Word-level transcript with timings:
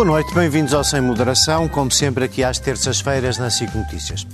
Boa 0.00 0.12
noite, 0.12 0.32
bem-vindos 0.32 0.72
ao 0.72 0.82
Sem 0.82 1.02
Moderação, 1.02 1.68
como 1.68 1.90
sempre 1.90 2.24
aqui 2.24 2.42
às 2.42 2.58
terças-feiras 2.58 3.36
na 3.36 3.50
SIC 3.50 3.74
Notícias. 3.74 4.26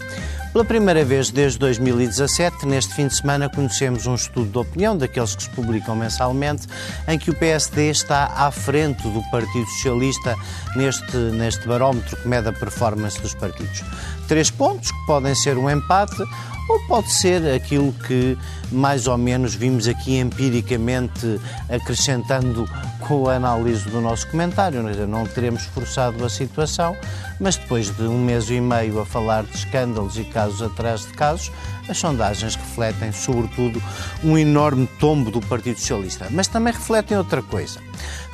Pela 0.52 0.64
primeira 0.64 1.04
vez 1.04 1.28
desde 1.28 1.58
2017, 1.58 2.64
neste 2.64 2.94
fim 2.94 3.08
de 3.08 3.16
semana, 3.16 3.50
conhecemos 3.50 4.06
um 4.06 4.14
estudo 4.14 4.48
de 4.48 4.58
opinião, 4.58 4.96
daqueles 4.96 5.34
que 5.34 5.42
se 5.42 5.50
publicam 5.50 5.96
mensalmente, 5.96 6.68
em 7.08 7.18
que 7.18 7.30
o 7.30 7.34
PSD 7.34 7.90
está 7.90 8.26
à 8.36 8.48
frente 8.52 9.02
do 9.08 9.20
Partido 9.28 9.66
Socialista 9.66 10.36
neste, 10.76 11.16
neste 11.16 11.66
barómetro 11.66 12.16
que 12.16 12.28
mede 12.28 12.48
a 12.48 12.52
performance 12.52 13.20
dos 13.20 13.34
partidos. 13.34 13.82
Três 14.28 14.50
pontos, 14.50 14.90
que 14.90 15.06
podem 15.06 15.34
ser 15.34 15.56
um 15.56 15.70
empate 15.70 16.22
ou 16.68 16.80
pode 16.88 17.12
ser 17.12 17.54
aquilo 17.54 17.92
que 17.92 18.36
mais 18.72 19.06
ou 19.06 19.16
menos 19.16 19.54
vimos 19.54 19.86
aqui 19.86 20.18
empiricamente 20.18 21.40
acrescentando 21.68 22.68
com 23.06 23.28
a 23.28 23.34
análise 23.34 23.88
do 23.88 24.00
nosso 24.00 24.28
comentário. 24.28 24.82
Não 25.06 25.24
teremos 25.26 25.62
forçado 25.66 26.24
a 26.24 26.28
situação, 26.28 26.96
mas 27.38 27.54
depois 27.54 27.94
de 27.94 28.02
um 28.02 28.18
mês 28.18 28.50
e 28.50 28.60
meio 28.60 29.00
a 29.00 29.06
falar 29.06 29.44
de 29.44 29.54
escândalos 29.56 30.18
e 30.18 30.24
casos 30.24 30.60
atrás 30.60 31.02
de 31.02 31.12
casos, 31.12 31.52
as 31.88 31.96
sondagens 31.98 32.56
refletem, 32.56 33.12
sobretudo, 33.12 33.80
um 34.24 34.36
enorme 34.36 34.88
tombo 34.98 35.30
do 35.30 35.40
Partido 35.40 35.78
Socialista. 35.78 36.26
Mas 36.32 36.48
também 36.48 36.72
refletem 36.72 37.16
outra 37.16 37.42
coisa. 37.42 37.78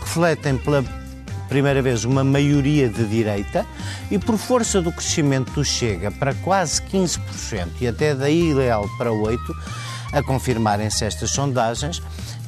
Refletem 0.01 0.57
pela 0.57 0.83
primeira 1.53 1.83
vez 1.83 2.07
uma 2.07 2.25
maioria 2.25 2.89
de 2.89 3.05
direita 3.05 3.67
e 4.11 4.19
por 4.19 4.39
força 4.39 4.81
do 4.81 4.91
crescimento 4.91 5.53
do 5.53 5.63
Chega 5.63 6.11
para 6.11 6.33
quase 6.37 6.81
15% 6.81 7.69
e 7.79 7.87
até 7.87 8.15
daí 8.15 8.55
leal 8.55 8.89
para 8.97 9.11
8%, 9.11 9.39
a 10.15 10.23
confirmarem-se 10.23 11.05
estas 11.05 11.31
sondagens, 11.31 12.01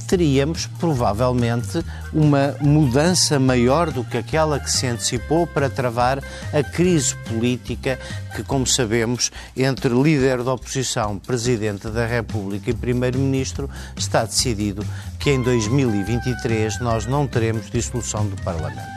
teríamos 0.06 0.66
provavelmente 0.78 1.84
uma 2.14 2.56
mudança 2.62 3.38
maior 3.38 3.90
do 3.90 4.04
que 4.04 4.16
aquela 4.16 4.58
que 4.58 4.70
se 4.70 4.86
antecipou 4.86 5.46
para 5.46 5.68
travar 5.68 6.22
a 6.50 6.62
crise 6.62 7.14
política 7.28 7.98
que, 8.34 8.42
como 8.42 8.66
sabemos, 8.66 9.30
entre 9.54 9.90
líder 9.90 10.42
da 10.42 10.54
oposição, 10.54 11.18
presidente 11.18 11.88
da 11.88 12.06
República 12.06 12.70
e 12.70 12.74
primeiro-ministro, 12.74 13.68
está 13.96 14.24
decidido 14.24 14.82
que 15.18 15.30
em 15.30 15.42
2023 15.42 16.80
nós 16.80 17.06
não 17.06 17.26
teremos 17.26 17.70
dissolução 17.70 18.26
do 18.26 18.36
Parlamento. 18.42 18.93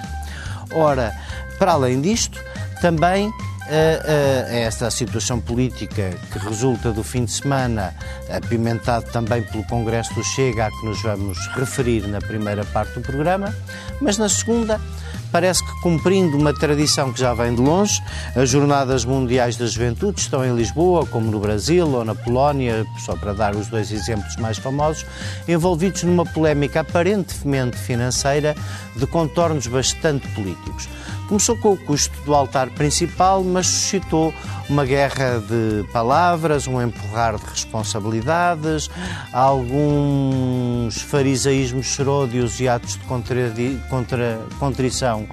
Ora, 0.72 1.14
para 1.58 1.74
além 1.74 2.02
disto, 2.02 2.44
também 2.82 3.32
a, 3.68 4.54
esta 4.54 4.90
situação 4.90 5.40
política 5.40 6.12
que 6.32 6.40
resulta 6.40 6.92
do 6.92 7.04
fim 7.04 7.26
de 7.26 7.32
semana, 7.32 7.94
apimentado 8.30 9.12
também 9.12 9.44
pelo 9.44 9.64
Congresso 9.66 10.14
do 10.14 10.24
Chega, 10.24 10.68
a 10.68 10.72
que 10.72 10.86
nos 10.86 11.02
vamos 11.02 11.38
referir 11.56 12.08
na 12.08 12.20
primeira 12.20 12.64
parte 12.66 12.94
do 12.94 13.02
programa, 13.02 13.54
mas 14.00 14.18
na 14.18 14.30
segunda 14.30 14.80
parece 15.32 15.64
que 15.64 15.82
cumprindo 15.82 16.38
uma 16.38 16.54
tradição 16.54 17.12
que 17.12 17.20
já 17.20 17.34
vem 17.34 17.54
de 17.54 17.62
longe, 17.62 18.02
as 18.36 18.50
Jornadas 18.50 19.06
Mundiais 19.06 19.58
da 19.58 19.66
Juventude 19.66 20.20
estão 20.20 20.46
em 20.46 20.56
Lisboa, 20.56 21.06
como 21.06 21.30
no 21.30 21.40
Brasil 21.40 21.88
ou 21.88 22.04
na 22.04 22.16
Polónia, 22.16 22.86
só 23.06 23.16
para 23.16 23.34
dar 23.34 23.56
os 23.56 23.68
dois 23.68 23.92
exemplos 23.92 24.36
mais 24.38 24.58
famosos, 24.58 25.06
envolvidos 25.48 26.04
numa 26.04 26.26
polémica 26.26 26.82
aparentemente 26.82 27.78
financeira 27.78 28.56
de 28.96 29.06
contornos 29.08 29.68
bastante 29.68 30.28
políticos. 30.30 30.88
Começou 31.28 31.58
com 31.58 31.74
o 31.74 31.78
custo 31.78 32.20
do 32.22 32.34
altar 32.34 32.70
principal, 32.70 33.44
mas 33.44 33.68
suscitou 33.68 34.34
uma 34.70 34.86
guerra 34.86 35.40
de 35.40 35.84
palavras, 35.92 36.68
um 36.68 36.82
empurrar 36.82 37.38
de 37.38 37.46
responsabilidades, 37.46 38.90
alguns 39.34 41.02
farisaísmos 41.02 41.88
seródios 41.88 42.60
e 42.60 42.68
atos 42.68 42.94
de 42.94 43.00
contra, 43.00 43.52
contra, 43.90 44.40
contrição 44.60 45.28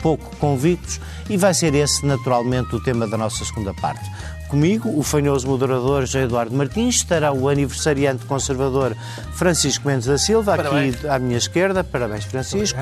pouco 0.00 0.34
convictos, 0.36 1.00
e 1.28 1.36
vai 1.36 1.52
ser 1.54 1.74
esse, 1.74 2.04
naturalmente, 2.04 2.74
o 2.74 2.82
tema 2.82 3.06
da 3.06 3.16
nossa 3.16 3.44
segunda 3.44 3.72
parte. 3.74 4.10
Comigo, 4.48 4.90
o 4.98 5.02
fanhoso 5.02 5.46
moderador 5.46 6.00
José 6.00 6.22
Eduardo 6.22 6.54
Martins, 6.56 6.96
estará 6.96 7.32
o 7.32 7.48
aniversariante 7.48 8.24
conservador 8.24 8.96
Francisco 9.34 9.86
Mendes 9.86 10.06
da 10.06 10.18
Silva, 10.18 10.56
Parabéns. 10.56 10.96
aqui 10.96 11.08
à 11.08 11.18
minha 11.18 11.38
esquerda, 11.38 11.84
parabéns 11.84 12.24
Francisco, 12.24 12.78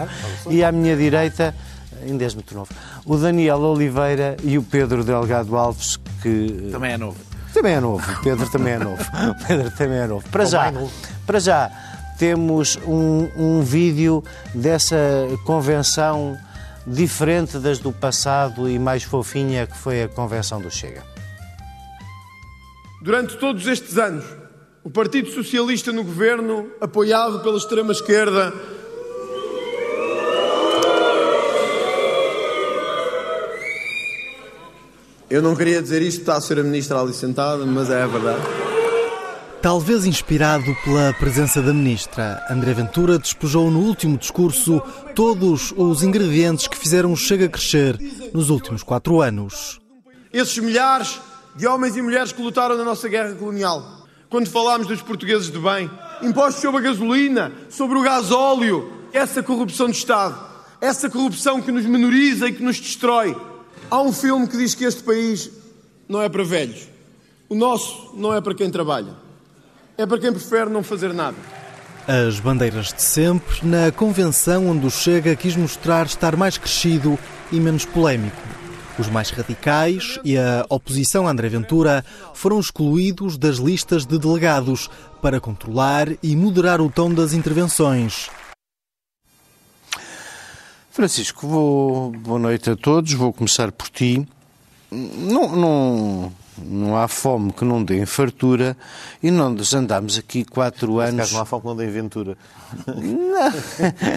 e 0.48 0.64
à 0.64 0.72
minha 0.72 0.97
direita, 0.97 1.54
ainda 2.03 2.25
és 2.25 2.34
muito 2.34 2.54
novo. 2.54 2.70
O 3.04 3.16
Daniel 3.16 3.60
Oliveira 3.60 4.36
e 4.42 4.59
o 4.59 4.62
Pedro 4.62 5.04
Delgado 5.04 5.56
Alves, 5.56 5.98
que. 6.22 6.69
Também 6.70 6.92
é 6.92 6.98
novo. 6.98 7.19
Também 7.53 7.75
é 7.75 7.81
novo. 7.81 8.12
O 8.12 8.22
Pedro 8.22 8.50
também 8.50 8.72
é 8.75 8.78
novo. 8.78 9.03
O 9.03 9.34
Pedro 9.47 9.70
também 9.70 9.98
é 9.98 10.06
novo. 10.06 10.28
Para 10.28 10.44
já, 10.44 10.72
para 11.26 11.38
já 11.38 11.70
temos 12.19 12.76
um, 12.87 13.28
um 13.37 13.62
vídeo 13.62 14.22
dessa 14.54 14.97
convenção 15.44 16.37
diferente 16.87 17.58
das 17.58 17.78
do 17.78 17.92
passado 17.92 18.69
e 18.69 18.78
mais 18.78 19.03
fofinha 19.03 19.66
que 19.66 19.76
foi 19.76 20.03
a 20.03 20.08
convenção 20.08 20.60
do 20.60 20.70
Chega. 20.70 21.03
Durante 23.00 23.37
todos 23.37 23.66
estes 23.66 23.97
anos, 23.97 24.25
o 24.82 24.91
Partido 24.91 25.31
Socialista 25.31 25.92
no 25.92 26.03
governo, 26.03 26.69
apoiado 26.81 27.41
pela 27.41 27.56
extrema-esquerda, 27.56 28.53
Eu 35.31 35.43
não 35.43 35.55
queria 35.55 35.83
dizer 35.83 36.00
isto, 36.00 36.21
está 36.21 36.37
a 36.37 36.41
ser 36.41 36.59
a 36.59 36.62
ministra 36.62 36.99
ali 36.99 37.12
sentada, 37.12 37.66
mas 37.66 37.91
é 37.91 38.03
a 38.03 38.06
verdade. 38.06 38.41
Talvez 39.61 40.06
inspirado 40.06 40.65
pela 40.83 41.12
presença 41.12 41.61
da 41.61 41.75
ministra, 41.75 42.43
André 42.49 42.72
Ventura 42.72 43.19
despejou 43.19 43.71
no 43.71 43.81
último 43.81 44.17
discurso 44.17 44.81
todos 45.15 45.75
os 45.77 46.03
ingredientes 46.03 46.67
que 46.67 46.78
fizeram 46.78 47.12
o 47.12 47.17
Chega 47.17 47.47
crescer 47.47 47.99
nos 48.33 48.49
últimos 48.49 48.83
quatro 48.83 49.21
anos. 49.21 49.78
Esses 50.33 50.56
milhares 50.59 51.21
de 51.55 51.67
homens 51.67 51.94
e 51.94 52.00
mulheres 52.00 52.33
que 52.33 52.41
lutaram 52.41 52.78
na 52.78 52.84
nossa 52.84 53.06
guerra 53.06 53.34
colonial. 53.34 54.06
Quando 54.31 54.49
falámos 54.49 54.87
dos 54.87 55.03
portugueses 55.03 55.50
de 55.50 55.59
bem, 55.59 55.91
impostos 56.22 56.62
sobre 56.62 56.78
a 56.78 56.84
gasolina, 56.84 57.53
sobre 57.69 57.99
o 57.99 58.03
gasóleo, 58.03 58.91
essa 59.12 59.43
corrupção 59.43 59.91
de 59.91 59.97
Estado, 59.97 60.38
essa 60.81 61.11
corrupção 61.11 61.61
que 61.61 61.71
nos 61.71 61.84
menoriza 61.84 62.49
e 62.49 62.53
que 62.53 62.62
nos 62.62 62.81
destrói, 62.81 63.37
Há 63.91 64.03
um 64.03 64.12
filme 64.12 64.47
que 64.47 64.56
diz 64.56 64.75
que 64.75 64.84
este 64.84 65.03
país 65.03 65.50
não 66.06 66.21
é 66.21 66.28
para 66.28 66.44
velhos. 66.44 66.88
O 67.49 67.54
nosso 67.54 68.10
não 68.15 68.34
é 68.34 68.41
para 68.41 68.54
quem 68.54 68.71
trabalha. 68.71 69.15
É 69.97 70.04
para 70.04 70.19
quem 70.19 70.31
prefere 70.31 70.69
não 70.69 70.82
fazer 70.82 71.15
nada. 71.15 71.37
As 72.06 72.38
bandeiras 72.38 72.93
de 72.93 73.00
sempre 73.00 73.66
na 73.66 73.91
convenção 73.91 74.69
onde 74.69 74.87
o 74.87 74.91
Chega 74.91 75.34
quis 75.34 75.56
mostrar 75.56 76.04
estar 76.04 76.37
mais 76.37 76.59
crescido 76.59 77.19
e 77.50 77.59
menos 77.59 77.87
polémico. 77.87 78.37
Os 78.99 79.09
mais 79.09 79.31
radicais 79.31 80.19
e 80.22 80.37
a 80.37 80.66
oposição 80.69 81.26
a 81.26 81.31
André 81.31 81.49
Ventura 81.49 82.05
foram 82.34 82.60
excluídos 82.60 83.38
das 83.38 83.56
listas 83.56 84.05
de 84.05 84.19
delegados 84.19 84.91
para 85.22 85.41
controlar 85.41 86.09
e 86.22 86.37
moderar 86.37 86.81
o 86.81 86.91
tom 86.91 87.15
das 87.15 87.32
intervenções. 87.32 88.28
Francisco, 90.98 91.47
vou, 91.47 92.10
boa 92.10 92.41
noite 92.41 92.70
a 92.70 92.75
todos. 92.75 93.12
Vou 93.12 93.32
começar 93.32 93.70
por 93.70 93.88
ti. 93.88 94.26
Não, 94.91 95.54
não, 95.54 96.32
não 96.60 96.97
há 96.97 97.06
fome 97.06 97.53
que 97.53 97.64
não 97.64 97.84
dê 97.84 98.04
fartura 98.04 98.76
e 99.22 99.31
nós 99.31 99.72
andamos 99.75 100.19
aqui 100.19 100.44
quatro 100.44 100.98
anos. 100.98 101.20
Caso 101.20 101.34
não 101.34 101.42
há 101.42 101.44
fome 101.44 101.62
que 101.62 101.69
não 101.69 101.76
dê 101.76 101.87
ventura. 101.87 102.37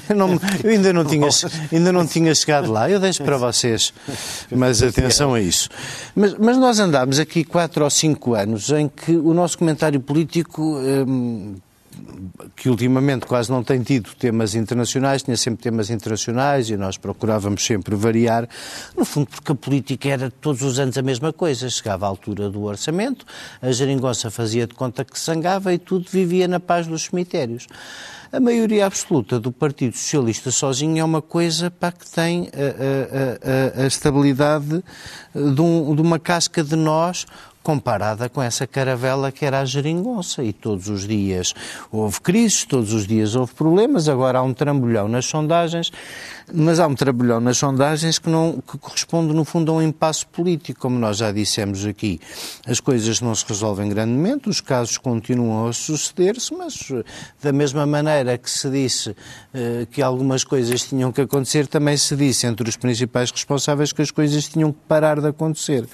Não, 0.09 0.18
não, 0.18 0.40
eu 0.64 0.72
ainda 0.72 0.91
não, 0.91 1.06
tinha, 1.06 1.30
ainda 1.72 1.91
não 1.91 2.08
tinha 2.08 2.34
chegado 2.34 2.72
lá. 2.72 2.90
Eu 2.90 3.00
deixo 3.00 3.24
para 3.24 3.38
vocês 3.38 3.94
mais 4.52 4.82
atenção 4.82 5.35
a 5.35 5.40
isso. 5.40 5.70
Mas, 6.16 6.34
mas 6.34 6.58
nós 6.58 6.79
andámos 6.79 7.20
aqui 7.20 7.44
quatro 7.44 7.84
ou 7.84 7.91
cinco 7.91 8.34
anos 8.34 8.72
em 8.72 8.90
que 8.90 9.16
o 9.16 9.35
nosso 9.35 9.56
comentário 9.56 10.00
político. 10.00 10.79
Hum, 10.79 11.58
que 12.56 12.70
ultimamente 12.70 13.26
quase 13.26 13.52
não 13.52 13.64
tem 13.64 13.82
tido 13.82 14.09
temas 14.16 14.56
internacionais, 14.56 15.24
tinha 15.24 15.38
sempre 15.38 15.64
temas 15.64 15.90
internacionais 15.90 16.70
e 16.70 16.78
nós 16.78 16.98
procurávamos 16.98 17.66
sempre 17.66 17.96
variar, 17.96 18.48
no 18.98 19.06
fundo 19.06 19.28
porque 19.28 19.52
a 19.52 19.56
política 19.56 20.09
era 20.09 20.32
todos 20.32 20.62
os 20.62 20.80
anos 20.80 20.98
a 20.98 21.02
mesma 21.02 21.32
coisa. 21.32 21.70
Chegava 21.70 22.06
à 22.06 22.09
altura 22.09 22.50
do 22.50 22.64
orçamento, 22.64 23.26
a 23.62 23.72
geringonça 23.72 24.30
fazia 24.30 24.68
de 24.68 24.74
conta 24.74 25.03
que 25.03 25.20
sangava 25.20 25.74
e 25.74 25.78
tudo 25.78 26.06
vivia 26.09 26.48
na 26.48 26.59
paz 26.59 26.88
dos 26.88 27.03
cemitérios. 27.03 27.68
A 28.32 28.40
maioria 28.40 28.86
absoluta 28.86 29.38
do 29.38 29.52
Partido 29.52 29.97
Socialista 29.97 30.52
sozinho 30.52 31.00
é 31.00 31.04
uma 31.04 31.22
coisa 31.22 31.70
para 31.70 31.92
que 31.92 32.09
tem 32.09 32.50
a, 32.54 33.80
a, 33.80 33.82
a, 33.82 33.84
a 33.84 33.88
estabilidade 33.88 34.82
de, 35.36 35.62
um, 35.62 35.94
de 35.94 36.02
uma 36.02 36.18
casca 36.18 36.64
de 36.64 36.78
nós 36.78 37.26
comparada 37.63 38.28
com 38.29 38.41
essa 38.41 38.66
caravela 38.66 39.31
que 39.31 39.46
era 39.46 39.59
a 39.59 39.66
geringonça. 39.66 40.43
E 40.43 40.53
todos 40.53 40.87
os 40.87 41.08
dias 41.08 41.53
houve 41.91 42.19
crises, 42.22 42.66
todos 42.66 42.93
os 42.93 43.05
dias 43.08 43.35
houve 43.35 43.53
problemas, 43.53 44.08
agora 44.08 44.40
há 44.40 44.43
um 44.43 44.53
trambolhão 44.53 45.08
nas 45.08 45.25
sondagens, 45.25 45.91
mas 46.53 46.80
há 46.80 46.88
um 46.88 46.96
trambolhão 46.96 47.40
nas 47.40 47.58
sondagens 47.58 48.20
que, 48.20 48.30
não, 48.30 48.62
que 48.62 48.78
corresponde, 48.78 49.34
no 49.34 49.44
fundo, 49.46 49.72
a 49.72 49.76
um 49.76 49.82
impasse 49.82 50.26
político, 50.26 50.80
como 50.80 50.98
nós 50.98 51.18
já 51.18 51.32
dissemos 51.32 51.86
aqui. 51.86 52.20
As 52.66 52.80
coisas 52.80 53.22
não 53.22 53.34
se 53.34 53.46
resolvem 53.48 53.90
grandemente, 53.90 54.50
os 54.50 54.62
casos 54.62 54.98
continuam 54.98 55.68
a 55.68 55.74
suceder-se, 55.74 56.53
mas 56.53 56.92
da 57.42 57.52
mesma 57.52 57.86
maneira 57.86 58.38
que 58.38 58.50
se 58.50 58.70
disse 58.70 59.16
eh, 59.53 59.88
que 59.92 60.02
algumas 60.02 60.44
coisas 60.44 60.84
tinham 60.84 61.12
que 61.12 61.22
acontecer, 61.22 61.68
também 61.68 61.98
se 61.98 62.16
disse 62.16 62.46
entre 62.48 62.68
os 62.68 62.78
principais 62.78 63.32
responsáveis 63.32 63.92
que 63.92 64.02
as 64.02 64.12
coisas 64.12 64.47
tinham 64.47 64.72
que 64.72 64.80
parar 64.88 65.20
de 65.20 65.28
acontecer. 65.28 65.88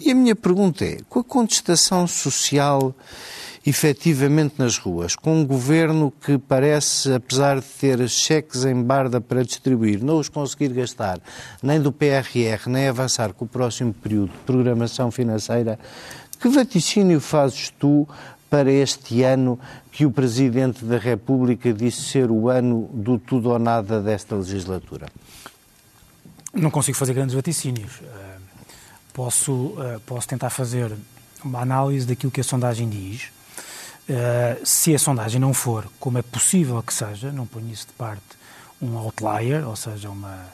E 0.00 0.10
a 0.10 0.14
minha 0.14 0.34
pergunta 0.34 0.84
é, 0.84 0.98
com 1.08 1.20
a 1.20 1.24
contestação 1.24 2.06
social 2.06 2.94
efetivamente 3.66 4.56
nas 4.58 4.76
ruas, 4.76 5.16
com 5.16 5.40
um 5.40 5.46
governo 5.46 6.12
que 6.20 6.36
parece, 6.36 7.12
apesar 7.14 7.60
de 7.60 7.66
ter 7.66 8.08
cheques 8.08 8.64
em 8.64 8.82
barda 8.82 9.20
para 9.20 9.42
distribuir, 9.42 10.04
não 10.04 10.18
os 10.18 10.28
conseguir 10.28 10.68
gastar, 10.68 11.18
nem 11.62 11.80
do 11.80 11.90
PRR, 11.90 12.68
nem 12.68 12.88
avançar 12.88 13.32
com 13.32 13.46
o 13.46 13.48
próximo 13.48 13.94
período 13.94 14.32
de 14.32 14.38
programação 14.38 15.10
financeira, 15.10 15.78
que 16.38 16.48
vaticínio 16.48 17.20
fazes 17.20 17.70
tu 17.70 18.06
para 18.50 18.70
este 18.70 19.22
ano 19.22 19.58
que 19.90 20.04
o 20.04 20.10
Presidente 20.10 20.84
da 20.84 20.98
República 20.98 21.72
disse 21.72 22.02
ser 22.02 22.30
o 22.30 22.50
ano 22.50 22.90
do 22.92 23.18
tudo 23.18 23.48
ou 23.50 23.58
nada 23.58 24.00
desta 24.02 24.36
legislatura? 24.36 25.08
Não 26.52 26.70
consigo 26.70 26.98
fazer 26.98 27.14
grandes 27.14 27.34
vaticínios. 27.34 28.00
Posso, 29.12 29.74
posso 30.04 30.28
tentar 30.28 30.50
fazer 30.50 30.92
uma 31.42 31.60
análise 31.60 32.06
daquilo 32.06 32.30
que 32.30 32.40
a 32.40 32.44
sondagem 32.44 32.88
diz 32.88 33.32
Uh, 34.06 34.60
se 34.64 34.94
a 34.94 34.98
sondagem 34.98 35.40
não 35.40 35.54
for, 35.54 35.86
como 35.98 36.18
é 36.18 36.22
possível 36.22 36.82
que 36.82 36.92
seja, 36.92 37.32
não 37.32 37.46
ponho 37.46 37.70
isso 37.72 37.86
de 37.86 37.94
parte, 37.94 38.22
um 38.80 38.98
outlier, 38.98 39.66
ou 39.66 39.74
seja, 39.74 40.10
uma, 40.10 40.44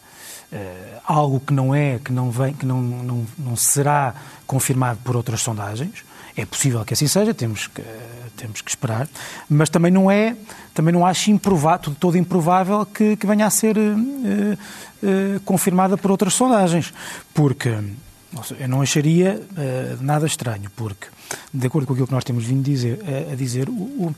uh, 0.52 1.00
algo 1.05 1.41
que 1.41 1.52
não 1.52 1.75
é, 1.75 1.99
que 1.99 2.12
não 2.12 2.31
vem, 2.31 2.55
que 2.55 2.64
não, 2.64 2.81
não, 2.81 3.26
não 3.37 3.56
será 3.56 4.14
confirmado 4.47 5.00
por 5.02 5.17
outras 5.17 5.43
sondagens, 5.43 6.05
é 6.37 6.47
possível 6.47 6.85
que 6.85 6.94
assim 6.94 7.08
seja, 7.08 7.35
temos 7.35 7.67
que, 7.67 7.81
uh, 7.81 7.87
temos 8.37 8.61
que 8.61 8.70
esperar, 8.70 9.08
mas 9.49 9.69
também 9.69 9.91
não 9.91 10.08
é, 10.08 10.37
também 10.73 10.94
não 10.94 11.05
acho 11.05 11.32
improvável, 11.32 11.93
todo 11.99 12.17
improvável 12.17 12.87
que, 12.87 13.17
que 13.17 13.26
venha 13.26 13.47
a 13.47 13.50
ser 13.50 13.76
confirmada 15.44 15.97
por 15.97 16.11
outras 16.11 16.35
sondagens, 16.35 16.93
porque 17.35 17.76
eu 18.59 18.69
não 18.69 18.81
acharia 18.81 19.41
nada 20.00 20.27
estranho, 20.27 20.71
porque 20.77 21.09
de 21.53 21.67
acordo 21.67 21.87
com 21.87 21.93
aquilo 21.93 22.06
que 22.06 22.12
nós 22.12 22.25
temos 22.25 22.44
vindo 22.44 22.62
dizer, 22.62 23.00
a, 23.05 23.32
a 23.32 23.35
dizer, 23.37 23.69
o, 23.69 24.15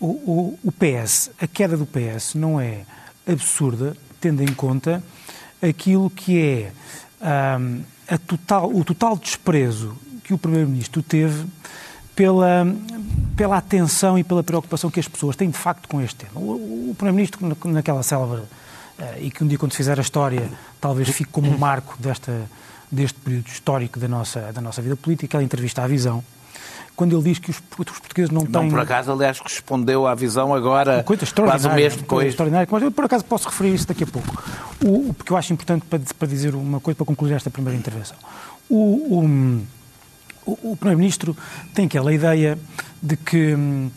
o, 0.00 0.58
o, 0.64 0.72
PS, 0.72 1.30
a 1.40 1.46
queda 1.46 1.76
do 1.76 1.86
PS 1.86 2.34
não 2.34 2.60
é 2.60 2.82
absurda, 3.26 3.96
tendo 4.20 4.42
em 4.42 4.52
conta 4.54 5.02
aquilo 5.60 6.08
que 6.08 6.40
é 6.40 6.72
um, 7.60 7.82
a 8.08 8.16
total, 8.18 8.70
o 8.72 8.84
total 8.84 9.16
desprezo 9.16 9.96
que 10.22 10.32
o 10.32 10.38
Primeiro-Ministro 10.38 11.02
teve 11.02 11.46
pela, 12.14 12.66
pela 13.36 13.56
atenção 13.56 14.18
e 14.18 14.24
pela 14.24 14.42
preocupação 14.42 14.90
que 14.90 15.00
as 15.00 15.08
pessoas 15.08 15.36
têm 15.36 15.50
de 15.50 15.58
facto 15.58 15.88
com 15.88 16.00
este 16.00 16.26
tema. 16.26 16.40
O, 16.40 16.90
o 16.90 16.94
Primeiro-Ministro, 16.96 17.56
naquela 17.66 18.02
célebre, 18.02 18.40
uh, 18.40 18.48
e 19.20 19.30
que 19.30 19.42
um 19.42 19.46
dia 19.46 19.58
quando 19.58 19.74
fizer 19.74 19.98
a 19.98 20.02
história, 20.02 20.50
talvez 20.80 21.08
fique 21.10 21.30
como 21.30 21.50
um 21.50 21.58
marco 21.58 21.96
desta, 22.00 22.48
deste 22.90 23.18
período 23.18 23.48
histórico 23.48 23.98
da 23.98 24.08
nossa, 24.08 24.52
da 24.52 24.60
nossa 24.60 24.80
vida 24.82 24.96
política, 24.96 25.26
aquela 25.26 25.42
entrevista 25.42 25.82
à 25.82 25.86
Visão, 25.86 26.22
quando 26.98 27.14
ele 27.14 27.22
diz 27.22 27.38
que 27.38 27.50
os, 27.50 27.58
os 27.78 27.98
portugueses 28.00 28.30
não 28.30 28.42
têm... 28.42 28.50
Não, 28.50 28.68
por 28.68 28.80
acaso, 28.80 29.12
aliás, 29.12 29.38
respondeu 29.38 30.04
à 30.04 30.16
visão 30.16 30.52
agora, 30.52 31.04
quase 31.04 31.68
um 31.68 31.74
mês 31.74 31.94
depois. 31.94 32.34
Mas 32.68 32.82
eu, 32.82 32.90
por 32.90 33.04
acaso, 33.04 33.24
posso 33.24 33.48
referir 33.48 33.74
isso 33.74 33.86
daqui 33.86 34.02
a 34.02 34.06
pouco. 34.06 34.42
O, 34.84 35.14
porque 35.14 35.32
eu 35.32 35.36
acho 35.36 35.52
importante 35.52 35.84
para, 35.84 36.00
para 36.18 36.26
dizer 36.26 36.56
uma 36.56 36.80
coisa, 36.80 36.96
para 36.96 37.06
concluir 37.06 37.34
esta 37.34 37.50
primeira 37.50 37.78
intervenção. 37.78 38.16
O, 38.68 39.20
o, 39.20 39.66
o 40.44 40.76
Primeiro-Ministro 40.76 41.36
tem 41.72 41.86
aquela 41.86 42.12
ideia 42.12 42.58
de 43.00 43.16
que 43.16 43.54
hum, 43.54 43.90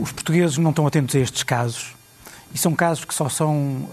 os 0.00 0.12
portugueses 0.12 0.56
não 0.56 0.70
estão 0.70 0.86
atentos 0.86 1.16
a 1.16 1.18
estes 1.18 1.42
casos 1.42 1.96
e 2.54 2.58
são 2.58 2.72
casos 2.72 3.04
que 3.04 3.14
só 3.14 3.28
são 3.28 3.56
uh, 3.56 3.88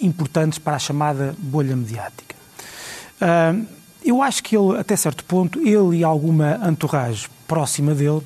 importantes 0.00 0.58
para 0.58 0.74
a 0.74 0.78
chamada 0.78 1.36
bolha 1.38 1.76
mediática. 1.76 2.34
Eu 4.04 4.20
acho 4.20 4.42
que 4.42 4.56
ele, 4.56 4.78
até 4.78 4.96
certo 4.96 5.24
ponto, 5.24 5.60
ele 5.60 5.98
e 5.98 6.04
alguma 6.04 6.58
entourage 6.68 7.28
próxima 7.46 7.94
dele, 7.94 8.22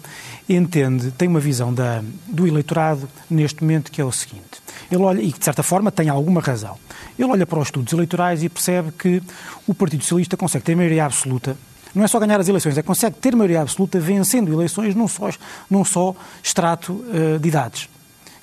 entende, 0.48 1.10
tem 1.10 1.28
uma 1.28 1.40
visão 1.40 1.74
da, 1.74 2.02
do 2.26 2.46
eleitorado 2.46 3.08
neste 3.28 3.62
momento 3.62 3.90
que 3.90 4.00
é 4.00 4.04
o 4.04 4.12
seguinte. 4.12 4.62
Ele 4.90 5.02
olha, 5.02 5.20
e 5.20 5.32
de 5.32 5.44
certa 5.44 5.62
forma 5.62 5.90
tem 5.90 6.08
alguma 6.08 6.40
razão. 6.40 6.78
Ele 7.18 7.28
olha 7.30 7.46
para 7.46 7.58
os 7.58 7.68
estudos 7.68 7.92
eleitorais 7.92 8.42
e 8.42 8.48
percebe 8.48 8.92
que 8.92 9.22
o 9.66 9.74
Partido 9.74 10.02
Socialista 10.02 10.36
consegue 10.36 10.64
ter 10.64 10.74
maioria 10.74 11.04
absoluta 11.04 11.56
não 11.96 12.04
é 12.04 12.08
só 12.08 12.18
ganhar 12.18 12.38
as 12.38 12.46
eleições, 12.46 12.76
é 12.76 12.82
que 12.82 12.86
consegue 12.86 13.16
ter 13.16 13.34
maioria 13.34 13.62
absoluta 13.62 13.98
vencendo 13.98 14.52
eleições 14.52 14.94
num 14.94 15.08
só, 15.08 15.30
num 15.70 15.82
só 15.82 16.14
extrato 16.42 16.92
uh, 16.92 17.38
de 17.40 17.48
idades, 17.48 17.88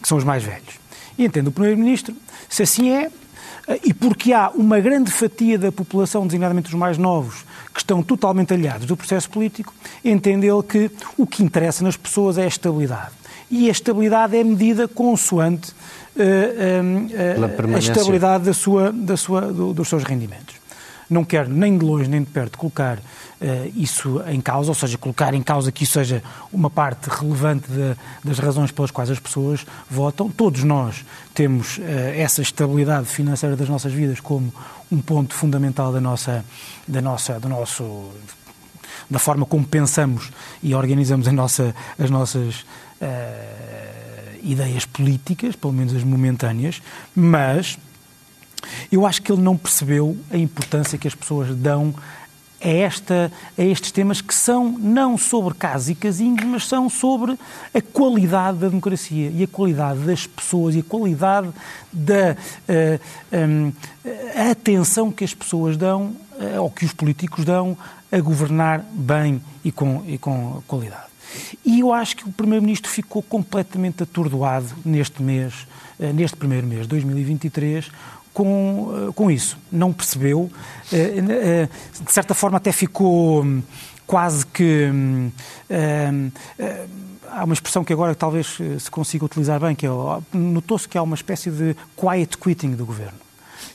que 0.02 0.08
são 0.08 0.18
os 0.18 0.24
mais 0.24 0.42
velhos. 0.42 0.80
E 1.20 1.24
entende 1.24 1.50
o 1.50 1.52
Primeiro-Ministro, 1.52 2.16
se 2.50 2.64
assim 2.64 2.90
é, 2.90 3.12
e 3.83 3.94
porque 3.94 4.33
há 4.33 4.50
uma 4.50 4.80
grande 4.80 5.12
fatia 5.12 5.57
da 5.57 5.71
população, 5.71 6.25
designadamente 6.27 6.68
os 6.68 6.74
mais 6.74 6.98
novos, 6.98 7.45
que 7.74 7.80
estão 7.80 8.04
totalmente 8.04 8.54
aliados 8.54 8.86
do 8.86 8.98
processo 8.98 9.30
político, 9.30 9.74
entende 10.04 10.48
ele 10.48 10.63
que 10.63 10.92
o 11.18 11.25
que 11.25 11.44
interessa 11.44 11.83
nas 11.83 11.95
pessoas 11.95 12.38
é 12.38 12.44
a 12.44 12.48
estabilidade. 12.48 13.12
E 13.50 13.68
a 13.69 13.71
estabilidade 13.71 14.36
é 14.36 14.44
medida 14.44 14.88
consoante 14.88 15.71
uh, 16.15 16.19
uh, 16.19 17.75
a 17.75 17.80
estabilidade 17.80 18.45
da 18.45 18.54
sua, 18.54 18.92
da 18.92 19.15
sua, 19.15 19.42
do, 19.42 19.74
dos 19.74 19.88
seus 19.88 20.04
rendimentos. 20.04 20.62
Não 21.10 21.24
quero 21.24 21.50
nem 21.50 21.78
de 21.78 21.86
longe 21.86 22.10
nem 22.10 22.22
de 22.22 22.30
perto 22.30 22.58
colocar 22.58 22.98
uh, 22.98 23.02
isso 23.76 24.22
em 24.28 24.42
causa, 24.42 24.72
ou 24.72 24.76
seja, 24.76 24.98
colocar 24.98 25.34
em 25.34 25.42
causa 25.42 25.72
que 25.72 25.84
isso 25.84 25.94
seja 25.94 26.24
uma 26.52 26.70
parte 26.70 27.10
relevante 27.10 27.68
de, 27.70 27.96
das 28.24 28.40
razões 28.40 28.72
pelas 28.72 28.92
quais 28.92 29.10
as 29.10 29.20
pessoas 29.20 29.66
votam. 29.90 30.30
Todos 30.30 30.64
nós 30.64 31.06
temos 31.34 31.78
uh, 31.78 31.82
essa 32.16 32.42
estabilidade 32.42 33.08
financeira 33.08 33.56
das 33.56 33.70
nossas 33.70 33.94
vidas 33.94 34.20
como 34.20 34.54
um 34.92 35.02
ponto 35.02 35.34
fundamental 35.34 35.92
da 35.92 36.02
nossa, 36.02 36.46
da 36.88 37.02
nossa, 37.02 37.40
do 37.40 37.50
nosso 37.50 38.12
da 39.10 39.20
forma 39.20 39.46
como 39.46 39.66
pensamos 39.66 40.32
e 40.62 40.74
organizamos 40.74 41.28
nossa, 41.28 41.76
as 42.00 42.10
nossas 42.10 42.62
uh, 43.02 43.84
ideias 44.44 44.86
políticas, 44.86 45.56
pelo 45.56 45.74
menos 45.74 45.96
as 45.96 46.04
momentâneas, 46.04 46.82
mas 47.16 47.78
eu 48.92 49.06
acho 49.06 49.21
que 49.21 49.31
ele 49.31 49.42
não 49.42 49.57
percebeu 49.57 50.18
a 50.31 50.38
importância 50.38 50.98
que 50.98 51.07
as 51.07 51.15
pessoas 51.15 51.56
dão 51.56 51.94
a, 52.64 52.69
esta, 52.69 53.31
a 53.57 53.61
estes 53.61 53.92
temas 53.92 54.21
que 54.21 54.33
são 54.33 54.71
não 54.80 55.18
sobre 55.18 55.54
casos 55.54 55.90
e 55.90 55.95
casinhos, 55.95 56.44
mas 56.45 56.66
são 56.66 56.90
sobre 56.90 57.38
a 57.73 57.81
qualidade 57.81 58.59
da 58.59 58.69
democracia 58.69 59.30
e 59.30 59.44
a 59.44 59.47
qualidade 59.47 59.99
das 59.99 60.26
pessoas 60.26 60.76
e 60.76 60.80
a 60.80 60.83
qualidade 60.83 61.49
da 61.92 62.31
uh, 62.31 62.35
eh, 62.68 62.99
um, 63.33 63.71
a 64.35 64.52
atenção 64.52 65.11
que 65.11 65.23
as 65.23 65.33
pessoas 65.33 65.76
dão, 65.76 66.16
uh, 66.40 66.61
ou 66.61 66.69
que 66.71 66.85
os 66.85 66.94
políticos 66.94 67.44
dão, 67.44 67.78
a 68.11 68.19
governar 68.19 68.85
bem 68.92 69.42
e 69.64 69.71
com, 69.71 70.04
e 70.07 70.18
com 70.18 70.64
qualidade. 70.68 71.11
E 71.66 71.80
eu 71.80 71.92
acho 71.92 72.16
que 72.16 72.30
o 72.30 72.31
Primeiro-Ministro 72.31 72.90
ficou 72.92 73.23
completamente 73.23 74.04
atordoado 74.04 74.68
neste 74.85 75.21
mês, 75.21 75.68
uh, 75.99 76.14
neste 76.14 76.38
primeiro 76.38 76.66
mês 76.66 76.83
de 76.83 76.88
2023, 76.90 77.92
com, 78.33 79.11
com 79.16 79.30
isso. 79.30 79.57
Não 79.71 79.94
percebeu, 79.94 80.49
eh, 80.92 81.23
eh, 81.30 81.69
de 82.04 82.11
certa 82.11 82.33
forma 82.33 82.57
até 82.57 82.71
ficou 82.71 83.44
hum, 83.44 83.61
quase 84.07 84.45
que. 84.45 84.90
Hum, 84.92 85.31
eh, 85.69 86.85
há 87.30 87.44
uma 87.44 87.54
expressão 87.54 87.83
que 87.83 87.94
agora 87.94 88.13
talvez 88.13 88.57
se 88.80 88.92
consiga 88.92 89.25
utilizar 89.25 89.59
bem, 89.59 89.73
que 89.75 89.87
é, 89.87 89.90
notou-se 90.33 90.87
que 90.87 90.97
há 90.97 91.02
uma 91.02 91.16
espécie 91.16 91.49
de 91.49 91.75
quiet 91.97 92.37
quitting 92.37 92.71
do 92.71 92.85
governo. 92.85 93.18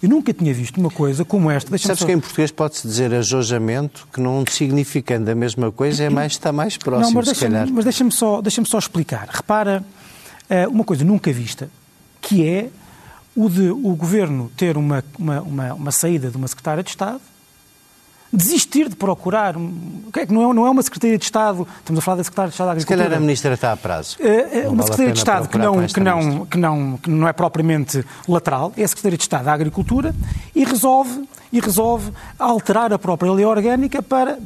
Eu 0.01 0.09
nunca 0.09 0.33
tinha 0.33 0.55
visto 0.55 0.79
uma 0.79 0.91
coisa 0.91 1.25
como 1.25 1.51
esta. 1.51 1.77
Sabes 1.77 1.99
só... 1.99 2.07
que 2.07 2.13
em 2.13 2.21
português 2.21 2.53
pode-se 2.53 2.87
dizer 2.87 3.13
ajojamento, 3.13 4.07
que 4.13 4.21
não 4.21 4.45
significando 4.49 5.29
a 5.29 5.35
mesma 5.35 5.73
coisa, 5.73 6.05
é 6.05 6.11
mais, 6.11 6.33
está 6.33 6.53
mais 6.53 6.77
próximo, 6.77 7.09
não, 7.09 7.15
mas 7.15 7.27
deixa, 7.27 7.47
calhar. 7.47 7.69
Mas 7.73 7.85
deixa-me 7.85 8.13
só, 8.13 8.41
deixa 8.41 8.65
só 8.65 8.79
explicar. 8.79 9.29
Repara, 9.29 9.83
uma 10.71 10.85
coisa 10.85 11.05
nunca 11.05 11.33
vista, 11.33 11.69
que 12.21 12.47
é 12.47 12.71
o 13.39 13.49
de 13.49 13.71
o 13.71 13.95
governo 13.95 14.51
ter 14.57 14.77
uma, 14.77 15.05
uma, 15.17 15.41
uma, 15.43 15.75
uma 15.75 15.93
saída 15.93 16.29
de 16.29 16.37
uma 16.37 16.49
secretária 16.49 16.83
de 16.83 16.91
Estado, 16.91 17.21
desistir 18.33 18.89
de 18.89 18.97
procurar, 18.97 19.55
é 20.17 20.27
que 20.27 20.33
não 20.33 20.51
é, 20.51 20.55
não 20.55 20.67
é 20.67 20.71
uma 20.71 20.83
Secretaria 20.83 21.17
de 21.17 21.25
Estado, 21.25 21.67
estamos 21.79 22.01
a 22.01 22.03
falar 22.03 22.17
da 22.17 22.25
Secretária 22.25 22.49
de 22.49 22.55
Estado 22.55 22.67
da 22.67 22.73
Agricultura. 22.73 22.99
Se 22.99 23.05
calhar 23.05 23.17
a 23.17 23.21
Ministra 23.21 23.55
está 23.55 23.73
a 23.73 23.77
prazo. 23.77 24.17
É, 24.19 24.63
é 24.63 24.69
uma 24.69 24.83
vale 24.83 24.83
Secretaria 24.83 25.13
de 25.13 25.19
Estado 25.19 25.49
que 25.49 25.57
não, 25.57 25.87
que, 25.87 26.01
não, 26.01 26.47
que, 26.47 26.59
não, 26.59 26.97
que 26.97 27.11
não 27.11 27.29
é 27.29 27.33
propriamente 27.33 28.05
lateral, 28.27 28.73
é 28.77 28.83
a 28.83 28.89
Secretaria 28.89 29.17
de 29.17 29.23
Estado 29.23 29.45
da 29.45 29.53
Agricultura 29.53 30.13
e 30.53 30.65
resolve, 30.65 31.25
e 31.53 31.61
resolve 31.61 32.11
alterar 32.37 32.93
a 32.93 32.99
própria 32.99 33.31
lei 33.31 33.45
orgânica 33.45 34.03
para 34.03 34.37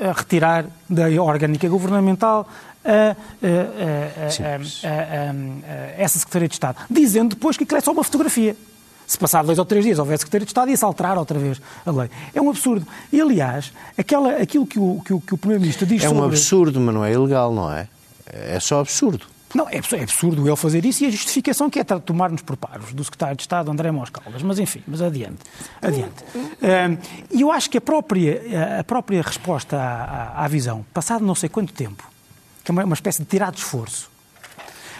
a 0.00 0.12
retirar 0.12 0.64
da 0.88 1.04
orgânica 1.22 1.68
governamental 1.68 2.48
a, 2.84 3.16
a, 3.16 4.28
a, 4.84 6.02
essa 6.02 6.18
Secretaria 6.18 6.48
de 6.48 6.54
Estado, 6.54 6.78
dizendo 6.90 7.34
depois 7.34 7.56
que 7.56 7.64
aquilo 7.64 7.78
é 7.78 7.80
só 7.80 7.92
uma 7.92 8.04
fotografia. 8.04 8.56
Se 9.06 9.18
passar 9.18 9.44
dois 9.44 9.58
ou 9.58 9.66
três 9.66 9.84
dias 9.84 9.98
houver 9.98 10.18
Secretaria 10.18 10.46
de 10.46 10.50
Estado, 10.50 10.70
ia-se 10.70 10.84
alterar 10.84 11.18
outra 11.18 11.38
vez 11.38 11.60
a 11.84 11.90
lei. 11.90 12.08
É 12.34 12.40
um 12.40 12.48
absurdo. 12.48 12.86
E, 13.12 13.20
aliás, 13.20 13.70
aquela, 13.98 14.36
aquilo 14.36 14.66
que 14.66 14.78
o, 14.78 15.02
que 15.04 15.12
o, 15.12 15.20
que 15.20 15.34
o 15.34 15.36
Primeiro-Ministro 15.36 15.86
diz 15.86 16.02
é 16.02 16.08
sobre... 16.08 16.18
É 16.18 16.22
um 16.22 16.24
absurdo, 16.26 16.80
mas 16.80 16.94
não 16.94 17.04
é 17.04 17.12
ilegal, 17.12 17.52
não 17.52 17.70
é? 17.70 17.86
É 18.26 18.58
só 18.58 18.80
absurdo. 18.80 19.26
Não, 19.54 19.68
é, 19.68 19.76
é 19.76 20.02
absurdo 20.02 20.48
ele 20.48 20.56
fazer 20.56 20.84
isso 20.84 21.04
e 21.04 21.06
a 21.06 21.10
justificação 21.10 21.70
que 21.70 21.78
é 21.78 21.84
tomar-nos 21.84 22.42
por 22.42 22.56
paros 22.56 22.92
do 22.92 23.04
secretário 23.04 23.36
de 23.36 23.42
Estado 23.42 23.70
André 23.70 23.90
Moscaldas. 23.92 24.42
Mas 24.42 24.58
enfim, 24.58 24.82
mas 24.86 25.00
adiante. 25.00 25.38
adiante. 25.80 26.24
E 27.30 27.42
eu 27.42 27.52
acho 27.52 27.70
que 27.70 27.78
a 27.78 27.80
própria, 27.80 28.80
a 28.80 28.84
própria 28.84 29.22
resposta 29.22 29.76
à, 29.76 30.40
à, 30.40 30.44
à 30.44 30.48
visão, 30.48 30.84
passado 30.92 31.24
não 31.24 31.34
sei 31.34 31.48
quanto 31.48 31.72
tempo, 31.72 32.02
que 32.64 32.70
é 32.70 32.72
uma, 32.72 32.84
uma 32.84 32.94
espécie 32.94 33.20
de 33.20 33.26
tirado 33.26 33.54
de 33.54 33.60
esforço, 33.60 34.10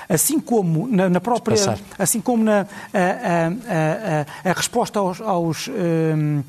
assim 0.09 0.39
como 0.39 0.87
na, 0.87 1.09
na 1.09 1.21
própria, 1.21 1.57
assim 1.99 2.21
como 2.21 2.45
na 2.45 2.61
a, 2.93 2.99
a, 2.99 4.49
a, 4.49 4.51
a 4.51 4.53
resposta 4.53 4.99
aos, 4.99 5.21
aos, 5.21 5.69
um, 5.69 6.43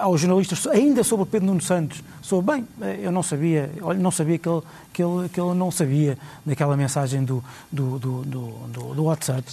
aos, 0.00 0.20
jornalistas, 0.20 0.66
ainda 0.66 1.04
sobre 1.04 1.26
Pedro 1.26 1.48
Nuno 1.48 1.60
Santos, 1.60 2.02
sobre 2.22 2.54
bem, 2.54 2.68
eu 3.00 3.12
não 3.12 3.22
sabia, 3.22 3.70
olha, 3.82 3.98
não 3.98 4.10
sabia 4.10 4.38
que 4.38 4.48
ele, 4.48 4.62
que 4.92 5.02
ele, 5.02 5.28
que 5.28 5.40
ele 5.40 5.54
não 5.54 5.70
sabia 5.70 6.16
daquela 6.46 6.76
mensagem 6.76 7.24
do, 7.24 7.42
do, 7.70 7.98
do, 7.98 8.22
do, 8.22 8.94
do 8.94 9.04
WhatsApp 9.04 9.44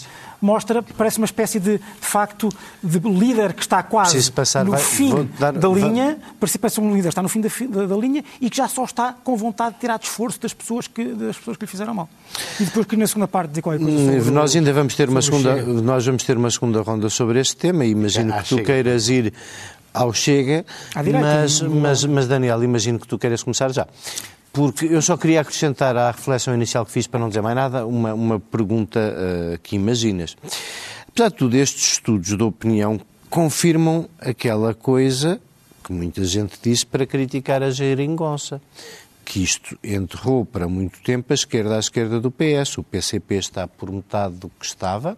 mostra, 0.42 0.82
parece 0.82 1.18
uma 1.18 1.26
espécie 1.26 1.60
de, 1.60 1.78
de 1.78 1.84
facto, 2.00 2.50
de 2.82 3.00
líder 3.00 3.54
que 3.54 3.62
está 3.62 3.84
quase 3.84 4.32
passar, 4.32 4.64
no 4.64 4.72
vai, 4.72 4.82
fim 4.82 5.30
dar, 5.38 5.52
da 5.54 5.68
linha, 5.68 6.18
parece 6.40 6.80
um 6.80 6.90
líder 6.94 7.04
que 7.04 7.10
está 7.10 7.22
no 7.22 7.30
fim 7.30 7.42
da, 7.42 7.50
da, 7.70 7.86
da, 7.88 7.96
linha 7.96 8.24
e 8.40 8.50
que 8.50 8.58
já 8.58 8.68
só 8.68 8.86
está 8.86 9.14
com 9.24 9.36
vontade 9.36 9.76
de 9.76 9.82
tirar 9.82 10.00
de 10.00 10.06
esforço 10.06 10.40
das 10.40 10.54
pessoas 10.54 10.88
que, 10.88 11.04
das 11.06 11.38
pessoas 11.38 11.58
que 11.58 11.66
lhe 11.66 11.70
fizeram 11.70 11.94
mal. 11.94 12.10
E 12.60 12.64
depois 12.64 12.86
que 12.86 12.96
na 12.96 13.08
segunda 13.08 13.28
parte 13.28 13.50
dizer 13.50 13.62
qualquer 13.62 13.84
coisa 13.84 14.22
sobre 14.22 14.32
Nós 14.32 14.56
ainda 14.56 14.74
vamos 14.74 14.96
ter 14.96 15.10
uma 15.10 15.22
segunda, 15.22 15.56
nós 15.62 16.06
vamos 16.06 16.24
ter 16.24 16.38
uma 16.38 16.50
segunda 16.50 16.82
ronda 16.82 17.10
sobre 17.10 17.40
este 17.40 17.58
tema 17.58 17.86
e 17.86 17.92
imagino 17.92 18.34
ah, 18.34 18.38
que 18.38 18.50
tu 18.50 18.56
chega. 18.56 18.64
queiras 18.64 19.10
ir 19.10 19.34
ao 19.93 20.13
Chega, 20.13 20.65
direita, 20.96 21.19
mas, 21.19 21.62
mas, 21.62 22.05
mas 22.05 22.27
Daniel, 22.27 22.63
imagino 22.63 23.00
que 23.00 23.08
tu 23.08 23.17
queiras 23.17 23.43
começar 23.43 23.72
já. 23.72 23.88
Porque 24.51 24.86
eu 24.86 25.01
só 25.01 25.15
queria 25.15 25.41
acrescentar 25.41 25.96
à 25.96 26.12
reflexão 26.12 26.53
inicial 26.53 26.86
que 26.86 26.91
fiz, 26.91 27.05
para 27.05 27.19
não 27.19 27.29
dizer 27.29 27.41
mais 27.41 27.55
nada, 27.55 27.86
uma, 27.86 28.13
uma 28.13 28.39
pergunta 28.39 29.00
uh, 29.00 29.60
que 29.60 29.75
imaginas. 29.75 30.36
Apesar 31.08 31.29
de 31.29 31.36
tudo, 31.36 31.55
estes 31.55 31.93
estudos 31.93 32.36
de 32.36 32.43
opinião 32.43 33.00
confirmam 33.29 34.10
aquela 34.19 34.74
coisa 34.74 35.39
que 35.84 35.93
muita 35.93 36.24
gente 36.24 36.58
disse 36.62 36.86
para 36.86 37.05
criticar 37.05 37.62
a 37.62 37.69
geringonça 37.69 38.62
que 39.30 39.44
isto 39.44 39.78
enterrou 39.84 40.44
para 40.44 40.68
muito 40.68 41.00
tempo 41.04 41.32
a 41.32 41.36
esquerda 41.36 41.76
à 41.76 41.80
esquerda 41.80 42.20
do 42.20 42.32
PS. 42.32 42.80
O 42.80 42.84
PCP 42.84 43.36
está 43.36 43.68
por 43.68 43.92
metade 43.92 44.34
do 44.34 44.50
que 44.50 44.66
estava 44.66 45.16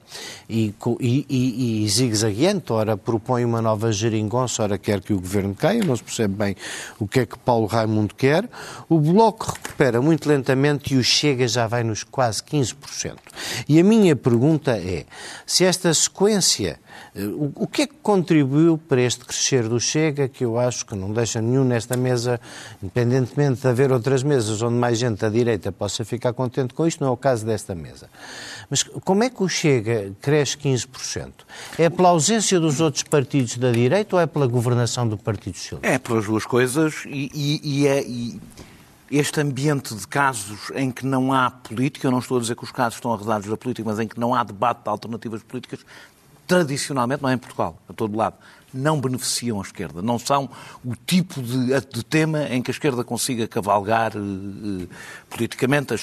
e, 0.50 0.76
e, 1.00 1.26
e, 1.30 1.86
e 1.86 1.88
zigue-zagueante, 1.88 2.74
ora 2.74 2.98
propõe 2.98 3.46
uma 3.46 3.62
nova 3.62 3.90
geringonça, 3.90 4.64
ora 4.64 4.78
quer 4.78 5.00
que 5.00 5.14
o 5.14 5.22
governo 5.22 5.56
caia, 5.56 5.82
não 5.86 5.96
se 5.96 6.04
percebe 6.04 6.34
bem 6.34 6.58
o 7.00 7.08
que 7.08 7.22
é 7.22 7.26
que 7.26 7.40
Paulo 7.40 7.68
Raimundo 7.68 8.14
quer. 8.14 8.50
O 8.90 9.00
Bloco 9.00 9.54
recupera 9.54 10.02
muito 10.02 10.28
lentamente 10.28 10.94
e 10.94 10.98
o 10.98 11.04
Chega 11.06 11.48
já 11.48 11.66
vai 11.66 11.82
nos 11.82 12.04
quase 12.04 12.44
15%. 12.44 13.16
E 13.70 13.80
a 13.80 13.84
minha 13.84 14.14
pergunta 14.14 14.72
é, 14.72 15.06
se 15.46 15.64
esta 15.64 15.94
sequência 15.94 16.82
o 17.56 17.68
que 17.68 17.84
é 17.84 17.88
que 17.88 17.96
contribuiu 18.02 18.78
para 18.78 19.02
este 19.02 19.26
crescer 19.26 19.68
do 19.68 19.80
Chega, 19.80 20.28
que 20.28 20.46
eu 20.46 20.58
acho 20.58 20.86
que 20.86 20.96
não 20.96 21.12
deixa 21.12 21.42
nenhum 21.42 21.64
nesta 21.64 21.98
mesa, 21.98 22.40
independentemente 22.82 23.62
de 23.62 23.68
haver 23.68 23.92
outras 23.92 24.24
mesas 24.24 24.62
onde 24.62 24.76
mais 24.76 24.98
gente 24.98 25.20
da 25.20 25.30
direita 25.30 25.72
possa 25.72 26.06
ficar 26.06 26.34
contente 26.34 26.74
com 26.74 26.88
isto, 26.88 27.02
não 27.02 27.10
é 27.10 27.12
o 27.12 27.18
caso 27.18 27.46
desta 27.46 27.76
mesa. 27.76 28.10
Mas 28.70 28.84
como 28.84 29.24
é 29.24 29.30
que 29.30 29.44
o 29.44 29.50
Chega 29.50 30.14
cresce 30.22 30.58
15%? 30.58 31.32
É 31.78 31.90
pela 31.90 32.10
ausência 32.10 32.60
dos 32.60 32.80
outros 32.80 33.04
partidos 33.04 33.58
da 33.58 33.72
direita 33.72 34.16
ou 34.16 34.22
é 34.22 34.26
pela 34.26 34.48
governação 34.48 35.08
do 35.08 35.18
Partido 35.18 35.58
Socialista? 35.58 35.88
É 35.88 36.00
pelas 36.00 36.26
duas 36.26 36.46
coisas 36.46 37.04
e, 37.06 37.30
e, 37.34 37.62
e 37.64 37.88
é. 37.88 38.02
E 38.02 38.40
este 39.12 39.42
ambiente 39.42 39.94
de 39.94 40.08
casos 40.08 40.72
em 40.74 40.90
que 40.90 41.06
não 41.06 41.34
há 41.34 41.52
política, 41.52 42.08
eu 42.08 42.12
não 42.12 42.20
estou 42.20 42.38
a 42.38 42.40
dizer 42.40 42.56
que 42.56 42.64
os 42.64 42.72
casos 42.72 42.96
estão 42.96 43.14
arredados 43.14 43.46
da 43.50 43.58
política, 43.58 43.88
mas 43.90 44.00
em 44.00 44.08
que 44.08 44.18
não 44.18 44.34
há 44.34 44.42
debate 44.42 44.84
de 44.84 44.90
alternativas 44.90 45.44
políticas, 45.44 45.86
tradicionalmente, 46.52 47.24
não 47.24 47.30
é 47.30 47.34
em 47.34 47.38
Portugal, 47.38 47.78
a 47.88 47.94
todo 47.94 48.18
lado, 48.18 48.36
não 48.74 49.00
beneficiam 49.00 49.60
a 49.60 49.62
esquerda. 49.62 50.02
Não 50.02 50.20
são 50.20 50.50
o 50.84 50.96
tipo 50.96 51.42
de, 51.42 51.68
de 51.82 52.04
tema 52.04 52.44
em 52.50 52.62
que 52.62 52.72
a 52.72 52.74
esquerda 52.74 53.04
consiga 53.04 53.48
cavalgar 53.48 54.14
uh, 54.16 54.90
politicamente. 55.30 55.94
Uh, 55.94 55.98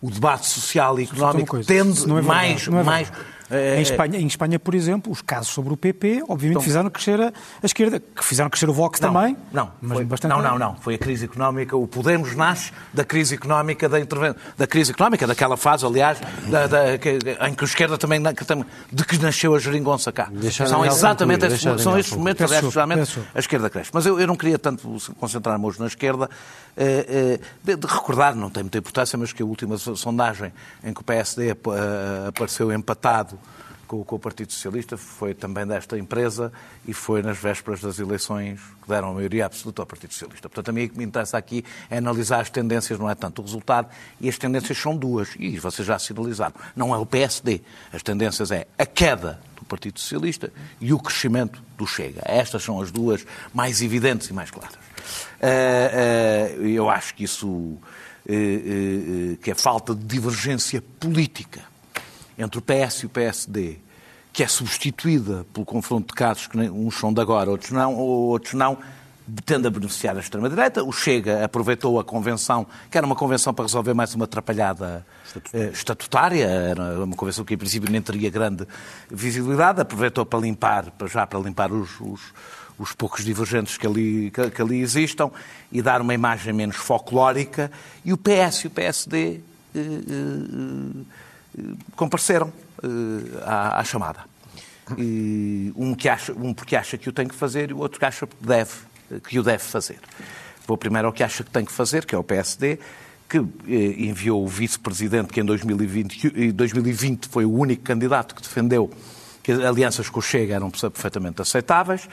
o 0.00 0.10
debate 0.10 0.46
social 0.46 0.98
e 0.98 1.04
económico 1.04 1.62
tende 1.64 2.02
é 2.02 2.22
mais, 2.22 2.66
é 2.66 2.82
mais 2.82 3.12
é, 3.50 3.78
em, 3.78 3.82
Espanha, 3.82 4.18
em 4.18 4.26
Espanha, 4.26 4.58
por 4.58 4.74
exemplo, 4.74 5.10
os 5.10 5.20
casos 5.20 5.48
sobre 5.48 5.72
o 5.72 5.76
PP, 5.76 6.22
obviamente, 6.28 6.50
então, 6.50 6.62
fizeram 6.62 6.88
crescer 6.88 7.20
a, 7.20 7.32
a, 7.62 7.66
esquerda, 7.66 7.98
que 7.98 8.24
fizeram 8.24 8.48
crescer 8.48 8.68
o 8.68 8.72
Vox 8.72 9.00
não, 9.00 9.12
também. 9.12 9.36
Não, 9.52 9.72
mas 9.80 9.96
foi, 9.96 10.04
bastante 10.04 10.30
não, 10.30 10.40
não, 10.40 10.58
não. 10.58 10.76
Foi 10.76 10.94
a 10.94 10.98
crise 10.98 11.24
económica. 11.24 11.76
O 11.76 11.86
Podemos 11.88 12.36
nasce 12.36 12.72
da 12.94 13.04
crise 13.04 13.34
económica 13.34 13.88
da 13.88 13.98
intervenção, 13.98 14.40
da 14.56 14.66
crise 14.66 14.92
económica, 14.92 15.26
daquela 15.26 15.56
fase, 15.56 15.84
aliás, 15.84 16.20
da, 16.48 16.68
da, 16.68 16.98
que, 16.98 17.18
em 17.48 17.54
que 17.54 17.64
a 17.64 17.66
esquerda 17.66 17.98
também, 17.98 18.20
de 18.22 19.04
que 19.04 19.18
nasceu 19.18 19.54
a 19.54 19.58
geringonça 19.58 20.12
cá. 20.12 20.28
Deixa 20.30 20.66
são 20.66 20.84
exatamente 20.84 21.46
esses, 21.46 21.82
são 21.82 21.98
esses 21.98 22.12
momentos, 22.12 22.42
aliás, 22.42 22.72
realmente 22.72 23.20
a 23.34 23.38
esquerda 23.38 23.68
cresce. 23.68 23.90
Mas 23.92 24.06
eu, 24.06 24.20
eu 24.20 24.26
não 24.28 24.36
queria 24.36 24.58
tanto 24.58 24.96
concentrar-me 25.18 25.66
hoje 25.66 25.80
na 25.80 25.86
esquerda, 25.86 26.30
eh, 26.76 27.06
eh, 27.08 27.40
de, 27.64 27.76
de 27.76 27.86
recordar, 27.86 28.36
não 28.36 28.48
tem 28.48 28.62
muita 28.62 28.78
importância, 28.78 29.18
mas 29.18 29.32
que 29.32 29.42
a 29.42 29.46
última 29.46 29.76
sondagem 29.76 30.52
em 30.84 30.94
que 30.94 31.00
o 31.00 31.04
PSD 31.04 31.56
apareceu 32.28 32.72
empatado 32.72 33.39
com, 33.90 34.04
com, 34.04 34.14
o 34.14 34.18
Partido 34.20 34.52
Socialista 34.52 34.96
foi 34.96 35.34
também 35.34 35.66
desta 35.66 35.98
empresa 35.98 36.52
e 36.86 36.94
foi 36.94 37.22
nas 37.22 37.36
vésperas 37.36 37.80
das 37.80 37.98
eleições 37.98 38.60
que 38.80 38.88
deram 38.88 39.10
a 39.10 39.14
maioria 39.14 39.46
absoluta 39.46 39.82
ao 39.82 39.86
Partido 39.86 40.12
Socialista. 40.12 40.48
Portanto, 40.48 40.68
a 40.68 40.72
mim 40.72 40.84
o 40.84 40.90
que 40.90 40.96
me 40.96 41.02
interessa 41.02 41.36
aqui 41.36 41.64
é 41.90 41.98
analisar 41.98 42.40
as 42.40 42.48
tendências, 42.48 43.00
não 43.00 43.10
é 43.10 43.16
tanto 43.16 43.42
o 43.42 43.44
resultado, 43.44 43.88
e 44.20 44.28
as 44.28 44.38
tendências 44.38 44.78
são 44.78 44.96
duas, 44.96 45.30
e 45.36 45.58
vocês 45.58 45.86
já 45.86 45.98
sinalizaram. 45.98 46.54
Não 46.76 46.94
é 46.94 46.98
o 46.98 47.04
PSD. 47.04 47.62
As 47.92 48.00
tendências 48.00 48.52
é 48.52 48.68
a 48.78 48.86
queda 48.86 49.40
do 49.56 49.64
Partido 49.64 49.98
Socialista 49.98 50.52
e 50.80 50.92
o 50.92 50.98
crescimento 51.00 51.60
do 51.76 51.84
Chega. 51.84 52.22
Estas 52.24 52.62
são 52.62 52.80
as 52.80 52.92
duas 52.92 53.26
mais 53.52 53.82
evidentes 53.82 54.28
e 54.28 54.32
mais 54.32 54.52
claras. 54.52 54.76
Uh, 54.76 56.60
uh, 56.60 56.64
eu 56.64 56.88
acho 56.88 57.12
que 57.16 57.24
isso, 57.24 57.48
uh, 57.48 57.80
que 59.42 59.50
a 59.50 59.54
falta 59.56 59.96
de 59.96 60.04
divergência 60.04 60.80
política 61.00 61.69
entre 62.40 62.58
o 62.58 62.62
PS 62.62 63.02
e 63.02 63.06
o 63.06 63.08
PSD, 63.08 63.78
que 64.32 64.42
é 64.42 64.48
substituída 64.48 65.44
pelo 65.52 65.66
confronto 65.66 66.08
de 66.08 66.14
casos 66.14 66.46
que 66.46 66.56
uns 66.56 66.98
são 66.98 67.12
de 67.12 67.20
agora, 67.20 67.50
outros 67.50 67.70
não, 67.70 67.94
outros 67.94 68.54
não, 68.54 68.78
tende 69.44 69.66
a 69.66 69.70
beneficiar 69.70 70.16
a 70.16 70.20
extrema-direita. 70.20 70.82
O 70.82 70.92
Chega 70.92 71.44
aproveitou 71.44 72.00
a 72.00 72.04
convenção, 72.04 72.66
que 72.90 72.96
era 72.96 73.06
uma 73.06 73.14
convenção 73.14 73.52
para 73.52 73.64
resolver 73.64 73.94
mais 73.94 74.14
uma 74.14 74.24
atrapalhada 74.24 75.06
estatutária, 75.26 75.70
estatutária 75.70 76.46
era 76.46 77.04
uma 77.04 77.16
convenção 77.16 77.44
que 77.44 77.54
em 77.54 77.58
princípio 77.58 77.90
nem 77.90 78.00
teria 78.00 78.30
grande 78.30 78.66
visibilidade, 79.10 79.80
aproveitou 79.80 80.24
para 80.24 80.40
limpar, 80.40 80.90
para 80.92 81.06
já 81.06 81.26
para 81.26 81.38
limpar 81.38 81.70
os, 81.72 82.00
os, 82.00 82.20
os 82.78 82.92
poucos 82.92 83.24
divergentes 83.24 83.76
que 83.76 83.86
ali, 83.86 84.30
que, 84.30 84.50
que, 84.50 84.62
ali 84.62 84.80
existam 84.80 85.30
e 85.70 85.82
dar 85.82 86.00
uma 86.00 86.14
imagem 86.14 86.52
menos 86.52 86.76
folclórica. 86.76 87.70
E 88.04 88.12
o 88.12 88.16
PS 88.16 88.64
e 88.64 88.66
o 88.66 88.70
PSD 88.70 89.40
eh, 89.74 89.78
eh, 89.78 91.04
compareceram 91.96 92.52
eh, 92.82 93.42
à, 93.44 93.80
à, 93.80 93.84
chamada. 93.84 94.20
E 94.98 95.72
um, 95.76 95.94
que 95.94 96.08
acha, 96.08 96.32
um 96.32 96.52
porque 96.52 96.74
acha 96.74 96.98
que 96.98 97.08
o 97.08 97.12
tem 97.12 97.28
que 97.28 97.34
fazer 97.34 97.70
e 97.70 97.74
o 97.74 97.78
outro 97.78 97.98
que 97.98 98.04
acha 98.04 98.26
que, 98.26 98.34
deve, 98.40 98.72
que 99.28 99.38
o 99.38 99.42
deve 99.42 99.62
fazer. 99.62 99.98
Vou 100.66 100.76
primeiro 100.76 101.08
ao 101.08 101.12
que 101.12 101.22
acha 101.22 101.44
que 101.44 101.50
tem 101.50 101.64
que 101.64 101.72
fazer, 101.72 102.04
que 102.04 102.14
é 102.14 102.18
o 102.18 102.24
PSD, 102.24 102.78
que 103.28 103.38
eh, 103.38 104.04
enviou 104.04 104.42
o 104.42 104.48
vice-presidente, 104.48 105.32
que 105.32 105.40
em 105.40 105.44
2020, 105.44 106.52
2020 106.52 107.28
foi 107.28 107.44
o 107.44 107.52
único 107.52 107.82
candidato 107.82 108.34
que 108.34 108.42
defendeu 108.42 108.90
que 109.42 109.52
as 109.52 109.60
alianças 109.60 110.08
com 110.08 110.18
o 110.18 110.22
Chega 110.22 110.54
eram 110.54 110.70
perfeitamente 110.70 111.40
aceitáveis. 111.40 112.08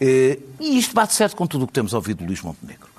Eh, 0.00 0.38
e 0.60 0.78
isto 0.78 0.94
bate 0.94 1.14
certo 1.14 1.36
com 1.36 1.46
tudo 1.46 1.64
o 1.64 1.66
que 1.66 1.72
temos 1.72 1.92
ouvido 1.92 2.18
do 2.18 2.26
Luís 2.26 2.40
Montenegro. 2.40 2.90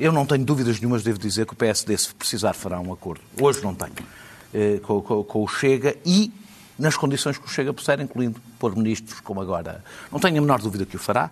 Eu 0.00 0.12
não 0.12 0.24
tenho 0.24 0.42
dúvidas 0.46 0.80
nenhumas, 0.80 1.02
devo 1.02 1.18
dizer, 1.18 1.44
que 1.44 1.52
o 1.52 1.56
PSD, 1.56 1.98
se 1.98 2.14
precisar, 2.14 2.54
fará 2.54 2.80
um 2.80 2.90
acordo. 2.90 3.20
Hoje 3.38 3.62
não 3.62 3.74
tenho. 3.74 3.92
Eh, 4.54 4.80
com, 4.82 5.00
com, 5.00 5.24
com 5.24 5.42
o 5.42 5.48
Chega 5.48 5.96
e 6.04 6.30
nas 6.78 6.94
condições 6.94 7.38
que 7.38 7.46
o 7.46 7.48
Chega 7.48 7.72
puser, 7.72 8.00
incluindo 8.00 8.38
pôr 8.58 8.76
ministros 8.76 9.18
como 9.20 9.40
agora. 9.40 9.82
Não 10.10 10.20
tenho 10.20 10.36
a 10.36 10.40
menor 10.42 10.60
dúvida 10.60 10.84
que 10.84 10.94
o 10.94 10.98
fará. 10.98 11.30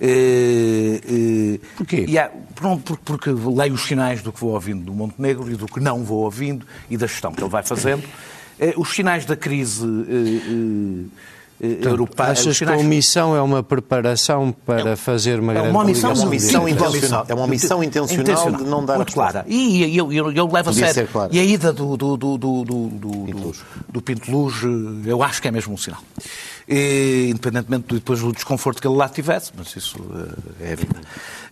Eh, 0.00 1.00
eh, 1.04 1.60
Porquê? 1.76 2.06
Há, 2.16 2.30
porque, 2.54 3.02
porque 3.04 3.30
leio 3.30 3.74
os 3.74 3.82
sinais 3.82 4.22
do 4.22 4.32
que 4.32 4.40
vou 4.40 4.52
ouvindo 4.52 4.84
do 4.84 4.92
Montenegro 4.92 5.50
e 5.50 5.56
do 5.56 5.66
que 5.66 5.80
não 5.80 6.04
vou 6.04 6.24
ouvindo 6.24 6.64
e 6.88 6.96
da 6.96 7.08
gestão 7.08 7.32
que 7.32 7.42
ele 7.42 7.50
vai 7.50 7.64
fazendo. 7.64 8.04
Os 8.76 8.90
sinais 8.90 9.24
da 9.24 9.34
crise 9.34 9.86
europeia. 11.60 12.30
Achas 12.30 12.58
que 12.58 12.64
a 12.64 12.76
omissão 12.76 13.36
é 13.36 13.42
uma 13.42 13.62
preparação 13.62 14.52
para 14.64 14.96
fazer 14.96 15.38
uma 15.40 15.52
é 15.52 15.54
grande 15.56 15.70
uma 15.70 15.82
omissão, 15.82 16.10
É 16.10 16.14
uma 16.14 16.24
omissão 16.24 16.68
intencional. 16.68 17.26
É 17.28 17.34
uma 17.34 17.44
omissão 17.44 17.84
intencional 17.84 18.52
de 18.52 18.64
não 18.64 18.84
dar 18.84 18.96
muito 18.96 19.12
clara. 19.12 19.44
E, 19.46 19.96
eu, 19.96 20.12
eu, 20.12 20.32
eu 20.32 20.46
levo 20.46 20.56
a 20.56 20.64
Podia 20.64 20.86
sério. 20.86 20.94
ser 20.94 21.08
claro. 21.08 21.34
E 21.34 21.38
a 21.38 21.44
ida 21.44 21.72
do, 21.72 21.96
do, 21.96 22.16
do, 22.16 22.38
do, 22.38 22.64
do, 22.64 22.88
do, 22.88 23.10
Pinto 23.10 23.38
do, 23.38 23.46
Luz. 23.46 23.58
do 23.88 24.02
Pinto 24.02 24.30
Luz, 24.30 24.54
eh, 24.64 25.10
eu 25.10 25.22
acho 25.22 25.42
que 25.42 25.48
é 25.48 25.50
mesmo 25.50 25.74
um 25.74 25.76
sinal. 25.76 26.02
E, 26.68 27.28
independentemente 27.30 27.86
do, 27.88 27.94
depois 27.96 28.20
do 28.20 28.32
desconforto 28.32 28.80
que 28.80 28.88
ele 28.88 28.96
lá 28.96 29.08
tivesse, 29.08 29.52
mas 29.56 29.74
isso 29.76 29.98
eh, 30.60 30.68
é 30.70 30.72
a 30.72 30.76
vida. 30.76 31.00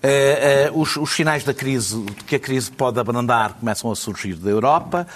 Eh, 0.03 0.71
os, 0.75 0.97
os 0.97 1.15
sinais 1.15 1.45
da 1.45 1.53
crise, 1.53 2.00
de 2.00 2.25
que 2.25 2.37
a 2.37 2.41
crise 2.41 2.71
pode 2.71 2.99
abrandar, 2.99 3.55
começam 3.61 3.91
a 3.91 3.97
surgir 3.97 4.35
da 4.35 4.50
Europa. 4.50 5.07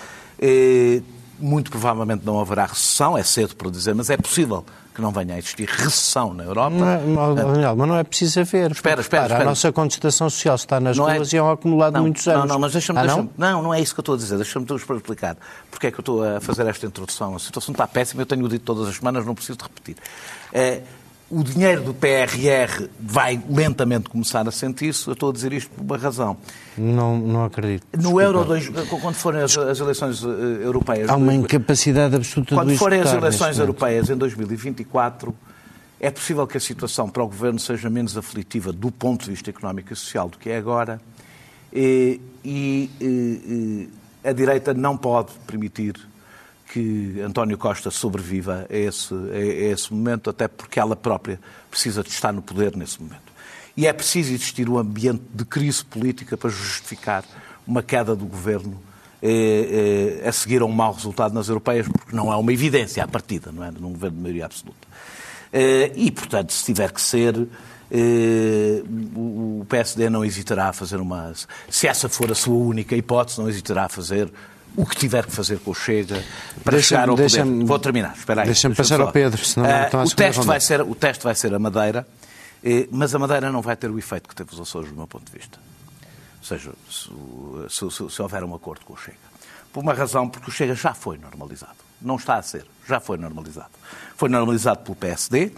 Muito 1.43 1.71
provavelmente 1.71 2.25
não 2.25 2.41
haverá 2.41 2.67
recessão, 2.67 3.19
é 3.19 3.23
cedo 3.23 3.57
para 3.57 3.71
dizer, 3.71 3.95
mas 3.95 4.09
é 4.11 4.17
possível 4.17 4.65
que 4.95 5.01
não 5.01 5.11
venha 5.11 5.35
a 5.35 5.39
existir 5.39 5.67
recessão 5.69 6.35
na 6.35 6.45
Europa. 6.45 6.77
Não 6.77 7.33
é, 7.33 7.35
Daniel, 7.35 7.75
mas 7.77 7.89
não 7.89 7.97
é 7.97 8.05
preciso 8.05 8.41
haver. 8.41 8.71
Espera, 8.73 9.01
espera, 9.01 9.25
espera. 9.25 9.43
A 9.43 9.45
nossa 9.45 9.73
contestação 9.73 10.29
social 10.29 10.55
está 10.55 10.79
nas 10.79 10.99
Não 10.99 11.09
é- 11.09 11.17
ruas 11.17 11.33
e 11.33 11.37
é 11.39 11.43
um 11.43 11.51
acumulado 11.51 11.93
de 11.93 11.97
não, 11.97 12.03
muitos 12.03 12.29
anos. 12.29 12.41
Não, 12.41 12.47
não, 12.47 12.59
mas 12.59 12.73
deixa-me. 12.73 12.99
Ah, 12.99 13.03
deixa 13.03 13.17
não? 13.17 13.31
não? 13.37 13.63
não, 13.63 13.75
é 13.75 13.81
isso 13.81 13.95
que 13.95 14.01
eu 14.01 14.03
estou 14.03 14.15
a 14.15 14.19
dizer. 14.19 14.37
Deixa-me 14.37 14.67
te 14.67 14.75
explicar. 14.75 15.37
Porque 15.71 15.87
é 15.87 15.91
que 15.91 15.99
eu 15.99 16.03
estou 16.03 16.23
a 16.23 16.41
fazer 16.41 16.67
esta 16.67 16.87
introdução? 16.87 17.35
A 17.35 17.39
situação 17.39 17.73
está 17.73 17.87
péssima, 17.87 18.23
eu 18.23 18.27
tenho 18.27 18.47
dito 18.49 18.65
todas 18.65 18.87
as 18.87 18.97
semanas, 18.97 19.25
não 19.25 19.35
preciso 19.35 19.57
de 19.57 19.65
repetir. 19.65 19.97
Eh, 20.53 20.83
o 21.33 21.43
dinheiro 21.43 21.83
do 21.83 21.95
PRR 21.95 22.91
vai 23.01 23.43
lentamente 23.49 24.11
começar 24.11 24.47
a 24.47 24.51
sentir-se. 24.51 25.09
Eu 25.09 25.15
estou 25.15 25.31
a 25.31 25.33
dizer 25.33 25.51
isto 25.55 25.71
por 25.71 25.83
uma 25.83 25.97
razão. 25.97 26.37
Não, 26.77 27.19
não 27.19 27.45
acredito. 27.47 27.87
No 27.91 27.99
Desculpa. 27.99 28.23
Euro, 28.23 28.45
dois, 28.45 28.69
quando 28.69 29.15
forem 29.15 29.41
as, 29.41 29.57
as 29.57 29.81
eleições 29.81 30.23
eh, 30.23 30.27
europeias. 30.62 31.09
Há 31.09 31.17
uma 31.17 31.33
incapacidade 31.33 32.15
absoluta 32.15 32.55
Quando 32.55 32.77
forem 32.77 33.01
as 33.01 33.15
eleições 33.15 33.59
europeias 33.59 34.11
em 34.11 34.17
2024, 34.17 35.35
é 35.99 36.11
possível 36.11 36.47
que 36.47 36.59
a 36.59 36.61
situação 36.61 37.09
para 37.09 37.23
o 37.23 37.27
governo 37.27 37.59
seja 37.59 37.89
menos 37.89 38.15
aflitiva 38.19 38.71
do 38.71 38.91
ponto 38.91 39.25
de 39.25 39.31
vista 39.31 39.49
económico 39.49 39.91
e 39.91 39.97
social 39.97 40.29
do 40.29 40.37
que 40.37 40.51
é 40.51 40.59
agora. 40.59 41.01
E, 41.73 42.21
e, 42.45 42.91
e 43.01 43.89
a 44.23 44.33
direita 44.33 44.75
não 44.75 44.99
pode 44.99 45.33
permitir 45.47 45.95
que 46.73 47.21
António 47.21 47.59
Costa 47.59 47.91
sobreviva 47.91 48.67
a 48.71 48.75
esse, 48.75 49.12
a 49.12 49.38
esse 49.38 49.93
momento, 49.93 50.31
até 50.31 50.49
porque 50.49 50.81
ela 50.81 50.97
própria 50.97 51.38
precisa 51.71 52.02
de 52.02 52.09
estar 52.09 52.33
no 52.33 52.41
poder 52.41 52.75
nesse 52.75 53.02
momento. 53.02 53.31
E 53.76 53.87
é 53.87 53.93
preciso 53.93 54.33
existir 54.33 54.69
um 54.69 54.79
ambiente 54.79 55.23
de 55.35 55.45
crise 55.45 55.85
política 55.85 56.35
para 56.37 56.49
justificar 56.49 57.25
uma 57.67 57.83
queda 57.83 58.17
do 58.17 58.25
governo 58.25 58.81
eh, 59.23 60.21
eh, 60.23 60.29
a 60.29 60.33
seguir 60.33 60.62
a 60.62 60.64
um 60.64 60.73
mau 60.73 60.93
resultado 60.95 61.35
nas 61.35 61.49
europeias, 61.49 61.87
porque 61.87 62.17
não 62.17 62.33
é 62.33 62.37
uma 62.37 62.52
evidência 62.52 63.05
à 63.05 63.09
partida, 63.09 63.52
não 63.52 63.62
é? 63.62 63.71
Num 63.71 63.93
governo 63.93 64.17
de 64.17 64.23
maioria 64.23 64.47
absoluta. 64.47 64.88
Eh, 65.52 65.93
e, 65.95 66.11
portanto, 66.11 66.52
se 66.52 66.64
tiver 66.64 66.91
que 66.91 67.00
ser, 67.00 67.47
eh, 67.91 68.83
o 69.14 69.52
o 69.62 69.64
PSD 69.64 70.11
não 70.11 70.25
hesitará 70.25 70.69
a 70.69 70.73
fazer 70.73 71.00
uma. 71.00 71.33
Se 71.71 71.87
essa 71.87 72.09
for 72.09 72.31
a 72.31 72.35
sua 72.35 72.57
única 72.57 72.97
hipótese, 72.97 73.41
não 73.41 73.49
hesitará 73.49 73.85
a 73.85 73.88
fazer 73.88 74.31
o 74.76 74.87
que 74.87 74.97
tiver 74.97 75.26
que 75.26 75.33
fazer 75.33 75.59
com 75.61 75.71
o 75.71 75.75
Chega 75.75 76.23
para 76.64 76.81
chegar 76.81 77.09
ao 77.09 77.17
poder. 77.17 77.45
Vou 77.64 77.79
terminar, 77.79 78.14
espera 78.17 78.43
aí. 78.43 78.47
deixa-me 78.47 78.75
passar 78.75 78.97
só. 78.97 79.02
ao 79.02 79.12
Pedro, 79.12 79.45
senão 79.45 79.67
Ah, 79.69 79.85
estão 79.85 80.00
à 80.00 80.05
o, 80.05 80.11
teste 80.11 80.47
vai 80.47 80.61
ser, 80.61 80.81
o 80.83 80.95
teste 80.95 81.25
vai 81.25 81.35
ser 81.35 81.55
a 81.55 81.59
Madeira, 81.59 82.07
eh, 82.64 82.88
mas 82.91 83.14
a 83.14 83.19
Madeira 83.19 83.50
não 83.52 83.61
vai 83.62 83.76
ter 83.76 83.91
o 83.91 83.99
efeito 83.99 84.29
que 84.29 84.35
teve 84.35 84.52
os 84.52 84.61
Açores, 84.61 84.88
do 84.91 84.97
meu 84.97 85.07
ponto 85.07 85.31
de 85.31 85.37
vista. 85.38 85.59
Ou 86.41 86.45
seja, 86.47 86.73
se, 86.91 87.09
se- 87.69 87.91
se- 87.91 88.11
se 88.11 88.23
houver 88.23 88.43
um 88.45 88.55
acordo 88.55 88.85
com 88.85 88.95
o 88.95 88.97
Chega. 88.97 89.17
Por 89.73 89.81
uma 89.81 89.95
razão, 89.95 90.29
porque 90.29 90.50
o 90.50 90.52
Chega 90.52 90.75
já 90.75 90.93
foi 90.95 91.17
normalizado. 91.19 91.76
Não 92.00 92.17
está 92.17 92.37
a 92.37 92.43
ser, 92.43 92.67
já 92.88 92.99
foi 92.99 93.17
normalizado. 93.17 93.71
Foi 94.17 94.29
normalizado 94.29 94.81
pelo 94.81 94.97
PSD, 94.97 95.52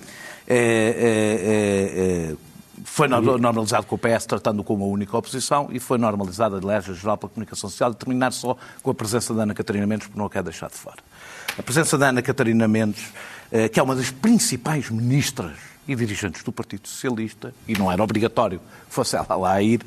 eh, 0.46 2.30
eh, 2.30 2.34
foi 2.84 3.08
no- 3.08 3.38
normalizado 3.38 3.86
com 3.86 3.96
o 3.96 3.98
PS, 3.98 4.26
tratando 4.26 4.62
como 4.62 4.84
a 4.84 4.86
única 4.86 5.16
oposição, 5.16 5.68
e 5.72 5.80
foi 5.80 5.98
normalizado, 5.98 6.56
aliás, 6.56 6.88
a 6.88 6.92
geral 6.92 7.16
pela 7.16 7.30
comunicação 7.30 7.68
social, 7.70 7.90
e 7.90 7.94
terminar 7.94 8.32
só 8.32 8.56
com 8.82 8.90
a 8.90 8.94
presença 8.94 9.32
da 9.34 9.42
Ana 9.42 9.54
Catarina 9.54 9.86
Mendes, 9.86 10.06
porque 10.06 10.18
não 10.18 10.26
a 10.26 10.30
quer 10.30 10.42
deixar 10.42 10.68
de 10.68 10.76
fora. 10.76 10.98
A 11.58 11.62
presença 11.62 11.96
da 11.96 12.08
Ana 12.10 12.20
Catarina 12.22 12.68
Mendes, 12.68 13.06
eh, 13.50 13.68
que 13.68 13.80
é 13.80 13.82
uma 13.82 13.96
das 13.96 14.10
principais 14.10 14.90
ministras 14.90 15.52
e 15.88 15.94
dirigentes 15.94 16.42
do 16.42 16.52
Partido 16.52 16.86
Socialista, 16.88 17.54
e 17.66 17.76
não 17.76 17.90
era 17.90 18.02
obrigatório 18.02 18.58
que 18.88 18.94
fosse 18.94 19.16
ela 19.16 19.34
lá 19.36 19.52
a 19.54 19.62
ir, 19.62 19.80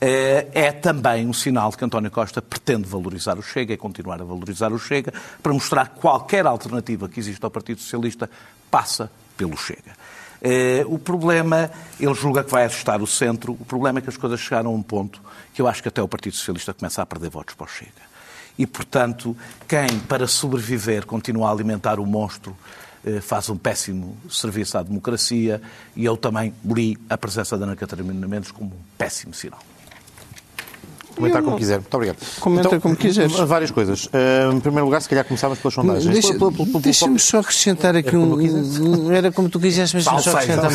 eh, 0.00 0.46
é 0.52 0.72
também 0.72 1.26
um 1.26 1.32
sinal 1.32 1.70
de 1.70 1.76
que 1.76 1.84
António 1.84 2.10
Costa 2.10 2.40
pretende 2.42 2.88
valorizar 2.88 3.38
o 3.38 3.42
Chega 3.42 3.74
e 3.74 3.76
continuar 3.76 4.20
a 4.20 4.24
valorizar 4.24 4.72
o 4.72 4.78
Chega, 4.78 5.12
para 5.42 5.52
mostrar 5.52 5.88
que 5.88 6.00
qualquer 6.00 6.46
alternativa 6.46 7.08
que 7.08 7.20
existe 7.20 7.44
ao 7.44 7.50
Partido 7.50 7.80
Socialista 7.80 8.28
passa 8.70 9.10
pelo 9.36 9.56
Chega. 9.56 9.99
Eh, 10.42 10.84
o 10.86 10.98
problema, 10.98 11.70
ele 11.98 12.14
julga 12.14 12.42
que 12.42 12.50
vai 12.50 12.64
ajustar 12.64 13.02
o 13.02 13.06
centro, 13.06 13.52
o 13.52 13.64
problema 13.64 13.98
é 13.98 14.02
que 14.02 14.08
as 14.08 14.16
coisas 14.16 14.40
chegaram 14.40 14.70
a 14.70 14.74
um 14.74 14.82
ponto 14.82 15.20
que 15.52 15.60
eu 15.60 15.68
acho 15.68 15.82
que 15.82 15.88
até 15.88 16.02
o 16.02 16.08
Partido 16.08 16.36
Socialista 16.36 16.72
começa 16.72 17.02
a 17.02 17.06
perder 17.06 17.28
votos 17.30 17.54
para 17.54 17.64
o 17.64 17.68
Chega. 17.68 18.10
E, 18.58 18.66
portanto, 18.66 19.36
quem, 19.68 19.98
para 20.08 20.26
sobreviver, 20.26 21.06
continua 21.06 21.48
a 21.48 21.52
alimentar 21.52 21.98
o 21.98 22.06
monstro, 22.06 22.56
eh, 23.04 23.20
faz 23.20 23.48
um 23.48 23.56
péssimo 23.56 24.16
serviço 24.28 24.76
à 24.76 24.82
democracia 24.82 25.60
e 25.96 26.04
eu 26.04 26.16
também 26.16 26.54
li 26.64 26.98
a 27.08 27.16
presença 27.16 27.56
da 27.56 27.64
Ana 27.64 27.76
Catarina 27.76 28.26
Mendes 28.26 28.50
como 28.50 28.70
um 28.70 28.80
péssimo 28.98 29.32
sinal. 29.32 29.69
Comentar 31.20 31.42
como 31.42 31.56
quiser. 31.56 31.78
Muito 31.80 31.94
obrigado. 31.94 32.16
Comenta 32.40 32.80
como 32.80 32.96
quiseres. 32.96 33.32
Várias 33.32 33.70
coisas. 33.70 34.08
Ah, 34.12 34.50
em 34.52 34.60
primeiro 34.60 34.86
lugar, 34.86 35.00
se 35.02 35.08
calhar 35.08 35.24
começávamos 35.24 35.58
pelas 35.60 35.74
sondagens. 35.74 36.12
Deixa- 36.12 36.32
Pelo- 36.34 36.52
pelo- 36.52 36.66
pelo- 36.66 36.80
Deixa-me 36.80 37.18
só 37.18 37.40
acrescentar 37.40 37.94
aqui 37.96 38.16
um. 38.16 39.10
Era 39.12 39.30
como 39.32 39.48
tu 39.48 39.60
quiseste, 39.60 39.96
mas 39.96 40.04
só 40.04 40.30
acrescentar. 40.38 40.70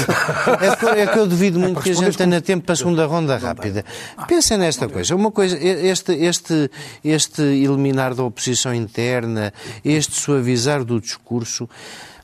É 0.61 0.75
que, 0.75 0.85
é 0.85 1.07
que 1.07 1.19
eu 1.19 1.27
duvido 1.27 1.59
muito 1.59 1.81
que 1.81 1.89
a 1.89 1.93
gente 1.93 2.17
tenha 2.17 2.41
tempo 2.41 2.65
para 2.65 2.73
a 2.73 2.75
segunda 2.75 3.05
ronda 3.05 3.37
rápida. 3.37 3.83
Pensa 4.27 4.57
nesta 4.57 4.87
coisa. 4.87 5.15
Uma 5.15 5.31
coisa, 5.31 5.57
este, 5.57 6.13
este, 6.13 6.69
este 7.03 7.41
eliminar 7.41 8.13
da 8.13 8.23
oposição 8.23 8.73
interna, 8.73 9.53
este 9.83 10.13
suavizar 10.15 10.83
do 10.83 10.99
discurso. 10.99 11.69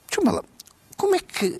Deixa-me 0.09 0.35
lá. 0.35 0.43
Como 1.01 1.15
é 1.15 1.19
que. 1.19 1.57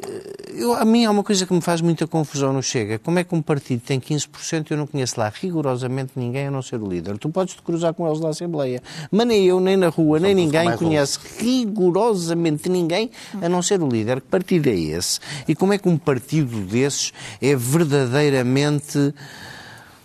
Eu, 0.54 0.76
a 0.76 0.86
mim 0.86 1.04
há 1.04 1.10
uma 1.10 1.24
coisa 1.24 1.48
que 1.48 1.54
me 1.54 1.62
faz 1.62 1.82
muita 1.82 2.06
confusão 2.06 2.54
no 2.54 2.62
Chega. 2.62 3.00
Como 3.00 3.18
é 3.18 3.24
que 3.24 3.34
um 3.34 3.42
partido 3.42 3.82
tem 3.82 4.00
15% 4.00 4.70
e 4.70 4.74
eu 4.74 4.78
não 4.78 4.86
conheço 4.86 5.20
lá 5.20 5.34
rigorosamente 5.34 6.12
ninguém 6.16 6.46
a 6.46 6.52
não 6.52 6.62
ser 6.62 6.80
o 6.80 6.88
líder? 6.88 7.18
Tu 7.18 7.28
podes 7.28 7.56
te 7.56 7.62
cruzar 7.64 7.92
com 7.96 8.06
eles 8.06 8.20
na 8.20 8.30
Assembleia. 8.30 8.84
Mas 9.10 9.26
nem 9.26 9.44
eu, 9.44 9.60
nem 9.60 9.76
na 9.76 9.88
rua, 9.88 10.20
nem 10.20 10.36
ninguém 10.36 10.78
conhece 10.78 11.18
rigorosamente 11.40 12.70
ninguém 12.70 13.10
a 13.42 13.50
não 13.50 13.64
ser 13.64 13.82
o 13.82 13.90
líder. 13.90 14.22
Que 14.22 14.28
partido 14.28 14.70
é 14.70 14.76
esse? 14.76 15.20
E 15.48 15.56
como 15.56 15.74
é 15.74 15.80
que 15.80 15.90
um 15.90 15.98
partido 15.98 16.60
desses 16.68 17.12
é 17.42 17.56
verdadeiramente. 17.56 19.12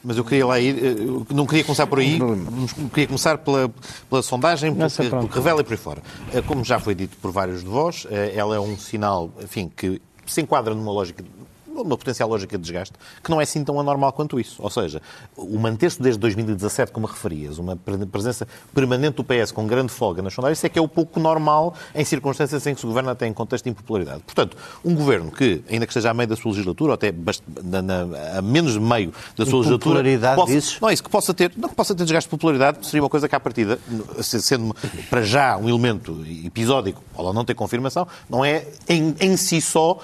Mas 0.05 0.17
eu 0.17 0.25
queria 0.25 0.47
lá 0.47 0.61
ir, 0.61 0.77
eh, 0.85 0.95
eu 1.01 1.27
não 1.31 1.47
queria 1.47 1.65
começar 1.65 1.87
por 1.87 1.99
aí, 1.99 2.19
queria 2.91 3.07
começar 3.09 3.39
pela, 3.39 3.69
pela 4.09 4.23
sondagem, 4.23 4.73
porque, 4.73 5.03
pronto. 5.09 5.23
porque 5.23 5.39
revela 5.39 5.61
e 5.61 5.65
por 5.65 5.73
aí 5.73 5.77
fora. 5.77 6.03
Eh, 6.33 6.43
Como 6.43 6.65
já 6.65 6.79
foi 6.79 6.95
dito 6.95 7.17
por 7.17 7.33
vários 7.33 7.65
de 7.65 7.69
vós, 7.69 8.07
eh, 8.11 8.33
ela 8.37 8.55
é 8.55 8.61
um 8.61 8.77
sinal, 8.77 9.31
enfim, 9.43 9.71
que 9.75 10.01
se 10.27 10.41
enquadra 10.41 10.75
numa 10.75 10.93
lógica 10.93 11.25
uma 11.83 11.97
potencial 11.97 12.29
lógica 12.29 12.57
de 12.57 12.63
desgaste, 12.63 12.95
que 13.23 13.31
não 13.31 13.41
é 13.41 13.45
assim 13.45 13.63
tão 13.65 13.79
anormal 13.81 14.13
quanto 14.13 14.39
isso. 14.41 14.57
Ou 14.63 14.71
seja, 14.71 15.01
o 15.37 15.59
manter-se 15.59 16.01
desde 16.01 16.19
2017, 16.21 16.93
como 16.93 17.07
referias, 17.07 17.59
uma 17.59 17.77
pre- 17.77 18.05
presença 18.07 18.47
permanente 18.75 19.17
do 19.17 19.25
PS 19.25 19.53
com 19.53 19.67
grande 19.67 19.93
folga 19.93 20.23
nas 20.23 20.33
sondagens, 20.35 20.59
isso 20.59 20.67
é 20.67 20.69
que 20.69 20.79
é 20.79 20.83
o 20.83 20.89
pouco 20.89 21.19
normal 21.21 21.75
em 21.95 22.05
circunstâncias 22.05 22.67
em 22.67 22.75
que 22.75 22.81
se 22.81 22.87
governa 22.87 23.13
até 23.13 23.27
em 23.27 23.33
contexto 23.33 23.65
de 23.65 23.71
impopularidade. 23.71 24.21
Portanto, 24.25 24.57
um 24.85 24.95
governo 24.95 25.31
que, 25.31 25.63
ainda 25.71 25.87
que 25.87 25.91
esteja 25.93 26.11
a 26.11 26.15
meio 26.15 26.29
da 26.29 26.37
sua 26.37 26.51
legislatura, 26.53 26.93
ou 26.93 26.95
até 26.95 27.13
na- 27.63 27.83
na- 27.83 28.39
a 28.39 28.43
menos 28.43 28.73
de 28.75 28.81
meio 28.81 29.13
da 29.37 29.45
sua 29.47 29.59
legislatura, 29.59 29.95
possa, 30.37 30.53
dizes? 30.53 30.81
não 30.81 30.89
é 30.89 30.95
isso, 30.95 31.03
que 31.03 31.11
possa 31.11 31.35
ter, 31.35 31.53
não 31.57 31.69
que 31.69 31.75
possa 31.75 31.95
ter 31.95 32.03
desgaste 32.05 32.29
de 32.29 32.31
popularidade, 32.31 32.87
seria 32.87 33.03
uma 33.03 33.09
coisa 33.11 33.29
que 33.29 33.35
à 33.35 33.41
partida, 33.41 33.79
se- 34.23 34.41
sendo 34.43 34.75
para 35.11 35.23
já 35.23 35.57
um 35.57 35.69
elemento 35.69 36.25
episódico, 36.45 37.03
ou 37.15 37.33
não 37.33 37.45
ter 37.45 37.55
confirmação, 37.55 38.07
não 38.29 38.45
é 38.45 38.67
em, 38.89 39.15
em 39.21 39.37
si 39.37 39.61
só 39.61 39.99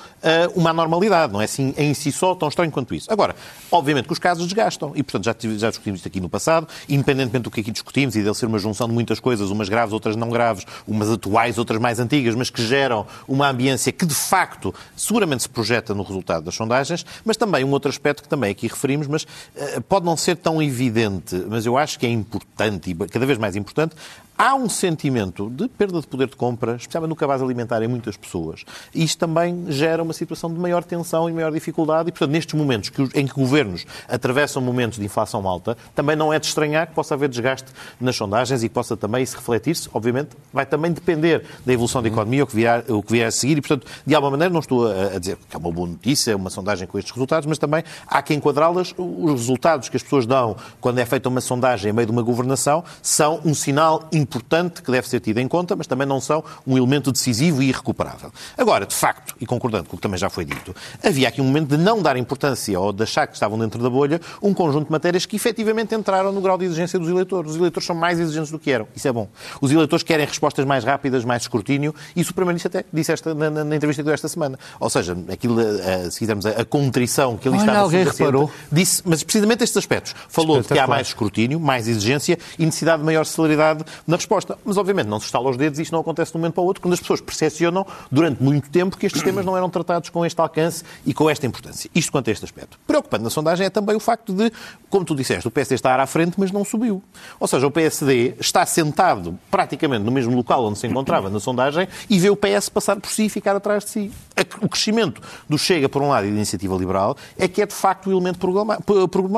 uma 0.55 0.71
anormalidade, 0.71 1.33
não 1.33 1.41
é 1.41 1.45
assim 1.45 1.75
em 1.77 1.93
si 1.95 2.13
só 2.13 2.35
tão 2.35 2.49
estranho 2.49 2.71
quanto 2.71 2.95
isso. 2.95 3.13
Agora, 3.13 3.35
obviamente 3.71 4.07
que 4.07 4.13
os 4.13 4.19
casos 4.19 4.45
desgastam, 4.45 4.93
e 4.95 5.03
portanto 5.03 5.25
já, 5.25 5.35
já 5.57 5.69
discutimos 5.69 5.99
isto 5.99 6.07
aqui 6.07 6.21
no 6.21 6.29
passado, 6.29 6.69
independentemente 6.89 7.45
do 7.45 7.51
que 7.51 7.61
aqui 7.61 7.71
discutimos, 7.71 8.17
e 8.17 8.23
dele 8.23 8.35
ser 8.35 8.47
uma 8.47 8.59
junção 8.59 8.87
de 8.87 8.95
muitas 8.95 9.21
coisas, 9.21 9.51
umas 9.51 9.69
graves, 9.69 9.93
outras 9.93 10.17
não 10.17 10.31
graves, 10.31 10.65
umas 10.87 11.11
atuais, 11.11 11.59
outras 11.59 11.81
mais 11.81 11.99
antigas, 11.99 12.35
mas 12.35 12.51
que 12.51 12.65
geram 12.65 13.07
uma 13.27 13.49
ambiência 13.49 13.93
que 13.93 14.07
de 14.07 14.15
facto 14.15 14.75
seguramente 14.97 15.43
se 15.43 15.49
projeta 15.49 15.95
no 15.95 16.03
resultado 16.03 16.45
das 16.45 16.55
sondagens, 16.55 17.05
mas 17.25 17.37
também 17.37 17.65
um 17.65 17.71
outro 17.71 17.91
aspecto 17.91 18.23
que 18.23 18.29
também 18.29 18.51
aqui 18.51 18.67
referimos, 18.67 19.07
mas 19.07 19.27
eh, 19.57 19.81
pode 19.81 20.05
não 20.05 20.17
ser 20.17 20.37
tão 20.37 20.63
evidente, 20.63 21.45
mas 21.49 21.67
eu 21.67 21.77
acho 21.77 21.99
que 21.99 22.07
é 22.07 22.11
importante 22.11 22.91
e 22.91 22.95
cada 23.09 23.27
vez 23.27 23.39
mais 23.39 23.57
importante, 23.57 23.95
Há 24.37 24.55
um 24.55 24.69
sentimento 24.69 25.51
de 25.51 25.69
perda 25.69 26.01
de 26.01 26.07
poder 26.07 26.27
de 26.27 26.37
compra, 26.37 26.75
especialmente 26.75 27.11
no 27.11 27.15
cabaz 27.17 27.43
alimentar 27.43 27.83
em 27.83 27.87
muitas 27.87 28.17
pessoas. 28.17 28.65
Isto 28.93 29.19
também 29.19 29.67
gera 29.69 30.03
uma 30.03 30.12
situação 30.13 30.53
de 30.53 30.59
maior 30.59 30.85
tensão 30.85 31.29
e 31.29 31.33
maior 31.33 31.53
dificuldade 31.53 32.09
e, 32.09 32.13
portanto, 32.13 32.31
nestes 32.31 32.55
momentos 32.55 32.91
que, 32.91 33.03
em 33.15 33.27
que 33.27 33.35
governos 33.35 33.87
atravessam 34.09 34.63
momentos 34.63 34.99
de 34.99 35.05
inflação 35.05 35.47
alta, 35.47 35.77
também 35.95 36.17
não 36.17 36.33
é 36.33 36.39
de 36.39 36.47
estranhar 36.47 36.87
que 36.87 36.95
possa 36.95 37.15
haver 37.15 37.29
desgaste 37.29 37.69
nas 38.01 38.17
sondagens 38.17 38.63
e 38.63 38.69
que 38.69 38.75
possa 38.75 38.97
também 38.97 39.25
se 39.25 39.37
refletir-se, 39.37 39.89
obviamente, 39.93 40.31
vai 40.53 40.67
também 40.67 40.93
depender 40.93 41.45
da 41.65 41.73
evolução 41.73 42.03
da 42.03 42.09
economia, 42.09 42.45
o 42.45 42.47
que 42.47 42.57
vier, 42.57 42.85
o 42.89 43.03
que 43.03 43.13
vier 43.13 43.27
a 43.27 43.31
seguir 43.31 43.59
e, 43.59 43.61
portanto, 43.61 43.87
de 44.07 44.15
alguma 44.15 44.33
maneira, 44.33 44.53
não 44.53 44.61
estou 44.61 44.87
a, 44.87 45.17
a 45.17 45.19
dizer 45.19 45.37
que 45.49 45.57
é 45.57 45.59
uma 45.59 45.71
boa 45.71 45.89
notícia, 45.89 46.37
uma 46.37 46.51
sondagem 46.51 46.87
com 46.87 46.99
estes 46.99 47.13
resultados, 47.13 47.47
mas 47.47 47.59
também 47.59 47.83
há 48.07 48.23
que 48.23 48.35
enquadrá-las. 48.35 48.95
Os 48.97 49.33
resultados 49.33 49.89
que 49.89 49.97
as 49.97 50.03
pessoas 50.03 50.27
dão 50.27 50.57
quando 50.81 50.99
é 50.99 51.05
feita 51.05 51.29
uma 51.29 51.41
sondagem 51.41 51.91
em 51.91 51.93
meio 51.93 52.07
de 52.07 52.13
uma 52.13 52.23
governação 52.23 52.85
são 53.01 53.41
um 53.45 53.55
sinal 53.55 54.09
importante 54.13 54.83
que 54.83 54.91
deve 54.91 55.09
ser 55.09 55.21
tido 55.21 55.39
em 55.39 55.49
conta, 55.49 55.75
mas 55.77 55.87
também 55.87 56.07
não 56.07 56.21
são 56.21 56.45
um 56.67 56.77
elemento 56.77 57.13
decisivo 57.13 57.63
e 57.63 57.69
irrecuperável. 57.69 58.33
Agora, 58.57 58.87
de 58.87 58.95
facto, 58.95 59.35
e 59.41 59.47
concordando 59.47 59.89
com 59.89 59.97
o 59.97 59.99
também 60.03 60.19
já 60.19 60.29
foi 60.29 60.45
dito, 60.45 60.75
havia 61.03 61.29
aqui 61.29 61.41
um 61.41 61.45
momento 61.45 61.69
de 61.69 61.77
não 61.77 62.03
dar 62.03 62.17
importância 62.17 62.79
ou 62.79 62.93
de 62.93 63.03
achar 63.03 63.27
que 63.27 63.35
estavam 63.35 63.59
dentro 63.59 63.83
da 63.83 63.89
bolha 63.89 64.21
um 64.43 64.53
conjunto 64.53 64.87
de 64.87 64.93
matérias 64.93 65.25
que 65.25 65.37
efetivamente 65.37 65.95
entraram 65.95 66.33
no 66.33 66.41
grau 66.41 66.59
de 66.59 66.65
exigência 66.65 66.99
dos 66.99 67.09
eleitores. 67.09 67.53
Os 67.53 67.57
eleitores 67.57 67.87
são 67.87 67.97
mais 67.97 68.19
exigentes 68.19 68.51
do 68.51 68.59
que 68.59 68.71
eram. 68.71 68.87
Isso 68.95 69.07
é 69.09 69.13
bom. 69.13 69.29
Os 69.61 69.71
eleitores 69.71 70.03
querem 70.03 70.27
respostas 70.27 70.65
mais 70.65 70.85
rápidas, 70.85 71.25
mais 71.25 71.43
escrutínio. 71.43 71.95
Isso 72.15 72.33
o 72.33 72.35
Primeiro-Ministro 72.35 72.69
até 72.69 72.85
disse 72.93 73.13
esta, 73.13 73.35
na, 73.35 73.51
na, 73.51 73.77
entrevista 73.77 74.03
que 74.03 74.07
deu 74.07 74.15
esta 74.15 74.29
semana. 74.29 74.59
Ou 74.81 74.91
seja, 74.91 75.17
aquilo, 75.31 75.61
a, 75.61 76.11
se 76.11 76.19
quisermos, 76.19 76.47
a, 76.47 76.51
a 76.51 76.65
contrição 76.65 77.37
que 77.37 77.49
Olha, 77.49 77.59
estava 77.59 77.79
alguém 77.79 78.05
reparou. 78.05 78.51
Disse, 78.71 79.03
mas 79.05 79.23
precisamente 79.23 79.63
estes 79.65 79.77
aspectos. 79.77 80.15
Falou 80.29 80.61
de 80.61 80.69
que 80.69 80.79
há 80.79 80.87
mais 80.87 81.09
escrutínio, 81.09 81.61
mais 81.61 81.89
exigência 81.89 82.39
e 82.59 82.65
necessidade 82.65 82.99
de 82.99 83.05
maior 83.05 83.25
celeridade 83.25 83.85
na 84.07 84.17
resposta. 84.17 84.59
Mas, 84.65 84.77
obviamente, 84.77 85.07
não 85.07 85.21
se 85.21 85.27
estala 85.27 85.49
os 85.49 85.57
dedos 85.57 85.79
e 85.79 85.83
isto 85.83 85.93
não 85.93 86.01
acontece 86.01 86.33
de 86.33 86.37
um 86.37 86.41
momento 86.41 86.55
para 86.55 86.63
o 86.63 86.67
outro, 86.67 86.83
quando 86.83 86.95
as 86.95 87.01
pessoas 87.01 87.21
percepcionam 87.21 87.87
durante 88.11 88.43
muito 88.43 88.71
tempo 88.71 88.97
que 88.97 89.07
estes 89.07 89.23
temas 89.23 89.45
não 89.45 89.57
eram 89.57 89.71
tratados 89.71 89.92
com 90.11 90.25
este 90.25 90.41
alcance 90.41 90.85
e 91.05 91.13
com 91.15 91.29
esta 91.29 91.47
importância. 91.47 91.91
Isto 91.95 92.13
quanto 92.13 92.29
a 92.29 92.33
este 92.33 92.45
aspecto. 92.45 92.79
Preocupante 92.87 93.25
na 93.25 93.31
sondagem 93.31 93.67
é 93.67 93.71
também 93.71 93.97
o 93.97 94.01
facto 94.01 94.33
de, 94.33 94.53
como 94.89 95.05
tu 95.05 95.15
disseste, 95.15 95.47
o 95.47 95.51
PSD 95.51 95.75
está 95.75 96.01
à 96.01 96.07
frente, 96.07 96.35
mas 96.37 96.51
não 96.51 96.65
subiu. 96.65 97.03
Ou 97.41 97.47
seja, 97.47 97.67
o 97.67 97.71
PSD 97.71 98.35
está 98.39 98.65
sentado 98.67 99.39
praticamente 99.51 100.05
no 100.05 100.13
mesmo 100.13 100.35
local 100.37 100.65
onde 100.65 100.79
se 100.79 100.87
encontrava 100.87 101.31
na 101.31 101.41
sondagem 101.41 101.89
e 102.09 102.19
vê 102.19 102.31
o 102.31 102.37
PS 102.37 102.69
passar 102.69 102.99
por 103.01 103.11
si 103.11 103.27
e 103.27 103.29
ficar 103.29 103.57
atrás 103.57 103.85
de 103.85 103.91
si. 103.91 104.13
O 104.61 104.69
crescimento 104.69 105.21
do 105.49 105.59
Chega, 105.59 105.89
por 105.89 106.03
um 106.03 106.09
lado, 106.09 106.27
e 106.27 106.31
da 106.31 106.37
Iniciativa 106.37 106.75
Liberal 106.77 107.17
é 107.39 107.47
que 107.49 107.63
é, 107.63 107.67
de 107.67 107.75
facto, 107.75 108.09
o 108.09 108.13
elemento 108.13 108.39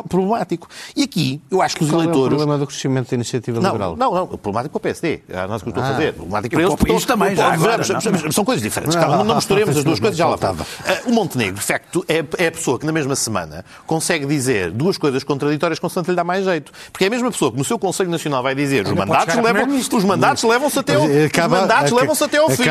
problemático. 0.09 0.69
E 0.97 1.03
aqui, 1.03 1.41
eu 1.51 1.61
acho 1.61 1.77
que 1.77 1.85
os 1.85 1.91
Qual 1.91 2.03
eleitores... 2.03 2.25
é 2.25 2.27
o 2.27 2.29
problema 2.37 2.59
do 2.59 2.67
crescimento 2.67 3.11
da 3.11 3.15
Iniciativa 3.15 3.61
não, 3.61 3.73
Liberal? 3.73 3.97
Não, 3.97 4.15
não, 4.15 4.27
problemático 4.27 4.73
para 4.73 4.79
o 4.79 4.81
PSD. 4.81 5.23
É 5.29 5.47
nós 5.47 5.63
que 5.63 5.69
eu 5.69 5.71
estou 5.71 5.85
a 5.85 5.89
fazer. 5.89 6.13
Problemático 6.15 6.57
para 6.57 6.65
para 6.65 6.73
eles. 6.73 6.83
o 6.83 6.87
país 6.87 7.05
também, 7.05 7.37
já 7.37 7.53
agora, 7.53 7.83
Vamos, 7.83 8.35
São 8.35 8.45
coisas 8.45 8.63
diferentes. 8.63 8.97
Calma, 8.97 9.25
não 9.25 9.35
misturemos 9.35 9.77
as 9.77 9.85
duas 9.85 10.01
coisas, 10.01 10.17
já 10.17 10.29
lá 10.29 10.37
estava. 10.51 10.67
O 11.07 11.13
Montenegro, 11.13 11.55
de 11.57 11.61
facto, 11.67 12.05
é, 12.09 12.25
é 12.39 12.47
a 12.49 12.53
pessoa 12.53 12.79
que 12.79 12.87
na 12.87 12.93
mesma 12.93 13.17
semana 13.17 13.65
consegue 13.87 14.27
dizer 14.27 14.71
duas 14.71 14.97
coisas 14.99 15.25
contraditórias 15.25 15.79
constante 15.79 16.11
lhe 16.11 16.17
dá 16.17 16.25
mais 16.25 16.45
jeito. 16.45 16.73
Porque 16.93 17.05
é 17.05 17.07
a 17.07 17.11
mesma 17.11 17.31
pessoa 17.31 17.51
que 17.53 17.59
no 17.59 17.65
seu 17.65 17.79
Conselho 17.79 18.11
Nacional 18.11 18.43
vai 18.43 18.55
dizer 18.55 18.85
os 18.87 18.93
mandatos 18.93 19.35
levam, 19.35 19.69
os 19.77 20.05
mandatos 20.05 20.43
levam-se 20.45 20.79
até 20.79 20.95
ao, 20.95 21.05
Acaba- 21.05 21.55
os 21.57 21.61
mandatos 21.63 21.93
levam-se 21.93 22.25
até 22.25 22.39
ao 22.39 22.51
fim. 22.51 22.63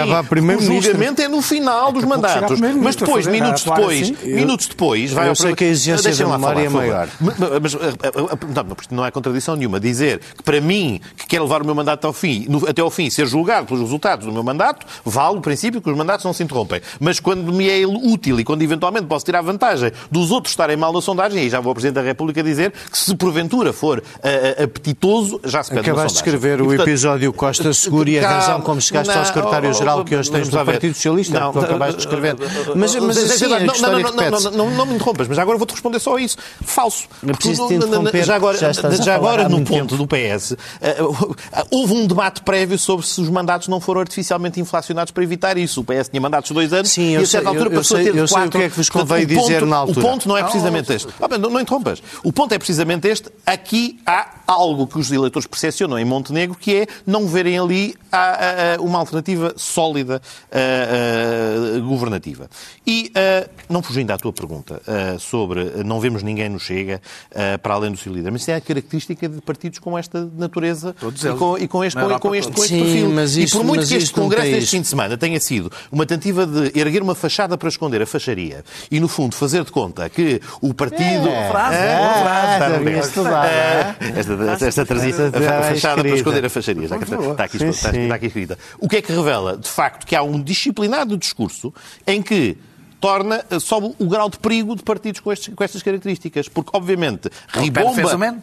O 0.57 0.61
julgamento 0.61 1.21
é 1.21 1.27
no 1.27 1.41
final 1.41 1.91
dos 1.91 2.03
mandatos. 2.03 2.59
Mas 2.59 2.95
depois, 2.95 3.27
minutos 3.27 3.63
depois, 3.63 4.01
assim. 4.01 4.33
minutos 4.33 4.67
depois, 4.67 5.11
vai 5.11 5.25
eu 5.25 5.29
ao 5.29 5.35
sei 5.35 5.55
que 5.55 5.63
a 5.63 5.67
exigência 5.67 6.13
da 6.15 6.27
memória 6.27 6.65
é 6.65 6.69
maior. 6.69 7.07
Mas, 7.19 7.35
mas, 7.61 7.73
não, 7.73 8.63
não, 8.63 8.77
não 8.91 9.05
é 9.05 9.11
contradição 9.11 9.55
nenhuma 9.55 9.79
dizer 9.79 10.19
que 10.37 10.43
para 10.43 10.59
mim, 10.61 10.99
que 11.17 11.27
quero 11.27 11.43
levar 11.43 11.61
o 11.61 11.65
meu 11.65 11.75
mandato 11.75 12.05
ao 12.05 12.13
fim, 12.13 12.47
até 12.67 12.81
ao 12.81 12.89
fim, 12.89 13.09
ser 13.09 13.27
julgado 13.27 13.67
pelos 13.67 13.81
resultados 13.81 14.25
do 14.25 14.31
meu 14.31 14.43
mandato, 14.43 14.85
vale 15.03 15.37
o 15.37 15.41
princípio 15.41 15.81
que 15.81 15.89
os 15.89 15.97
mandatos 15.97 16.25
não 16.25 16.33
se 16.33 16.43
interrompem. 16.43 16.81
Mas 16.99 17.19
quando 17.19 17.51
me 17.51 17.62
é 17.69 17.85
útil 17.85 18.39
e 18.39 18.43
quando 18.43 18.61
eventualmente 18.61 19.05
posso 19.05 19.25
tirar 19.25 19.41
vantagem 19.41 19.91
dos 20.09 20.31
outros 20.31 20.51
estarem 20.53 20.77
mal 20.77 20.91
na 20.91 21.01
sondagem, 21.01 21.39
aí 21.39 21.49
já 21.49 21.59
vou 21.59 21.71
ao 21.71 21.75
Presidente 21.75 21.95
da 21.95 22.01
República 22.01 22.43
dizer 22.43 22.71
que 22.91 22.97
se 22.97 23.15
porventura 23.15 23.73
for 23.73 24.03
ah, 24.23 24.63
apetitoso, 24.63 25.39
já 25.45 25.63
se 25.63 25.69
pede 25.69 25.89
Acabaste 25.89 26.13
de 26.13 26.17
escrever 26.17 26.59
E, 26.59 26.61
o 26.61 26.65
portanto, 26.65 26.87
episódio 26.87 27.33
Costa 27.33 27.73
Seguro 27.73 28.09
e 28.09 28.19
a 28.19 28.29
razão 28.29 28.61
como 28.61 28.81
chegaste 28.81 29.11
ao 29.11 29.17
não, 29.17 29.25
secretário-geral 29.25 29.99
oh, 29.99 30.05
que 30.05 30.15
hoje 30.15 30.31
tens 30.31 30.49
do. 30.49 30.63
Partido 30.63 30.93
Socialista, 30.93 31.39
Não, 31.39 31.51
que 31.51 31.59
tu 31.59 31.65
acabaste 31.65 31.95
de 31.95 32.01
escrever. 32.01 32.35
Mas, 32.75 32.95
assim, 32.95 33.45
a 33.53 34.51
não, 34.51 34.85
me 34.85 34.95
interrompas, 34.95 35.27
mas 35.27 35.37
agora 35.37 35.57
vou-te 35.57 35.71
responder 35.71 35.99
só 35.99 36.15
a 36.15 36.21
isso. 36.21 36.37
Falso. 36.61 37.07
Interromper, 37.23 38.23
Já 38.23 38.35
agora, 38.35 38.57
já 38.57 39.15
agora 39.15 39.49
no 39.49 39.63
ponto 39.63 39.97
do 39.97 40.07
PS, 40.07 40.55
eh, 40.81 40.97
houve 41.69 41.93
um 41.93 42.07
debate 42.07 42.41
prévio 42.41 42.77
sobre 42.77 43.05
se 43.05 43.19
os 43.21 43.29
mandatos 43.29 43.67
não 43.67 43.79
foram 43.79 44.01
artificialmente 44.01 44.59
inflacionados 44.59 45.11
para 45.11 45.23
evitar 45.23 45.57
isso. 45.57 45.81
O 45.81 45.83
PS 45.83 46.09
tinha 46.09 46.21
mandatos 46.21 46.49
de 46.49 46.53
dois 46.53 46.73
anos 46.73 46.89
Sim, 46.89 47.13
e 47.13 47.17
a 47.17 47.25
certa 47.25 47.42
sei- 47.43 47.47
altura 47.51 47.69
eu- 47.69 47.73
eu 47.73 47.77
passou 47.79 47.97
sei- 47.97 48.03
a 48.03 48.05
ter 48.07 48.13
de 48.13 48.17
eu 48.19 48.27
sei 48.27 48.37
o 48.45 48.49
que 48.49 48.57
é 48.57 48.69
que 48.69 48.75
vos 48.77 48.89
Portanto, 48.89 49.09
convém 49.09 49.25
o 49.25 49.27
ponto- 49.29 49.41
dizer 49.47 49.65
na 49.65 49.75
altura. 49.77 49.99
O 49.99 50.01
ponto 50.09 50.27
não 50.27 50.37
é 50.37 50.43
precisamente 50.43 50.93
este. 50.93 51.07
Ah, 51.21 51.27
bem, 51.27 51.37
não, 51.39 51.49
não 51.49 51.59
interrompas. 51.59 52.01
O 52.23 52.31
ponto 52.33 52.53
é 52.53 52.57
precisamente 52.57 53.07
este. 53.07 53.29
Aqui 53.45 53.99
há 54.05 54.29
algo 54.47 54.87
que 54.87 54.97
os 54.99 55.11
eleitores 55.11 55.47
percepcionam 55.47 55.97
em 55.97 56.05
Montenegro, 56.05 56.55
que 56.55 56.75
é 56.75 56.87
não 57.05 57.27
verem 57.27 57.57
ali 57.57 57.95
a- 58.11 58.17
a- 58.17 58.75
a- 58.75 58.81
uma 58.81 58.99
alternativa 58.99 59.53
sólida 59.57 60.21
a- 60.51 61.77
a- 61.77 61.79
governativa. 61.79 62.49
E, 62.85 63.11
ah, 63.15 63.47
não 63.69 63.81
fugindo 63.81 64.11
à 64.11 64.17
tua 64.17 64.31
pergunta 64.33 64.81
ah, 64.87 65.17
sobre 65.19 65.61
ah, 65.61 65.83
não 65.83 65.99
vemos 65.99 66.23
ninguém 66.23 66.49
no 66.49 66.59
Chega 66.59 67.01
ah, 67.33 67.57
para 67.57 67.73
além 67.73 67.91
do 67.91 67.97
seu 67.97 68.13
líder, 68.13 68.31
mas 68.31 68.41
isso 68.41 68.51
é 68.51 68.55
a 68.55 68.61
característica 68.61 69.27
de 69.27 69.41
partidos 69.41 69.79
com 69.79 69.97
esta 69.97 70.29
natureza 70.37 70.95
Todos 70.99 71.23
e 71.23 71.27
eles. 71.27 71.39
com, 71.39 71.57
e 71.57 71.67
com 71.67 71.83
este, 71.83 71.99
com, 71.99 72.19
com 72.19 72.35
este, 72.35 72.51
com 72.51 72.63
este 72.63 72.73
Sim, 72.75 72.83
perfil. 72.83 73.09
mas 73.09 73.35
e 73.37 73.43
isto- 73.43 73.57
por 73.57 73.65
muito 73.65 73.79
mas 73.81 73.89
que 73.89 73.95
este 73.95 74.05
isto 74.05 74.21
congresso 74.21 74.43
deste 74.43 74.63
isto. 74.63 74.71
fim 74.71 74.81
de 74.81 74.87
semana 74.87 75.17
tenha 75.17 75.39
sido 75.39 75.71
uma 75.91 76.05
tentativa 76.05 76.45
de 76.45 76.77
erguer 76.79 77.01
uma 77.01 77.15
fachada 77.15 77.32
para 77.57 77.69
esconder 77.69 78.01
a 78.01 78.05
facharia 78.05 78.63
e, 78.89 78.99
no 78.99 79.07
fundo, 79.07 79.35
fazer 79.35 79.63
de 79.63 79.71
conta 79.71 80.09
que 80.09 80.39
o 80.61 80.73
partido... 80.73 81.27
É, 81.27 81.49
frase, 81.49 81.75
Ah, 81.75 82.79
boa 82.79 83.03
frase. 83.03 83.19
Ah, 83.33 83.95
Esta, 84.15 84.33
esta, 84.33 84.67
esta 84.67 84.81
Esta 84.93 85.41
já 85.41 85.51
a 85.51 85.59
é 85.59 85.73
fachada 85.73 86.03
para 86.03 86.15
esconder 86.15 86.45
a 86.45 86.49
facharia. 86.49 86.87
Já 86.87 86.97
está, 86.97 87.15
está 87.15 87.43
aqui, 87.43 87.57
está, 87.57 87.91
está 87.95 88.15
aqui 88.15 88.25
escrita. 88.27 88.57
O 88.79 88.87
que 88.87 88.97
é 88.97 89.01
que 89.01 89.11
revela? 89.11 89.57
De 89.57 89.67
facto, 89.67 90.05
que 90.05 90.15
há 90.15 90.23
um 90.23 90.41
disciplinado 90.41 91.17
discurso 91.17 91.73
em 92.05 92.21
que 92.21 92.57
torna, 93.03 93.43
eh, 93.51 93.59
sobe 93.59 93.93
o 93.99 94.05
grau 94.07 94.29
de 94.29 94.37
perigo 94.39 94.77
de 94.77 94.81
partidos 94.81 95.19
com, 95.19 95.29
estes- 95.29 95.53
com 95.53 95.61
estas 95.61 95.83
características. 95.83 96.47
Porque, 96.47 96.69
obviamente, 96.71 97.29
ribomba... 97.49 97.91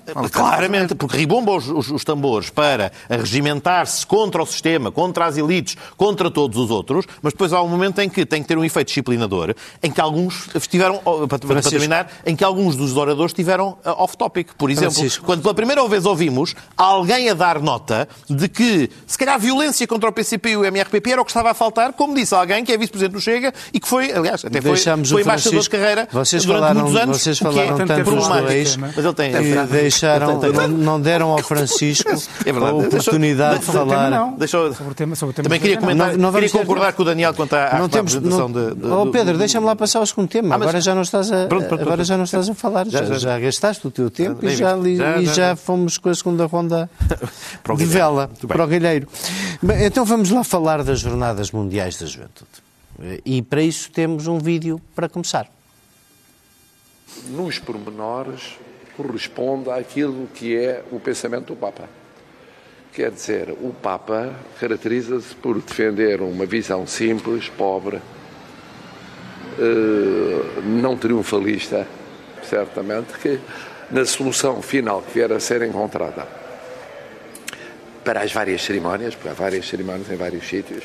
Pen 0.04 0.28
Claramente, 0.30 0.94
porque 0.94 1.16
ribomba 1.16 1.52
os, 1.52 1.66
os- 1.68 1.90
os 1.90 2.04
tambores 2.04 2.50
para 2.50 2.92
regimentar-se 3.08 4.04
contra 4.06 4.42
o 4.42 4.46
sistema, 4.46 4.92
contra 4.92 5.24
as 5.24 5.38
elites, 5.38 5.78
contra 5.96 6.30
todos 6.30 6.58
os 6.58 6.70
outros, 6.70 7.06
mas 7.22 7.32
depois 7.32 7.54
há 7.54 7.62
um 7.62 7.68
momento 7.68 8.00
em 8.00 8.08
que 8.10 8.26
tem 8.26 8.42
que 8.42 8.48
ter 8.48 8.58
um 8.58 8.64
efeito 8.64 8.88
disciplinador, 8.88 9.54
em 9.82 9.90
que 9.90 9.98
alguns 10.00 10.54
estiveram, 10.54 11.00
oh, 11.06 11.26
para, 11.26 11.38
para 11.38 11.62
terminar, 11.62 12.12
em 12.26 12.36
que 12.36 12.44
alguns 12.44 12.76
dos 12.76 12.94
oradores 12.98 13.30
estiveram 13.30 13.78
off-topic. 13.84 14.48
Por 14.58 14.70
exemplo, 14.70 14.92
Francisco. 14.92 15.24
quando 15.24 15.40
pela 15.40 15.54
primeira 15.54 15.88
vez 15.88 16.04
ouvimos 16.04 16.54
alguém 16.76 17.30
a 17.30 17.34
dar 17.34 17.58
nota 17.62 18.06
de 18.28 18.46
que, 18.46 18.90
se 19.06 19.16
calhar, 19.16 19.36
a 19.36 19.38
violência 19.38 19.86
contra 19.86 20.10
o 20.10 20.12
PCP 20.12 20.50
e 20.50 20.56
o 20.58 20.64
MRPP 20.66 21.12
era 21.12 21.22
o 21.22 21.24
que 21.24 21.30
estava 21.30 21.50
a 21.50 21.54
faltar, 21.54 21.94
como 21.94 22.14
disse 22.14 22.34
alguém 22.34 22.62
que 22.62 22.72
é 22.72 22.76
vice-presidente 22.76 23.14
do 23.14 23.20
Chega 23.22 23.54
e 23.72 23.80
que 23.80 23.88
foi, 23.88 24.12
aliás, 24.12 24.44
até 24.50 24.60
foi, 24.60 24.70
Deixámos 24.72 25.08
foi 25.10 25.20
o 25.20 25.24
embaixador 25.24 25.60
de 25.60 25.68
Francisco- 25.68 25.76
carreira 25.76 26.08
Vocês 26.12 26.44
durante 26.44 26.60
falaram, 26.60 26.80
muitos 26.82 27.00
anos, 27.02 27.22
vocês 27.22 27.38
que 27.38 27.46
é 27.46 27.50
falaram 27.50 27.76
tanto 27.76 27.94
dos 27.94 28.02
problemático. 28.04 28.46
dois 28.48 28.76
Mas 28.76 28.96
ele 28.98 29.14
tem... 29.14 29.30
e 29.34 29.66
deixaram, 29.66 30.30
Ele 30.30 30.40
tem- 30.40 30.52
não, 30.52 30.68
não 30.68 31.00
deram 31.00 31.30
ao 31.30 31.38
Francisco 31.42 32.10
É 32.44 32.52
verdade. 32.52 32.72
a 32.72 32.74
oportunidade 32.76 33.58
de 33.60 33.64
Deixou- 33.66 33.86
falar. 33.86 34.10
não. 34.10 34.32
Deixou- 34.36 34.74
Sobre 34.74 34.92
o 34.92 34.94
tema, 34.94 35.14
sobre 35.16 35.30
o 35.30 35.34
tema 35.34 35.44
Também 35.44 35.58
do 35.58 35.62
queria 35.62 35.78
comentar, 35.78 36.08
Não- 36.12 36.18
não 36.18 36.32
queria 36.32 36.48
vamos 36.48 36.52
ter- 36.52 36.58
concordar 36.58 36.92
com 36.92 37.02
o 37.02 37.04
Daniel 37.04 37.34
quanto 37.34 37.54
à, 37.54 37.76
à 37.76 37.78
Não 37.78 37.88
temos, 37.88 38.14
apresentação 38.16 38.48
não, 38.48 38.70
de, 38.70 38.74
de- 38.74 38.86
oh, 38.86 39.04
do- 39.04 39.10
Pedro, 39.10 39.38
deixa-me 39.38 39.66
lá 39.66 39.76
passar 39.76 39.98
ao 40.00 40.06
segundo 40.06 40.28
tema. 40.28 40.54
Ah, 40.54 40.58
mas- 40.58 40.68
agora 40.68 40.80
já 40.80 40.94
não 40.94 41.02
estás 41.02 41.30
a, 41.32 41.46
Pronto, 41.46 41.66
pronto, 41.66 41.74
agora 41.82 41.96
pronto. 41.96 42.04
já 42.08 42.16
não 42.16 42.24
estás 42.24 42.48
a 42.48 42.54
falar. 42.54 42.86
Já, 42.88 43.00
Já, 43.04 43.04
já. 43.14 43.18
já 43.18 43.38
gastaste 43.38 43.86
o 43.86 43.90
teu 43.90 44.10
tempo 44.10 44.44
e, 44.44 44.56
já, 44.56 44.74
li- 44.74 44.96
Já, 44.96 45.18
e 45.18 45.26
já, 45.26 45.56
fomos 45.56 45.96
com 45.98 46.08
a 46.08 46.14
segunda 46.14 46.46
ronda 46.46 46.90
de 47.76 47.84
vela 47.84 48.30
para 48.46 48.64
o 48.64 48.66
Galheiro. 48.66 49.06
Então 49.84 50.04
vamos 50.04 50.30
lá 50.30 50.42
falar 50.44 50.82
das 50.82 51.00
Jornadas 51.00 51.50
Mundiais 51.52 51.96
da 51.98 52.06
Juventude. 52.06 52.50
E 53.24 53.42
para 53.42 53.62
isso 53.62 53.90
temos 53.90 54.26
um 54.26 54.38
vídeo 54.38 54.80
para 54.94 55.08
começar. 55.08 55.50
nos 57.28 57.58
pormenores, 57.58 58.58
corresponde 58.96 59.70
àquilo 59.70 60.28
que 60.34 60.56
é 60.56 60.84
o 60.92 61.00
pensamento 61.00 61.48
do 61.48 61.56
Papa. 61.56 61.88
Quer 62.92 63.10
dizer, 63.10 63.50
o 63.50 63.72
Papa 63.72 64.34
caracteriza-se 64.58 65.34
por 65.36 65.60
defender 65.60 66.20
uma 66.20 66.44
visão 66.44 66.86
simples, 66.86 67.48
pobre, 67.48 68.00
eh, 69.58 70.60
não 70.64 70.96
triunfalista, 70.96 71.86
certamente, 72.42 73.18
que 73.18 73.40
na 73.90 74.04
solução 74.04 74.60
final 74.60 75.02
que 75.02 75.14
vier 75.14 75.32
a 75.32 75.40
ser 75.40 75.62
encontrada 75.62 76.26
para 78.04 78.22
as 78.22 78.32
várias 78.32 78.62
cerimónias, 78.62 79.14
porque 79.14 79.28
há 79.28 79.34
várias 79.34 79.68
cerimónias 79.68 80.10
em 80.10 80.16
vários 80.16 80.48
sítios, 80.48 80.84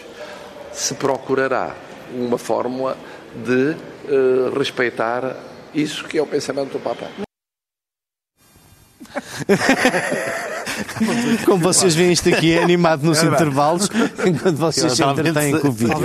se 0.71 0.93
procurará 0.95 1.75
uma 2.13 2.38
fórmula 2.38 2.98
de 3.36 3.76
eh, 4.08 4.52
respeitar 4.58 5.36
isso 5.74 6.06
que 6.06 6.18
é 6.18 6.22
o 6.22 6.28
pensamento 6.28 6.72
do 6.72 6.80
Papa. 6.80 7.08
Como 11.46 11.58
vocês 11.63 11.96
veem, 11.96 12.12
isto 12.12 12.30
aqui 12.30 12.54
é 12.54 12.63
animado 12.63 13.04
nos 13.04 13.20
verdade. 13.20 13.44
intervalos, 13.44 13.89
enquanto 14.26 14.56
vocês 14.58 14.94
se 14.94 15.04
entretêm 15.04 15.60
com 15.60 15.68
o 15.68 15.72
vídeo. 15.72 15.96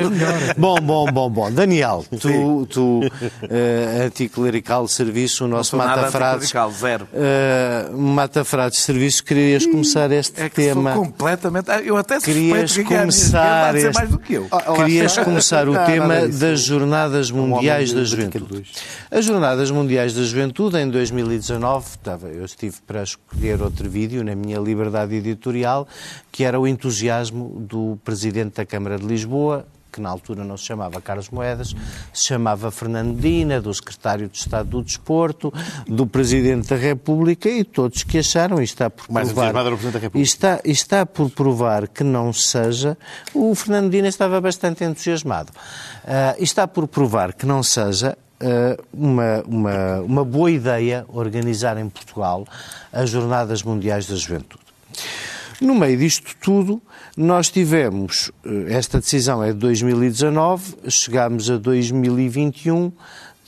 Bom, 0.56 0.76
bom, 0.80 1.06
bom, 1.12 1.30
bom. 1.30 1.50
Daniel, 1.50 2.04
tu, 2.20 2.66
tu 2.66 3.00
uh, 3.00 4.06
anticlerical 4.06 4.84
de 4.86 4.92
serviço, 4.92 5.44
o 5.44 5.48
nosso 5.48 5.76
mata-frades. 5.76 6.52
zero. 6.78 7.08
Uh, 7.12 7.96
mata-frades 7.96 8.78
de 8.78 8.84
serviço, 8.84 9.24
querias 9.24 9.66
começar 9.66 10.10
este 10.12 10.40
É 10.40 10.48
que 10.48 10.56
tema. 10.56 10.94
sou 10.94 11.04
completamente. 11.04 11.70
Eu 11.84 11.96
até 11.96 12.18
Querias 12.20 12.72
que 12.74 12.80
a 12.80 12.84
minha 12.84 12.98
começar 13.00 13.74
este- 13.74 13.94
mais 13.94 14.10
do 14.10 14.18
que 14.18 14.34
eu. 14.34 14.48
Querias 14.76 15.18
começar 15.18 15.68
o 15.68 15.72
Não, 15.72 15.84
tema 15.86 16.28
das 16.28 16.60
Jornadas 16.60 17.30
Mundiais 17.30 17.90
homem 17.90 18.02
da 18.04 18.08
de 18.08 18.10
Juventude. 18.16 18.70
As 19.10 19.24
Jornadas 19.24 19.70
Mundiais 19.70 20.14
da 20.14 20.22
Juventude, 20.22 20.78
em 20.78 20.88
2019, 20.88 21.86
estava, 21.90 22.28
eu 22.28 22.44
estive 22.44 22.76
para 22.86 23.02
escolher 23.02 23.60
outro 23.62 23.88
vídeo 23.88 24.22
na 24.24 24.34
minha 24.34 24.58
liberdade 24.58 24.89
editorial, 25.12 25.86
que 26.30 26.44
era 26.44 26.58
o 26.58 26.66
entusiasmo 26.66 27.60
do 27.60 27.98
Presidente 28.04 28.56
da 28.56 28.66
Câmara 28.66 28.98
de 28.98 29.06
Lisboa, 29.06 29.66
que 29.90 30.00
na 30.00 30.08
altura 30.08 30.44
não 30.44 30.56
se 30.56 30.64
chamava 30.64 31.00
Carlos 31.00 31.28
Moedas, 31.30 31.74
se 32.12 32.28
chamava 32.28 32.70
Fernando 32.70 33.14
Medina, 33.14 33.60
do 33.60 33.72
Secretário 33.74 34.28
de 34.28 34.38
Estado 34.38 34.70
do 34.70 34.82
Desporto, 34.82 35.52
do 35.86 36.06
Presidente 36.06 36.68
da 36.68 36.76
República 36.76 37.48
e 37.48 37.64
todos 37.64 38.04
que 38.04 38.18
acharam, 38.18 38.60
e 38.60 38.64
está 38.64 38.88
por 38.88 39.06
provar, 39.06 39.64
e 40.14 40.22
está, 40.22 40.60
e 40.64 40.70
está 40.70 41.04
por 41.04 41.30
provar 41.30 41.88
que 41.88 42.04
não 42.04 42.32
seja, 42.32 42.96
o 43.34 43.54
Fernando 43.54 43.86
Medina 43.86 44.08
estava 44.08 44.40
bastante 44.40 44.84
entusiasmado, 44.84 45.52
e 46.38 46.44
está 46.44 46.66
por 46.68 46.86
provar 46.86 47.32
que 47.32 47.44
não 47.44 47.62
seja 47.62 48.16
ah, 48.40 48.76
uma, 48.92 49.42
uma, 49.46 50.00
uma 50.00 50.24
boa 50.24 50.50
ideia 50.50 51.04
organizar 51.08 51.76
em 51.76 51.88
Portugal 51.88 52.46
as 52.92 53.10
Jornadas 53.10 53.62
Mundiais 53.62 54.06
da 54.06 54.16
Juventude. 54.16 54.70
No 55.60 55.74
meio 55.74 55.98
disto 55.98 56.34
tudo, 56.40 56.80
nós 57.14 57.50
tivemos, 57.50 58.32
eh, 58.46 58.72
esta 58.72 58.98
decisão 58.98 59.42
é 59.42 59.52
de 59.52 59.58
2019, 59.58 60.74
chegámos 60.88 61.50
a 61.50 61.58
2021, 61.58 62.90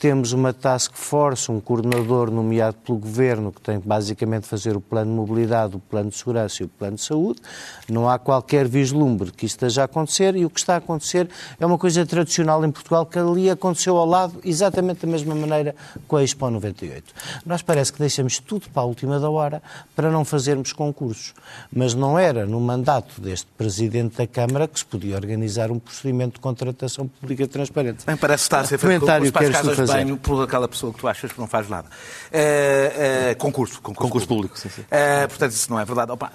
temos 0.03 0.33
uma 0.33 0.51
task 0.51 0.91
force, 0.95 1.49
um 1.49 1.61
coordenador 1.61 2.29
nomeado 2.29 2.75
pelo 2.85 2.97
Governo 2.97 3.53
que 3.53 3.61
tem 3.61 3.79
que 3.79 3.87
basicamente 3.87 4.45
fazer 4.45 4.75
o 4.75 4.81
plano 4.81 5.09
de 5.09 5.15
mobilidade, 5.15 5.77
o 5.77 5.79
plano 5.79 6.09
de 6.09 6.17
segurança 6.17 6.61
e 6.61 6.65
o 6.65 6.67
plano 6.67 6.97
de 6.97 7.03
saúde. 7.03 7.39
Não 7.87 8.09
há 8.09 8.19
qualquer 8.19 8.67
vislumbre 8.67 9.31
que 9.31 9.45
isso 9.45 9.55
esteja 9.55 9.83
a 9.83 9.85
acontecer 9.85 10.35
e 10.35 10.43
o 10.43 10.49
que 10.49 10.59
está 10.59 10.73
a 10.73 10.77
acontecer 10.79 11.29
é 11.57 11.65
uma 11.65 11.77
coisa 11.77 12.05
tradicional 12.05 12.65
em 12.65 12.69
Portugal 12.69 13.05
que 13.05 13.17
ali 13.17 13.49
aconteceu 13.49 13.95
ao 13.95 14.05
lado 14.05 14.41
exatamente 14.43 15.05
da 15.05 15.09
mesma 15.09 15.33
maneira 15.35 15.73
com 16.05 16.17
a 16.17 16.23
Expo 16.23 16.49
98. 16.49 17.13
Nós 17.45 17.61
parece 17.61 17.93
que 17.93 17.99
deixamos 17.99 18.39
tudo 18.39 18.69
para 18.73 18.81
a 18.81 18.85
última 18.85 19.21
da 19.21 19.29
hora 19.29 19.63
para 19.95 20.11
não 20.11 20.25
fazermos 20.25 20.73
concursos. 20.73 21.33
Mas 21.73 21.93
não 21.93 22.19
era 22.19 22.45
no 22.45 22.59
mandato 22.59 23.21
deste 23.21 23.47
Presidente 23.57 24.17
da 24.17 24.27
Câmara 24.27 24.67
que 24.67 24.77
se 24.77 24.85
podia 24.85 25.15
organizar 25.15 25.71
um 25.71 25.79
procedimento 25.79 26.33
de 26.33 26.39
contratação 26.41 27.07
pública 27.07 27.47
transparente. 27.47 28.05
Bem, 28.05 28.17
parece 28.17 28.43
que 28.43 28.47
está 28.47 28.59
a 28.59 28.65
ser 28.65 28.77
feito 28.77 28.99
Comentário 28.99 29.31
queres 29.31 29.61
tu 29.61 29.75
banho 29.93 30.17
por 30.17 30.43
aquela 30.43 30.67
pessoa 30.67 30.93
que 30.93 30.99
tu 30.99 31.07
achas 31.07 31.31
que 31.31 31.39
não 31.39 31.47
faz 31.47 31.69
nada. 31.69 31.87
É, 32.31 33.29
é, 33.31 33.35
concurso, 33.35 33.81
concurso. 33.81 34.01
Concurso 34.07 34.27
público, 34.27 34.57
sim, 34.59 34.69
sim. 34.69 34.85
É, 34.91 35.27
portanto, 35.27 35.51
isso 35.51 35.69
não 35.71 35.79
é 35.79 35.85
verdade. 35.85 36.11
Opa, 36.11 36.31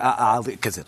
há- 0.00 0.24
há 0.24 0.36
ali- 0.38 0.56
quer 0.56 0.68
dizer, 0.70 0.86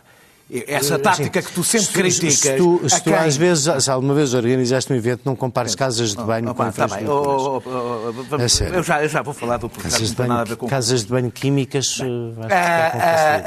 essa 0.67 0.99
tática 0.99 1.41
que 1.43 1.53
tu 1.53 1.63
sempre 1.63 1.87
Se- 1.87 1.93
criticas. 1.93 2.35
Se 2.39 2.57
tu, 2.57 2.81
se 2.89 2.99
tu 3.01 3.05
quem- 3.05 3.15
às 3.15 3.37
vezes, 3.37 3.85
se 3.85 3.91
alguma 3.91 4.15
vez 4.15 4.35
organizaste 4.35 4.93
um 4.93 4.97
evento, 4.97 5.23
não 5.25 5.37
compares 5.37 5.75
casas 5.75 6.11
de 6.15 6.23
banho 6.23 6.51
Opa, 6.51 6.67
com 6.67 6.73
tá 6.73 6.87
bem. 6.89 7.05
infraestruturas. 7.05 7.43
Oh, 7.43 7.63
oh, 7.65 7.71
oh, 7.71 8.09
oh, 8.09 8.13
vamos- 8.25 8.61
É 8.61 8.77
eu, 8.77 8.83
já, 8.83 9.03
eu 9.03 9.09
já 9.09 9.23
vou 9.23 9.33
falar 9.35 9.57
do 9.59 9.69
projeto, 9.69 9.93
Casas 9.93 10.01
não 10.09 10.11
de 10.11 10.17
tem 10.17 10.27
nada 10.27 10.41
a 10.41 10.45
banho, 10.45 10.49
ver 10.49 10.57
com 10.57 10.67
casas 10.69 11.01
de 11.03 11.07
banho 11.09 11.31
químicas, 11.31 11.99
eh, 12.01 12.05
acho 12.05 12.05
que 12.05 12.41
está 12.43 12.91
com 12.91 12.99
ah, 12.99 13.01
facilidade. 13.01 13.45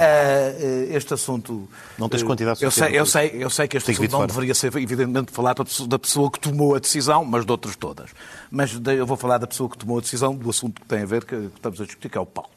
ah, 0.91 0.95
este 0.97 1.13
assunto. 1.13 1.69
Não 1.97 2.09
tens 2.09 2.21
eh, 2.21 2.25
quantidade 2.25 2.63
eu 2.63 2.71
sei, 2.71 2.83
suficiente. 2.83 2.97
eu 2.97 3.05
sei, 3.05 3.43
eu 3.43 3.49
sei 3.49 3.67
que 3.67 3.77
este 3.77 3.91
assunto 3.91 4.11
não 4.11 4.19
fora. 4.19 4.27
deveria 4.27 4.53
ser, 4.53 4.67
evidentemente, 4.77 5.31
falar 5.31 5.53
da 5.87 5.99
pessoa, 5.99 6.31
que 6.31 6.39
tomou 6.39 6.75
a 6.75 6.79
decisão, 6.79 7.23
mas 7.25 7.45
de 7.45 7.51
outras 7.51 7.75
todas. 7.75 8.09
Mas 8.49 8.79
eu 8.97 9.05
vou 9.05 9.17
falar 9.17 9.37
da 9.37 9.47
pessoa 9.47 9.69
que 9.69 9.77
tomou 9.77 9.97
a 9.97 10.01
decisão 10.01 10.35
do 10.35 10.49
assunto 10.49 10.81
que 10.81 10.87
tem 10.87 11.01
a 11.01 11.05
ver, 11.05 11.25
que, 11.25 11.35
que 11.35 11.51
estamos 11.55 11.81
a 11.81 11.85
discutir, 11.85 12.09
que 12.09 12.17
é 12.17 12.21
o 12.21 12.25
palco. 12.25 12.49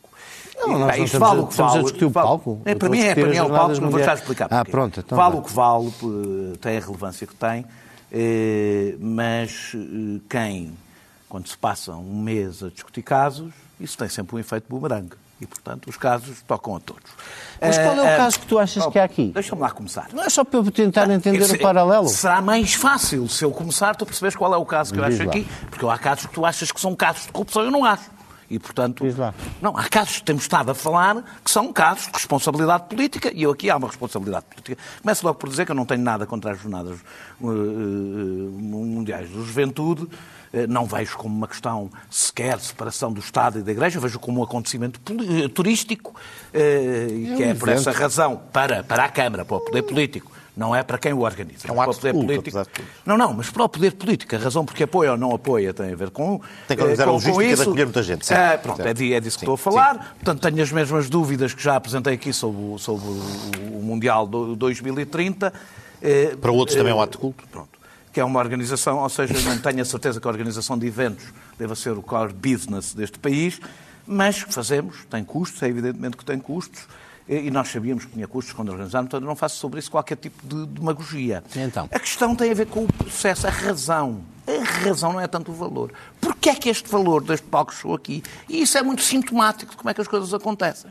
Não, 0.58 0.78
nós 0.78 1.12
não 1.12 1.20
vale 1.20 1.40
a- 1.40 1.42
o 1.42 1.46
que 1.46 1.52
estamos 1.52 1.70
a 1.72 1.74
vale. 1.74 1.82
discutir 1.84 2.04
o 2.04 2.10
vale- 2.10 2.26
palco. 2.28 2.60
É, 2.64 2.74
para 2.74 2.88
a 2.88 2.90
mim 2.90 3.00
é, 3.00 3.14
para 3.14 3.26
mim 3.28 3.36
é 3.36 3.42
o 3.42 3.48
palco, 3.50 3.68
não 3.68 3.74
vou 3.74 3.90
já 3.90 3.96
mundiais. 3.98 4.20
explicar. 4.20 4.48
Ah, 4.50 4.64
pronto, 4.64 5.00
então 5.00 5.16
vale 5.16 5.36
o 5.36 5.42
que 5.42 5.52
vale, 5.52 5.86
eh, 5.88 6.56
tem 6.60 6.76
a 6.76 6.80
relevância 6.80 7.26
que 7.26 7.34
tem, 7.34 7.64
eh, 8.12 8.96
mas 9.00 9.72
eh, 9.74 10.20
quem, 10.28 10.72
quando 11.28 11.48
se 11.48 11.56
passa 11.58 11.92
um 11.94 12.20
mês 12.22 12.62
a 12.62 12.68
discutir 12.68 13.02
casos, 13.02 13.52
isso 13.80 13.96
tem 13.98 14.08
sempre 14.08 14.36
um 14.36 14.38
efeito 14.38 14.64
boomerang. 14.68 15.08
E, 15.38 15.46
portanto, 15.46 15.90
os 15.90 15.98
casos 15.98 16.40
tocam 16.48 16.76
a 16.76 16.80
todos. 16.80 17.10
Mas 17.60 17.76
qual 17.76 17.94
é 17.94 18.14
o 18.14 18.16
caso 18.16 18.40
que 18.40 18.46
tu 18.46 18.58
achas 18.58 18.86
oh, 18.86 18.90
que 18.90 18.98
há 18.98 19.04
aqui? 19.04 19.32
Deixa-me 19.34 19.60
lá 19.60 19.70
começar. 19.70 20.08
Não 20.14 20.24
é 20.24 20.30
só 20.30 20.42
para 20.42 20.60
eu 20.60 20.70
tentar 20.70 21.10
entender 21.10 21.40
Esse- 21.42 21.56
o 21.56 21.60
paralelo. 21.60 22.08
Será 22.08 22.40
mais 22.40 22.72
fácil 22.72 23.28
se 23.28 23.44
eu 23.44 23.50
começar, 23.50 23.94
tu 23.96 24.06
percebes 24.06 24.34
qual 24.34 24.54
é 24.54 24.56
o 24.56 24.64
caso 24.64 24.94
que 24.94 24.98
eu 24.98 25.04
Diz 25.04 25.16
acho 25.20 25.24
lá. 25.24 25.30
aqui, 25.34 25.46
porque 25.68 25.84
há 25.86 25.98
casos 25.98 26.24
que 26.24 26.32
tu 26.32 26.46
achas 26.46 26.72
que 26.72 26.80
são 26.80 26.96
casos 26.96 27.26
de 27.26 27.32
corrupção, 27.32 27.62
eu 27.64 27.70
não 27.70 27.84
acho. 27.84 28.15
E, 28.48 28.58
portanto, 28.58 29.04
não, 29.60 29.76
há 29.76 29.88
casos 29.88 30.18
que 30.18 30.24
temos 30.24 30.42
estado 30.42 30.70
a 30.70 30.74
falar 30.74 31.22
que 31.44 31.50
são 31.50 31.72
casos 31.72 32.06
de 32.06 32.12
responsabilidade 32.12 32.84
política 32.88 33.30
e 33.34 33.42
eu 33.42 33.50
aqui 33.50 33.68
há 33.70 33.76
uma 33.76 33.88
responsabilidade 33.88 34.46
política. 34.46 34.78
Começo 35.02 35.26
logo 35.26 35.38
por 35.38 35.48
dizer 35.48 35.64
que 35.64 35.72
eu 35.72 35.76
não 35.76 35.84
tenho 35.84 36.02
nada 36.02 36.26
contra 36.26 36.52
as 36.52 36.60
jornadas 36.60 36.98
eh, 36.98 37.44
eh, 37.44 37.48
mundiais 37.48 39.28
da 39.28 39.36
juventude, 39.36 40.08
Eh, 40.56 40.66
não 40.66 40.86
vejo 40.86 41.16
como 41.18 41.36
uma 41.36 41.48
questão 41.48 41.90
sequer 42.10 42.56
de 42.56 42.64
separação 42.64 43.12
do 43.12 43.20
Estado 43.20 43.58
e 43.58 43.62
da 43.62 43.72
Igreja, 43.72 44.00
vejo 44.00 44.18
como 44.18 44.40
um 44.40 44.44
acontecimento 44.44 45.00
eh, 45.10 45.48
turístico 45.48 46.14
e 46.54 47.34
que 47.36 47.42
é 47.42 47.54
por 47.54 47.68
essa 47.68 47.90
razão 47.90 48.40
para, 48.52 48.82
para 48.82 49.04
a 49.04 49.08
Câmara, 49.08 49.44
para 49.44 49.56
o 49.56 49.60
poder 49.60 49.82
político, 49.82 50.32
não 50.56 50.74
é 50.74 50.82
para 50.82 50.96
quem 50.96 51.12
o 51.12 51.20
organiza. 51.20 51.68
É 51.68 51.72
um 51.72 51.80
ato 51.80 51.94
poder 51.96 52.12
de 52.12 52.18
culto, 52.18 52.26
político. 52.26 52.62
de. 52.62 52.84
Não, 53.04 53.18
não, 53.18 53.32
mas 53.34 53.50
para 53.50 53.64
o 53.64 53.68
poder 53.68 53.92
político, 53.92 54.34
a 54.34 54.38
razão 54.38 54.64
porque 54.64 54.84
apoia 54.84 55.12
ou 55.12 55.16
não 55.18 55.34
apoia 55.34 55.74
tem 55.74 55.92
a 55.92 55.96
ver 55.96 56.10
com. 56.10 56.40
Tem 56.66 56.76
que 56.76 56.82
organizar 56.82 57.04
eh, 57.04 57.06
a 57.06 57.12
com- 57.12 57.18
com 57.20 57.26
logística 57.28 57.46
de 57.46 57.52
isso. 57.52 57.62
acolher 57.62 57.84
muita 57.84 58.02
gente, 58.02 58.24
sim. 58.26 58.34
Ah, 58.34 58.58
pronto, 58.62 58.80
é, 58.82 58.94
di- 58.94 59.12
é 59.12 59.20
disso 59.20 59.38
que 59.38 59.44
Sim, 59.46 59.52
estou 59.52 59.54
a 59.54 59.58
falar. 59.58 60.14
Portanto, 60.14 60.40
tenho 60.50 60.62
as 60.62 60.72
mesmas 60.72 61.10
dúvidas 61.10 61.52
que 61.52 61.62
já 61.62 61.76
apresentei 61.76 62.14
aqui 62.14 62.32
sobre, 62.32 62.60
o- 62.62 62.78
sobre 62.78 63.04
o, 63.06 63.82
Mundial 63.82 64.26
do 64.26 64.56
2030. 64.56 65.52
eh, 66.02 66.34
Para 66.40 66.50
outros 66.52 66.76
também 66.76 66.92
é 66.92 66.94
um 66.96 67.00
eh, 67.00 67.04
ato 67.04 67.12
de 67.12 67.18
culto. 67.18 67.44
Pronto. 67.50 67.68
Que 68.12 68.20
é 68.20 68.24
uma 68.24 68.40
organização, 68.40 68.98
ou 69.00 69.08
seja, 69.10 69.34
não 69.48 69.58
tenho 69.58 69.82
a 69.82 69.84
certeza 69.84 70.18
que 70.20 70.26
a 70.26 70.30
organização 70.30 70.78
de 70.78 70.86
eventos 70.86 71.24
deva 71.58 71.74
ser 71.76 71.90
o 71.92 72.02
core 72.02 72.32
business 72.32 72.94
deste 72.94 73.18
país, 73.18 73.60
mas 74.06 74.38
fazemos, 74.38 75.04
tem 75.10 75.22
custos, 75.22 75.62
é 75.62 75.68
evidentemente 75.68 76.16
que 76.16 76.24
tem 76.24 76.38
custos, 76.38 76.86
e 77.28 77.50
nós 77.50 77.68
sabíamos 77.68 78.04
que 78.04 78.12
tinha 78.12 78.28
custos 78.28 78.52
quando 78.52 78.70
organizámos, 78.70 79.10
portanto 79.10 79.26
não 79.26 79.34
faço 79.34 79.56
sobre 79.56 79.80
isso 79.80 79.90
qualquer 79.90 80.16
tipo 80.16 80.46
de 80.46 80.66
demagogia. 80.66 81.42
Então? 81.56 81.88
A 81.90 81.98
questão 81.98 82.34
tem 82.36 82.50
a 82.50 82.54
ver 82.54 82.66
com 82.66 82.84
o 82.84 82.92
processo, 82.92 83.46
a 83.46 83.50
razão. 83.50 84.22
A 84.46 84.84
razão 84.84 85.12
não 85.12 85.20
é 85.20 85.26
tanto 85.26 85.50
o 85.50 85.54
valor. 85.54 85.92
Porquê 86.20 86.50
é 86.50 86.54
que 86.54 86.68
este 86.68 86.88
valor 86.88 87.22
deste 87.22 87.46
palco 87.46 87.74
chegou 87.74 87.96
aqui? 87.96 88.22
E 88.48 88.62
isso 88.62 88.78
é 88.78 88.82
muito 88.82 89.02
sintomático 89.02 89.72
de 89.72 89.76
como 89.76 89.90
é 89.90 89.94
que 89.94 90.00
as 90.00 90.06
coisas 90.06 90.32
acontecem. 90.32 90.90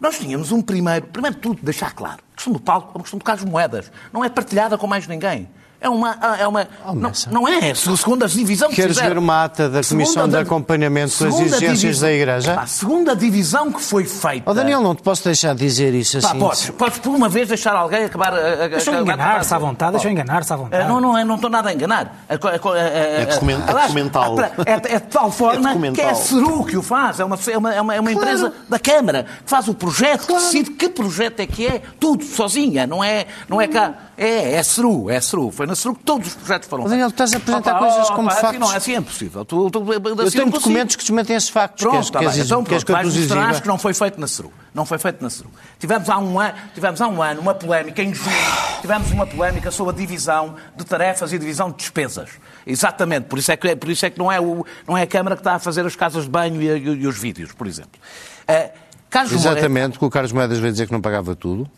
Nós 0.00 0.18
tínhamos 0.18 0.50
um 0.50 0.60
primeiro, 0.60 1.06
primeiro 1.06 1.36
de 1.36 1.42
tudo, 1.42 1.60
deixar 1.62 1.94
claro, 1.94 2.20
a 2.32 2.34
questão 2.34 2.52
do 2.52 2.58
palco 2.58 2.88
é 2.88 2.98
uma 2.98 3.02
questão 3.02 3.18
de 3.18 3.24
Carlos 3.24 3.44
Moedas. 3.44 3.92
Não 4.12 4.24
é 4.24 4.28
partilhada 4.28 4.76
com 4.76 4.88
mais 4.88 5.06
ninguém. 5.06 5.48
É 5.82 5.88
uma. 5.88 6.16
É 6.38 6.46
uma 6.46 6.68
Oh, 6.86 6.94
não, 6.94 7.12
não 7.30 7.48
é, 7.48 7.74
segundo 7.74 8.24
a 8.24 8.28
divisão 8.28 8.68
que 8.70 8.76
Queres 8.76 8.96
ver 8.98 9.18
uma 9.18 9.44
ata 9.44 9.68
da 9.68 9.82
Comissão 9.82 10.28
de 10.28 10.36
Acompanhamento 10.36 11.12
com 11.18 11.24
as 11.24 11.32
segunda 11.34 11.56
exigências 11.56 11.80
divisão- 11.80 12.08
da 12.08 12.14
Igreja? 12.14 12.60
A 12.60 12.66
segunda 12.66 13.16
divisão 13.16 13.72
que 13.72 13.80
foi 13.82 14.04
feita. 14.04 14.50
Oh, 14.50 14.54
Daniel, 14.54 14.80
não 14.80 14.94
te 14.94 15.02
posso 15.02 15.24
deixar 15.24 15.54
dizer 15.54 15.92
isso 15.94 16.20
Pá, 16.20 16.28
assim. 16.28 16.38
podes, 16.38 16.70
podes 16.70 16.98
por 16.98 17.14
uma 17.14 17.28
vez 17.28 17.48
deixar 17.48 17.74
alguém 17.74 18.04
acabar. 18.04 18.32
a- 18.32 18.64
a- 18.64 18.68
Deixa-me 18.68 18.98
enganar-se 19.00 19.52
à 19.54 19.58
vontade, 19.58 19.92
deixa-me 19.92 20.14
enganar-se 20.14 20.52
à 20.52 20.56
vontade. 20.56 20.84
Ah, 20.84 20.88
Não, 20.88 21.00
não, 21.00 21.18
é, 21.18 21.24
não 21.24 21.34
estou 21.34 21.50
nada 21.50 21.68
a 21.68 21.72
enganar. 21.72 22.24
É, 22.28 22.34
é, 22.34 23.26
documen- 23.26 23.62
é 23.66 23.72
documental. 23.82 24.36
É, 24.40 24.72
é 24.94 25.00
de 25.00 25.06
tal 25.06 25.30
forma 25.30 25.70
É 25.72 25.90
que 25.92 26.00
é 26.00 26.10
a 26.10 26.14
CERU 26.14 26.64
que 26.64 26.76
o 26.76 26.82
faz. 26.82 27.20
É 27.20 27.24
uma, 27.24 27.36
é 27.50 27.58
uma, 27.58 27.74
é 27.74 27.80
uma, 27.80 27.94
é 27.96 28.00
uma 28.00 28.12
empresa 28.12 28.52
da 28.68 28.78
Câmara 28.78 29.24
que 29.44 29.50
faz 29.50 29.68
o 29.68 29.74
projeto, 29.74 30.26
que 30.26 30.32
decide 30.34 30.70
que 30.70 30.88
projeto 30.88 31.40
é 31.40 31.46
que 31.46 31.66
é, 31.66 31.82
tudo 31.98 32.24
sozinha. 32.24 32.86
Não 32.86 33.02
é, 33.02 33.26
não 33.48 33.60
é 33.60 33.66
cá. 33.68 33.94
É, 34.24 34.52
é 34.54 34.62
CERU, 34.62 35.10
é 35.10 35.20
CERU. 35.20 35.50
Foi 35.50 35.66
na 35.66 35.74
CERU 35.74 35.94
que 35.96 36.04
todos 36.04 36.28
os 36.28 36.34
projetos 36.34 36.68
foram 36.68 36.84
Daniel, 36.84 37.08
feitos. 37.10 37.30
estás 37.30 37.32
a 37.34 37.36
apresentar 37.38 37.70
Opa, 37.76 37.78
coisas 37.80 38.06
opa, 38.06 38.14
como 38.16 38.28
assim 38.30 38.40
factos. 38.40 38.60
Não, 38.60 38.76
assim 38.76 38.94
é 38.94 38.96
impossível. 38.98 39.44
Tu, 39.44 39.70
tu, 39.70 39.78
Eu 39.80 39.82
assim 39.82 40.02
tenho 40.02 40.14
não 40.14 40.28
consigo. 40.28 40.50
documentos 40.52 40.96
que 40.96 41.02
desmentem 41.02 41.36
esses 41.36 41.48
factos. 41.48 41.80
Pronto, 41.82 41.92
queres, 41.92 42.06
está 42.06 42.18
queres, 42.20 42.34
bem. 42.36 42.44
Então, 42.44 42.64
queres 42.64 42.84
pronto, 42.84 43.00
que 43.02 43.08
eu 43.56 43.60
que 43.62 43.68
não 43.68 43.78
foi 43.78 43.94
feito 43.94 44.20
na 44.20 44.26
CERU. 44.26 44.52
Não 44.74 44.86
foi 44.86 44.98
feito 44.98 45.22
na 45.22 45.28
CERU. 45.28 45.50
Tivemos 45.78 46.08
há 46.08 46.18
um 46.18 46.38
ano, 46.38 46.54
tivemos 46.74 47.00
há 47.00 47.08
um 47.08 47.22
ano 47.22 47.40
uma 47.40 47.54
polémica, 47.54 48.02
em 48.02 48.14
junho, 48.14 48.36
tivemos 48.80 49.10
uma 49.10 49.26
polémica 49.26 49.70
sobre 49.70 49.92
a 49.94 49.96
divisão 49.96 50.54
de 50.76 50.84
tarefas 50.84 51.32
e 51.32 51.38
divisão 51.38 51.70
de 51.70 51.76
despesas. 51.78 52.30
Exatamente, 52.66 53.24
por 53.26 53.38
isso 53.38 53.50
é 53.50 53.56
que, 53.56 53.74
por 53.76 53.90
isso 53.90 54.06
é 54.06 54.10
que 54.10 54.18
não, 54.18 54.30
é 54.30 54.40
o, 54.40 54.64
não 54.86 54.96
é 54.96 55.02
a 55.02 55.06
Câmara 55.06 55.34
que 55.36 55.40
está 55.40 55.54
a 55.54 55.58
fazer 55.58 55.84
as 55.84 55.96
casas 55.96 56.24
de 56.24 56.30
banho 56.30 56.62
e, 56.62 56.66
e- 56.68 57.02
e 57.02 57.06
os 57.06 57.18
vídeos, 57.18 57.52
por 57.52 57.66
exemplo. 57.66 58.00
Eh, 58.46 58.70
Carlos 59.10 59.32
Moedas- 59.32 59.52
Exatamente, 59.52 59.98
que 59.98 60.04
o 60.04 60.08
Carlos 60.10 60.32
Moedas 60.32 60.58
veio 60.58 60.72
dizer 60.72 60.86
que 60.86 60.92
não 60.92 61.00
pagava 61.00 61.34
tudo. 61.34 61.68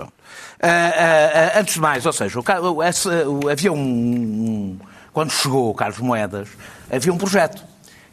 Bom. 0.00 0.08
Ah, 0.62 1.52
ah, 1.56 1.60
antes 1.60 1.74
de 1.74 1.80
mais, 1.80 2.06
ou 2.06 2.12
seja, 2.12 2.38
o 2.38 2.42
o- 2.42 2.82
o- 3.44 3.48
havia 3.48 3.72
um, 3.72 3.76
um- 3.78 4.78
Quando 5.12 5.30
chegou 5.32 5.70
o 5.70 5.74
Carlos 5.74 5.98
Moedas, 5.98 6.48
havia 6.90 7.12
um 7.12 7.18
projeto. 7.18 7.62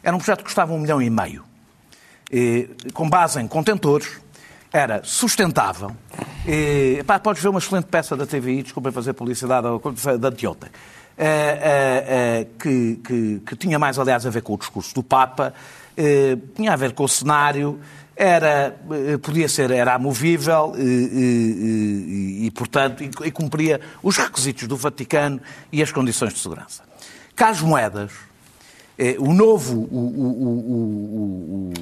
Era 0.02 0.14
um 0.14 0.18
projeto 0.18 0.38
que 0.38 0.44
custava 0.44 0.72
um 0.72 0.78
milhão 0.78 1.00
e 1.00 1.08
meio. 1.08 1.44
E, 2.30 2.68
com 2.92 3.08
base 3.08 3.40
em 3.40 3.46
contentores 3.46 4.20
era 4.72 5.00
sustentável. 5.04 5.92
E, 6.46 7.02
pá, 7.06 7.18
podes 7.18 7.42
ver 7.42 7.48
uma 7.48 7.58
excelente 7.58 7.86
peça 7.86 8.16
da 8.16 8.26
TVI, 8.26 8.62
desculpem 8.64 8.92
fazer 8.92 9.12
publicidade, 9.12 9.66
da 10.18 10.30
de 10.30 10.36
eh, 12.06 12.46
que, 12.58 12.96
que, 13.04 13.42
que, 13.46 13.56
tinha 13.56 13.78
mais, 13.78 13.98
aliás, 13.98 14.26
a 14.26 14.30
ver 14.30 14.42
com 14.42 14.54
o 14.54 14.58
discurso 14.58 14.94
do 14.94 15.02
Papa, 15.02 15.54
tinha 16.54 16.72
a 16.72 16.76
ver 16.76 16.92
com 16.92 17.04
o 17.04 17.08
cenário, 17.08 17.80
era, 18.18 18.76
podia 19.22 19.48
ser, 19.48 19.70
era 19.70 19.94
amovível 19.94 20.74
e, 20.76 20.82
e, 20.82 22.46
e 22.46 22.50
portanto, 22.50 23.04
e, 23.04 23.10
e, 23.24 23.30
cumpria 23.30 23.80
os 24.02 24.16
requisitos 24.16 24.66
do 24.66 24.76
Vaticano 24.76 25.40
e 25.70 25.80
as 25.80 25.92
condições 25.92 26.34
de 26.34 26.40
segurança. 26.40 26.82
Carlos 27.36 27.60
Moedas, 27.60 28.10
o 29.20 29.32
novo, 29.32 29.88
o, 29.92 31.70
o, 31.70 31.72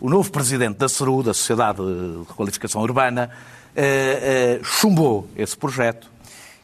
o, 0.00 0.08
novo 0.08 0.30
presidente 0.30 0.76
da 0.76 0.88
CERU, 0.88 1.24
da 1.24 1.34
Sociedade 1.34 1.78
de 1.78 2.18
Requalificação 2.28 2.80
Urbana, 2.82 3.28
chumbou 4.62 5.28
esse 5.36 5.56
projeto 5.56 6.08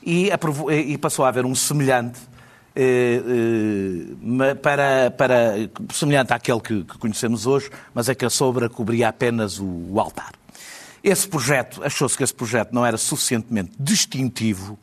e, 0.01 0.31
e 0.71 0.97
passou 0.97 1.25
a 1.25 1.29
haver 1.29 1.45
um 1.45 1.55
semelhante 1.57 2.21
eh, 2.21 2.27
eh, 2.27 2.34
para, 4.63 5.11
para, 5.13 5.55
semelhante 5.93 6.33
àquele 6.33 6.61
que, 6.61 6.85
que, 6.85 6.99
conhecemos 6.99 7.47
hoje, 7.47 7.71
mas 7.95 8.09
é 8.09 8.15
que 8.15 8.25
a 8.25 8.31
sobra 8.31 8.69
cobria 8.69 9.09
apenas 9.09 9.61
o, 9.61 9.65
o 9.65 10.01
altar. 10.01 10.33
Esse 11.03 11.29
projeto, 11.29 11.83
achou-se 11.85 12.17
que 12.17 12.25
esse 12.25 12.35
projeto 12.35 12.73
não 12.73 12.85
era 12.85 12.97
suficientemente 12.97 13.73
distintivo 13.79 14.79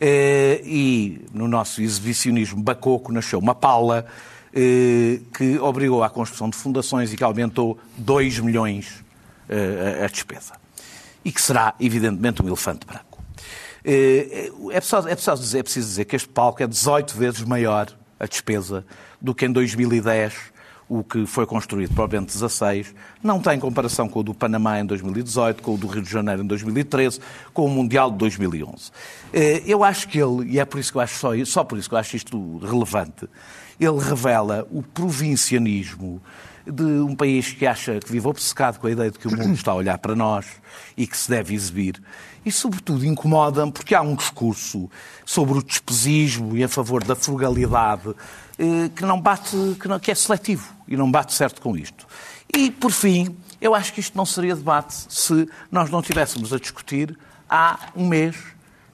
eh, 0.00 0.62
e 0.64 1.26
no 1.32 1.48
nosso 1.48 1.82
exibicionismo 1.82 2.62
bacoco 2.62 3.12
nasceu 3.12 3.38
uma 3.38 3.54
pala 3.54 4.06
que 5.34 5.58
obrigou 5.60 6.02
à 6.02 6.10
construção 6.10 6.48
de 6.48 6.56
fundações 6.56 7.12
e 7.12 7.16
que 7.16 7.22
aumentou 7.22 7.78
2 7.96 8.40
milhões 8.40 9.04
a 10.02 10.06
despesa. 10.08 10.54
E 11.24 11.30
que 11.30 11.40
será, 11.40 11.74
evidentemente, 11.78 12.42
um 12.42 12.46
elefante 12.46 12.86
branco. 12.86 13.07
Eh, 13.84 14.50
é 14.70 14.80
preciso, 14.80 15.08
é, 15.08 15.14
preciso 15.14 15.42
dizer, 15.42 15.58
é 15.58 15.62
preciso 15.62 15.88
dizer 15.88 16.04
que 16.04 16.16
este 16.16 16.28
palco 16.28 16.62
é 16.62 16.66
18 16.66 17.16
vezes 17.16 17.42
maior 17.42 17.88
a 18.18 18.26
despesa 18.26 18.84
do 19.20 19.34
que 19.34 19.46
em 19.46 19.52
2010 19.52 20.34
o 20.88 21.04
que 21.04 21.26
foi 21.26 21.44
construído 21.44 22.08
Bento 22.08 22.32
XVI, 22.32 22.86
não 23.22 23.40
tem 23.40 23.60
comparação 23.60 24.08
com 24.08 24.20
o 24.20 24.22
do 24.22 24.32
Panamá 24.32 24.80
em 24.80 24.86
2018, 24.86 25.62
com 25.62 25.74
o 25.74 25.76
do 25.76 25.86
Rio 25.86 26.00
de 26.00 26.10
Janeiro 26.10 26.42
em 26.42 26.46
2013, 26.46 27.20
com 27.52 27.66
o 27.66 27.68
Mundial 27.68 28.10
de 28.10 28.16
2011. 28.16 28.90
Eh, 29.32 29.62
eu 29.66 29.84
acho 29.84 30.08
que 30.08 30.18
ele, 30.18 30.50
e 30.50 30.58
é 30.58 30.64
por 30.64 30.80
isso 30.80 30.90
que 30.90 30.96
eu 30.96 31.02
acho 31.02 31.18
só, 31.18 31.44
só 31.44 31.62
por 31.62 31.78
isso 31.78 31.90
que 31.90 31.94
eu 31.94 31.98
acho 31.98 32.16
isto 32.16 32.58
relevante, 32.58 33.28
ele 33.78 33.98
revela 33.98 34.66
o 34.70 34.82
provincianismo 34.82 36.22
de 36.70 36.82
um 36.82 37.14
país 37.14 37.52
que 37.52 37.66
acha 37.66 37.98
que 37.98 38.10
vive 38.10 38.26
obcecado 38.26 38.78
com 38.78 38.86
a 38.86 38.90
ideia 38.90 39.10
de 39.10 39.18
que 39.18 39.26
o 39.26 39.30
mundo 39.30 39.54
está 39.54 39.72
a 39.72 39.74
olhar 39.74 39.98
para 39.98 40.14
nós 40.14 40.46
e 40.96 41.06
que 41.06 41.16
se 41.16 41.28
deve 41.30 41.54
exibir 41.54 42.00
e, 42.44 42.52
sobretudo, 42.52 43.04
incomodam 43.04 43.70
porque 43.70 43.94
há 43.94 44.00
um 44.00 44.14
discurso 44.14 44.90
sobre 45.24 45.58
o 45.58 45.62
despesismo 45.62 46.56
e 46.56 46.64
a 46.64 46.68
favor 46.68 47.04
da 47.04 47.14
frugalidade 47.14 48.14
eh, 48.58 48.88
que 48.94 49.04
não 49.04 49.20
bate, 49.20 49.56
que, 49.80 49.86
não, 49.86 49.98
que 49.98 50.10
é 50.10 50.14
seletivo 50.14 50.74
e 50.86 50.96
não 50.96 51.10
bate 51.10 51.34
certo 51.34 51.60
com 51.60 51.76
isto. 51.76 52.06
E, 52.54 52.70
por 52.70 52.90
fim, 52.90 53.36
eu 53.60 53.74
acho 53.74 53.92
que 53.92 54.00
isto 54.00 54.16
não 54.16 54.24
seria 54.24 54.56
debate 54.56 54.94
se 55.08 55.48
nós 55.70 55.90
não 55.90 56.00
estivéssemos 56.00 56.52
a 56.52 56.58
discutir 56.58 57.18
há 57.48 57.90
um 57.94 58.06
mês 58.06 58.36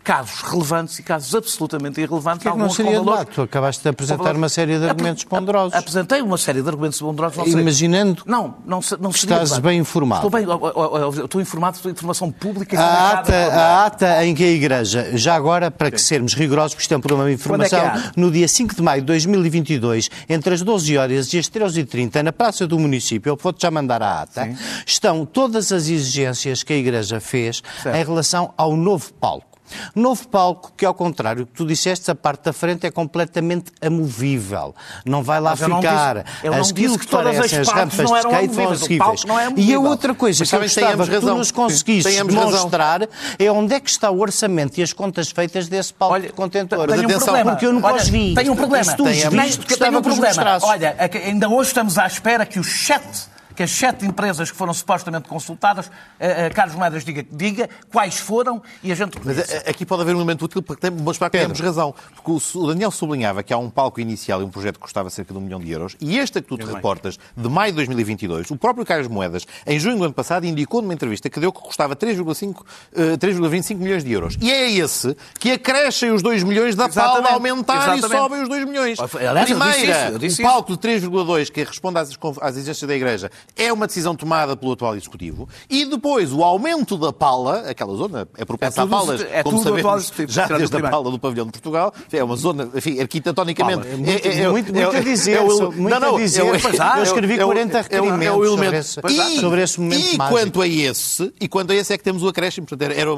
casos 0.05 0.43
relevantes 0.43 0.99
e 0.99 1.03
casos 1.03 1.35
absolutamente 1.35 2.01
irrelevantes. 2.01 2.43
Que 2.43 2.49
é 2.49 2.53
que 2.53 2.59
não 2.59 2.69
seria 2.69 3.01
debate? 3.01 3.31
Tu 3.35 3.43
acabaste 3.43 3.83
de 3.83 3.89
apresentar 3.89 4.37
uma 4.37 4.49
série 4.51 4.79
de 4.79 4.87
argumentos 4.87 5.25
ponderosos. 5.25 5.75
Apresentei 5.75 6.21
uma 6.21 6.37
série 6.37 6.61
de 6.61 6.69
argumentos 6.69 7.01
ponderosos. 7.01 7.39
Não 7.39 7.61
Imaginando 7.61 8.23
não, 8.27 8.55
não, 8.67 8.81
não 9.01 9.11
que 9.11 9.19
estás 9.19 9.59
bem 9.59 9.79
informado. 9.79 10.27
Estou 10.27 10.31
bem, 10.31 11.25
estou 11.25 11.41
informado 11.41 11.79
de 11.81 11.89
informação 11.89 12.31
pública. 12.31 12.79
A 12.79 13.13
ata, 13.13 13.35
a 13.35 13.87
ata 13.87 14.25
em 14.27 14.35
que 14.35 14.45
a 14.45 14.51
Igreja, 14.51 15.17
já 15.17 15.35
agora, 15.35 15.71
para 15.71 15.91
que 15.91 16.01
sermos 16.01 16.35
rigorosos, 16.35 16.75
porque 16.75 16.83
isto 16.83 16.93
é 16.93 16.97
um 16.97 17.01
programa 17.01 17.29
de 17.29 17.35
informação, 17.35 17.79
é 17.79 17.87
é? 17.87 18.13
no 18.17 18.31
dia 18.31 18.47
5 18.47 18.75
de 18.75 18.83
maio 18.83 19.01
de 19.01 19.07
2022, 19.07 20.11
entre 20.29 20.55
as 20.55 20.61
12 20.61 20.99
horas 20.99 21.33
e 21.33 21.39
as 21.39 21.49
13h30, 21.49 22.23
na 22.23 22.33
Praça 22.33 22.67
do 22.67 22.79
Município, 22.79 23.31
eu 23.31 23.39
vou-te 23.41 23.63
já 23.63 23.71
mandar 23.71 24.03
a 24.03 24.23
ata, 24.23 24.45
Sim. 24.45 24.57
estão 24.87 25.25
todas 25.25 25.73
as 25.73 25.89
exigências 25.89 26.63
que 26.63 26.73
a 26.73 26.77
Igreja 26.77 27.21
fez 27.21 27.63
certo. 27.83 27.97
em 27.97 28.05
relação 28.05 28.53
ao 28.57 28.77
novo 28.77 29.13
palco. 29.15 29.54
Novo 29.95 30.29
palco 30.29 30.73
que, 30.77 30.85
ao 30.85 30.95
contrário 30.95 31.45
do 31.45 31.47
que 31.47 31.53
tu 31.55 31.67
disseste, 31.67 32.11
a 32.11 32.15
parte 32.15 32.45
da 32.45 32.53
frente 32.53 32.87
é 32.87 32.91
completamente 32.91 33.73
amovível. 33.81 34.75
Não 35.05 35.23
vai 35.23 35.41
lá 35.41 35.57
ficar. 35.57 36.19
Aquilo 36.19 36.99
que 36.99 37.07
parecem 37.07 37.61
as 37.61 37.69
rampas 37.69 38.11
de 38.11 38.17
skate 38.19 38.55
vão 38.55 38.67
horríveis. 38.67 39.25
É 39.57 39.61
e 39.61 39.75
a 39.75 39.81
outra 39.81 40.15
coisa 40.15 40.45
que 40.45 40.55
eu 40.55 40.61
gostava 40.61 41.07
que 41.07 41.21
tu 41.21 41.35
nos 41.35 41.51
conseguisses 41.51 42.17
demonstrar 42.17 43.09
é 43.39 43.51
onde 43.51 43.75
é 43.75 43.81
que 43.81 43.91
está 43.91 44.11
o 44.11 44.21
orçamento 44.21 44.79
e 44.79 44.83
as 44.83 44.93
contas 44.93 45.31
feitas 45.31 45.69
desse 45.69 45.93
palco 45.93 46.15
Olha, 46.15 46.29
de 46.29 46.33
contentor. 46.33 46.89
Um 46.91 47.07
problema. 47.07 47.51
Porque 47.53 47.67
eu 47.67 47.73
nunca 47.73 47.87
Olha, 47.89 47.97
os 47.97 48.09
vi. 48.09 48.35
Tenho 48.35 48.53
um 48.53 48.57
problema. 48.57 48.95
Tenho 48.95 49.99
um 49.99 50.03
problema. 50.03 50.59
Olha, 50.63 50.97
é 50.99 51.29
ainda 51.29 51.49
hoje 51.49 51.69
estamos 51.69 51.99
à 51.99 52.07
espera 52.07 52.47
que 52.47 52.59
os 52.59 52.67
sete 52.67 53.34
que 53.55 53.63
as 53.63 53.71
sete 53.71 54.05
empresas 54.05 54.51
que 54.51 54.57
foram 54.57 54.75
supostamente 54.75 55.29
consultadas, 55.29 55.87
uh, 55.87 55.91
uh, 55.91 56.55
Carlos 56.55 56.75
Moedas 56.75 57.05
diga, 57.05 57.25
diga 57.31 57.69
quais 57.91 58.19
foram 58.19 58.63
e 58.83 58.91
a 58.91 58.95
gente... 58.95 59.19
Mas 59.25 59.39
uh, 59.39 59.43
aqui 59.67 59.87
pode 59.87 60.03
haver 60.03 60.15
um 60.15 60.19
elemento 60.19 60.45
útil 60.45 60.63
para 60.63 60.91
mostrar 60.91 61.31
que 61.31 61.39
temos 61.39 61.61
razão. 61.61 61.95
Porque 62.15 62.31
o, 62.31 62.61
o, 62.61 62.67
Daniel 62.69 62.91
sublinhava 62.91 63.43
que 63.43 63.53
há 63.53 63.59
um 63.59 63.71
palco 63.71 64.01
inicial 64.01 64.41
e 64.41 64.45
um 64.45 64.51
projeto 64.51 64.77
que 64.77 64.83
custava 64.83 65.11
cerca 65.11 65.33
de 65.33 65.39
um 65.39 65.43
milhão 65.43 65.61
de 65.61 65.71
euros 65.71 65.97
e 66.01 66.19
este 66.19 66.41
que 66.41 66.49
tu 66.49 66.59
te 66.59 66.65
reportas, 66.65 67.19
de 67.37 67.49
maio 67.49 67.73
de 67.73 67.77
2022, 67.77 68.51
o 68.51 68.57
próprio 68.57 68.85
Carlos 68.85 69.09
Moedas, 69.09 69.47
em 69.67 69.79
junho 69.79 69.97
do 69.99 70.05
ano 70.05 70.15
passado, 70.15 70.45
indicou 70.47 70.83
numa 70.83 70.95
entrevista 70.95 71.31
que 71.31 71.39
deu 71.39 71.53
que 71.53 71.61
custava 71.61 71.95
3,25 71.97 73.77
milhões 73.77 74.05
de 74.05 74.13
euros. 74.13 74.37
E 74.41 74.51
é 74.51 74.71
esse 74.71 75.17
que 75.39 75.53
acrescem 75.53 76.11
os 76.11 76.23
2 76.23 76.43
milhões 76.43 76.75
da 76.75 76.87
Exatamente. 76.87 77.33
aumentar 77.33 77.77
Exatamente. 77.77 78.07
e 78.07 78.09
sobem 78.09 78.43
os 78.43 78.49
2 78.49 78.65
milhões. 78.65 78.99
Aliás, 78.99 79.49
Primeira, 79.49 79.75
eu 79.75 79.79
disse 79.79 79.91
isso, 79.91 80.13
eu 80.13 80.19
disse 80.19 80.43
um 80.43 80.45
palco 80.45 80.77
de 80.77 80.79
3,2 80.79 81.51
que 81.51 81.65
responde 81.65 81.99
às, 81.99 82.11
às 82.41 82.57
exigências 82.57 82.89
da 82.89 82.95
Igreja 82.95 83.31
é 83.57 83.73
uma 83.73 83.87
decisão 83.87 84.15
tomada 84.15 84.57
pelo 84.57 84.73
atual 84.73 84.97
Executivo 84.97 85.49
e 85.69 85.85
depois 85.85 86.33
o 86.33 86.43
aumento 86.43 86.97
da 86.97 87.13
pala, 87.13 87.71
aquela 87.71 87.95
zona 87.95 88.29
é 88.37 88.45
propensa 88.45 88.81
é 88.81 88.85
tudo, 88.85 88.95
a 88.95 88.99
palas, 88.99 89.21
é 89.21 89.43
como 89.43 89.63
sabemos, 89.63 90.13
já 90.29 90.47
desde 90.47 90.77
a 90.77 90.91
pala 90.91 91.11
do 91.11 91.19
pavilhão 91.19 91.47
de 91.47 91.53
Portugal, 91.53 91.93
é 92.13 92.23
uma 92.23 92.37
zona, 92.37 92.69
enfim, 92.75 93.01
arquitetonicamente... 93.01 93.87
É 93.87 93.97
muito, 93.97 94.27
é, 94.27 94.41
é, 94.41 94.49
muito, 94.49 94.75
muito 94.75 94.97
a 94.97 95.01
dizer, 95.01 95.41
muito 95.43 95.79
não, 95.79 96.01
não, 96.01 96.17
a 96.17 96.21
dizer. 96.21 96.41
Eu, 96.41 96.49
eu 96.49 97.03
escrevi 97.03 97.39
40 97.39 97.83
requerimentos 97.83 98.27
é 98.27 98.33
o 98.33 98.45
elemento, 98.45 98.83
sobre, 98.85 99.13
esse, 99.13 99.41
sobre 99.41 99.63
esse 99.63 99.81
momento 99.81 100.15
E 100.15 100.19
mágico. 100.19 100.39
quanto 100.39 100.63
a 100.63 100.69
esse, 100.69 101.33
e 101.41 101.49
quanto 101.49 101.73
a 101.73 101.75
esse 101.75 101.93
é 101.93 101.99
que 101.99 102.05
temos 102.05 102.23
o 102.23 102.29
acréscimo, 102.29 102.67
portanto, 102.67 102.91
era, 102.91 103.11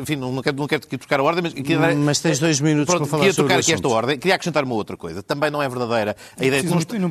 enfim, 0.00 0.16
não 0.16 0.42
quero, 0.42 0.56
não 0.56 0.66
quero 0.66 0.86
trocar 0.86 1.20
a 1.20 1.22
ordem, 1.22 1.42
mas... 1.42 1.52
Queria, 1.52 1.94
mas 1.94 2.20
tens 2.20 2.38
dois 2.38 2.60
minutos 2.60 2.86
pronto, 2.92 3.02
para 3.02 3.10
falar 3.10 3.20
queria 3.22 3.34
sobre 3.34 3.48
tocar 3.48 3.60
aqui 3.60 3.72
esta 3.72 3.88
ordem, 3.88 4.18
queria 4.18 4.34
acrescentar 4.34 4.64
uma 4.64 4.74
outra 4.74 4.96
coisa, 4.96 5.22
também 5.22 5.50
não 5.50 5.62
é 5.62 5.68
verdadeira 5.68 6.16
a 6.38 6.44
ideia, 6.44 6.62
que 6.62 6.68
não, 6.98 7.08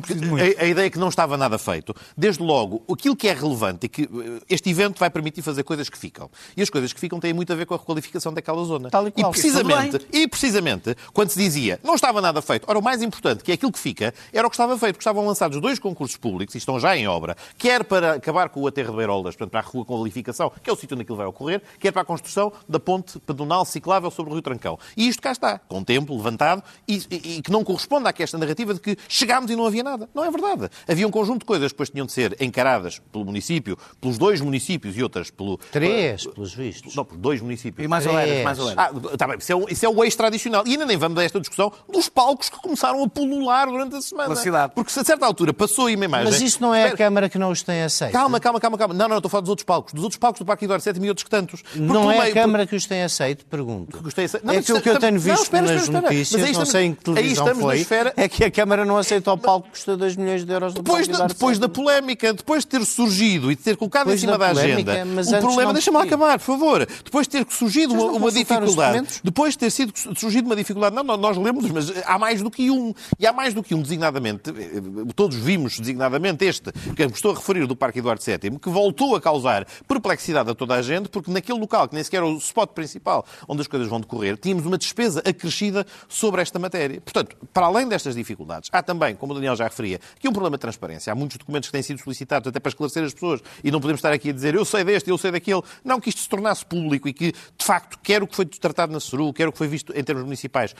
a 0.58 0.64
ideia 0.64 0.90
que 0.90 0.98
não 0.98 1.08
estava 1.08 1.36
nada 1.36 1.58
feito. 1.58 1.94
Desde 2.16 2.42
logo, 2.42 2.55
aquilo 2.92 3.16
que 3.16 3.28
é 3.28 3.32
relevante 3.32 3.86
e 3.86 3.88
que 3.88 4.02
eh, 4.02 4.40
este 4.48 4.70
evento 4.70 4.98
vai 4.98 5.10
permitir 5.10 5.42
fazer 5.42 5.62
coisas 5.62 5.88
que 5.88 5.98
ficam. 5.98 6.30
E 6.56 6.62
as 6.62 6.70
coisas 6.70 6.92
que 6.92 7.00
ficam 7.00 7.20
têm 7.20 7.32
muito 7.32 7.52
a 7.52 7.56
ver 7.56 7.66
com 7.66 7.74
a 7.74 7.76
requalificação 7.76 8.32
daquela 8.32 8.62
zona. 8.64 8.88
E, 9.16 9.20
e, 9.20 9.30
precisamente, 9.30 10.06
e 10.12 10.28
precisamente, 10.28 10.96
quando 11.12 11.30
se 11.30 11.38
dizia 11.38 11.80
não 11.82 11.94
estava 11.94 12.20
nada 12.20 12.40
feito, 12.42 12.64
ora, 12.68 12.78
o 12.78 12.82
mais 12.82 13.02
importante, 13.02 13.42
que 13.42 13.50
é 13.50 13.54
aquilo 13.54 13.72
que 13.72 13.78
fica, 13.78 14.14
era 14.32 14.46
o 14.46 14.50
que 14.50 14.54
estava 14.54 14.76
feito, 14.78 14.94
porque 14.94 15.02
estavam 15.02 15.26
lançados 15.26 15.60
dois 15.60 15.78
concursos 15.78 16.16
públicos, 16.16 16.54
e 16.54 16.58
estão 16.58 16.78
já 16.78 16.96
em 16.96 17.06
obra, 17.06 17.36
quer 17.58 17.84
para 17.84 18.14
acabar 18.14 18.48
com 18.48 18.60
o 18.60 18.66
aterro 18.66 18.90
de 18.90 18.96
Beirolas, 18.96 19.36
portanto, 19.36 19.50
para 19.50 19.60
a 19.60 19.62
requalificação, 19.62 20.52
que 20.62 20.68
é 20.68 20.72
o 20.72 20.76
sítio 20.76 20.94
onde 20.94 21.02
aquilo 21.02 21.16
vai 21.16 21.26
ocorrer, 21.26 21.62
quer 21.78 21.92
para 21.92 22.02
a 22.02 22.04
construção 22.04 22.52
da 22.68 22.80
ponte 22.80 23.18
pedonal 23.20 23.64
ciclável 23.64 24.10
sobre 24.10 24.30
o 24.30 24.34
Rio 24.34 24.42
Trancão. 24.42 24.78
E 24.96 25.08
isto 25.08 25.22
cá 25.22 25.32
está, 25.32 25.58
com 25.58 25.80
o 25.80 25.84
tempo 25.84 26.16
levantado, 26.16 26.62
e, 26.88 27.02
e, 27.10 27.36
e 27.36 27.42
que 27.42 27.50
não 27.50 27.64
corresponde 27.64 28.08
àquesta 28.08 28.38
narrativa 28.38 28.74
de 28.74 28.80
que 28.80 28.96
chegámos 29.08 29.50
e 29.50 29.56
não 29.56 29.66
havia 29.66 29.82
nada. 29.82 30.08
Não 30.14 30.24
é 30.24 30.30
verdade. 30.30 30.68
Havia 30.88 31.06
um 31.06 31.10
conjunto 31.10 31.40
de 31.40 31.46
coisas 31.46 31.72
que 31.72 31.74
depois 31.74 31.90
tinham 31.90 32.06
de 32.06 32.12
ser 32.12 32.36
encaradas 32.46 33.00
pelo 33.12 33.24
município, 33.24 33.76
pelos 34.00 34.18
dois 34.18 34.40
municípios 34.40 34.96
e 34.96 35.02
outras 35.02 35.30
pelo... 35.30 35.58
Três, 35.70 36.26
pelos 36.26 36.54
vistos. 36.54 36.94
Não, 36.94 37.04
por 37.04 37.16
dois 37.16 37.40
municípios. 37.40 37.84
E 37.84 37.88
mais 37.88 38.06
ou 38.06 38.12
menos, 38.14 38.44
mais 38.44 38.58
ou 38.58 38.66
menos. 38.66 38.78
Ah, 38.78 39.16
tá 39.16 39.26
bem, 39.26 39.38
isso 39.38 39.52
é, 39.52 39.56
o, 39.56 39.66
isso 39.68 39.86
é 39.86 39.88
o 39.88 40.04
eixo 40.04 40.16
tradicional. 40.16 40.62
E 40.66 40.72
ainda 40.72 40.86
nem 40.86 40.96
vamos 40.96 41.18
a 41.18 41.24
esta 41.24 41.40
discussão 41.40 41.72
dos 41.90 42.08
palcos 42.08 42.48
que 42.48 42.56
começaram 42.56 43.02
a 43.02 43.08
pulular 43.08 43.68
durante 43.68 43.96
a 43.96 44.00
semana. 44.00 44.30
Na 44.30 44.36
cidade. 44.36 44.72
Porque 44.74 44.90
se 44.90 45.00
a 45.00 45.04
certa 45.04 45.26
altura 45.26 45.52
passou 45.52 45.86
aí 45.86 45.96
uma 45.96 46.04
imagem... 46.04 46.30
Mas 46.30 46.40
isso 46.40 46.60
não 46.62 46.74
é 46.74 46.80
Espera. 46.80 46.94
a 46.94 46.98
Câmara 46.98 47.28
que 47.28 47.38
não 47.38 47.50
os 47.50 47.62
tem 47.62 47.82
aceito? 47.82 48.12
Calma, 48.12 48.40
calma, 48.40 48.60
calma, 48.60 48.78
calma. 48.78 48.94
Não, 48.94 49.08
não, 49.08 49.16
estou 49.16 49.28
a 49.28 49.30
falar 49.30 49.42
dos 49.42 49.50
outros 49.50 49.64
palcos. 49.64 49.92
Dos 49.92 50.02
outros 50.02 50.18
palcos 50.18 50.38
do 50.38 50.46
Parque 50.46 50.64
Eduardo 50.64 50.84
VII 50.84 51.04
e 51.04 51.08
outros 51.08 51.24
que 51.24 51.30
tantos. 51.30 51.62
Porque 51.62 51.80
não 51.80 52.10
é 52.10 52.18
meio, 52.18 52.30
a 52.30 52.34
Câmara 52.34 52.64
por... 52.64 52.70
que 52.70 52.76
os 52.76 52.86
tem 52.86 53.02
aceito, 53.02 53.44
pergunto. 53.46 53.98
Que 53.98 54.08
os 54.08 54.14
tem 54.14 54.24
aceito. 54.24 54.46
Não, 54.46 54.54
é 54.54 54.58
aquilo 54.58 54.80
que 54.80 54.88
eu 54.88 54.98
tenho 54.98 55.18
visto 55.18 55.36
não, 55.36 55.42
espera, 55.42 55.66
nas 55.66 55.82
espera, 55.82 56.00
notícias, 56.00 56.40
não 56.40 56.48
estamos, 56.48 56.68
sei 56.70 56.84
em 56.84 56.94
que 56.94 57.04
televisão 57.04 57.54
foi, 57.54 57.78
esfera... 57.80 58.12
é 58.16 58.28
que 58.28 58.44
a 58.44 58.50
Câmara 58.50 58.84
não 58.84 58.96
aceita 58.96 59.32
o 59.32 59.38
palco 59.38 59.66
que 59.66 59.70
custa 59.72 59.96
2 59.96 60.16
milhões 60.16 60.44
de 60.44 60.52
euros 60.52 60.74
depois 60.74 61.08
da, 61.08 61.26
depois 61.26 61.58
da 61.58 61.68
polémica 61.68 62.34
depois 62.36 62.62
de 62.62 62.68
ter 62.68 62.84
surgido 62.84 63.50
e 63.50 63.56
de 63.56 63.62
ter 63.62 63.76
colocado 63.76 64.06
Depois 64.06 64.22
em 64.22 64.26
cima 64.26 64.38
da 64.38 64.52
da, 64.52 64.60
agenda, 64.60 65.04
o 65.38 65.40
problema, 65.40 65.72
deixa-me 65.72 65.98
acabar, 65.98 66.38
por 66.38 66.44
favor. 66.44 66.86
Depois 67.04 67.26
de 67.26 67.30
ter 67.30 67.46
surgido 67.50 67.94
uma, 67.94 68.04
uma 68.12 68.30
dificuldade, 68.30 69.06
depois 69.22 69.54
de 69.54 69.58
ter 69.58 69.70
sido 69.70 69.92
surgido 70.16 70.46
uma 70.46 70.56
dificuldade, 70.56 70.94
não, 70.94 71.02
não, 71.02 71.16
nós 71.16 71.36
lemos, 71.36 71.70
mas 71.70 71.92
há 72.04 72.18
mais 72.18 72.42
do 72.42 72.50
que 72.50 72.70
um. 72.70 72.94
E 73.18 73.26
há 73.26 73.32
mais 73.32 73.54
do 73.54 73.62
que 73.62 73.74
um, 73.74 73.82
designadamente, 73.82 74.50
eh, 74.50 75.12
todos 75.14 75.36
vimos 75.36 75.78
designadamente 75.78 76.44
este, 76.44 76.72
que 76.94 77.02
eu 77.02 77.08
estou 77.08 77.32
a 77.32 77.34
referir 77.34 77.66
do 77.66 77.76
Parque 77.76 77.98
Eduardo 77.98 78.22
VII, 78.22 78.58
que 78.58 78.68
voltou 78.68 79.16
a 79.16 79.20
causar 79.20 79.66
perplexidade 79.86 80.50
a 80.50 80.54
toda 80.54 80.74
a 80.74 80.82
gente, 80.82 81.08
porque 81.08 81.30
naquele 81.30 81.58
local, 81.58 81.88
que 81.88 81.94
nem 81.94 82.04
sequer 82.04 82.18
é 82.18 82.22
o 82.22 82.36
spot 82.36 82.70
principal 82.70 83.24
onde 83.48 83.62
as 83.62 83.66
coisas 83.66 83.88
vão 83.88 84.00
decorrer, 84.00 84.36
tínhamos 84.36 84.66
uma 84.66 84.78
despesa 84.78 85.22
acrescida 85.24 85.86
sobre 86.08 86.42
esta 86.42 86.58
matéria. 86.58 87.00
Portanto, 87.00 87.36
para 87.52 87.66
além 87.66 87.88
destas 87.88 88.14
dificuldades, 88.14 88.68
há 88.72 88.82
também, 88.82 89.14
como 89.14 89.32
o 89.32 89.34
Daniel 89.34 89.56
já 89.56 89.64
referia, 89.64 90.00
que 90.18 90.26
é 90.26 90.30
um 90.30 90.32
problema 90.32 90.56
de 90.56 90.60
transparência. 90.60 91.12
Há 91.12 91.16
muitos 91.16 91.36
documentos 91.36 91.68
que 91.68 91.72
têm 91.72 91.82
sido 91.82 92.00
solicitados 92.00 92.25
até 92.34 92.58
para 92.60 92.68
esclarecer 92.70 93.04
as 93.04 93.14
pessoas 93.14 93.40
e 93.62 93.70
não 93.70 93.80
podemos 93.80 93.98
estar 93.98 94.12
aqui 94.12 94.30
a 94.30 94.32
dizer 94.32 94.54
eu 94.54 94.64
sei 94.64 94.84
deste, 94.84 95.08
eu 95.10 95.16
sei 95.18 95.30
daquele. 95.30 95.62
Não, 95.84 96.00
que 96.00 96.08
isto 96.08 96.20
se 96.20 96.28
tornasse 96.28 96.64
público 96.64 97.08
e 97.08 97.12
que, 97.12 97.32
de 97.32 97.64
facto, 97.64 97.98
quer 98.02 98.22
o 98.22 98.26
que 98.26 98.34
foi 98.36 98.44
tratado 98.46 98.92
na 98.92 99.00
SERU, 99.00 99.32
quer 99.32 99.48
o 99.48 99.52
que 99.52 99.58
foi 99.58 99.68
visto 99.68 99.92
em 99.96 100.02
termos 100.04 100.24
municipais, 100.24 100.74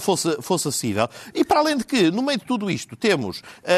fosse, 0.00 0.42
fosse 0.42 0.68
acessível. 0.68 1.08
E 1.34 1.44
para 1.44 1.60
além 1.60 1.76
de 1.76 1.84
que, 1.84 2.10
no 2.10 2.22
meio 2.22 2.38
de 2.38 2.44
tudo 2.44 2.70
isto, 2.70 2.96
temos, 2.96 3.42
ah, 3.64 3.68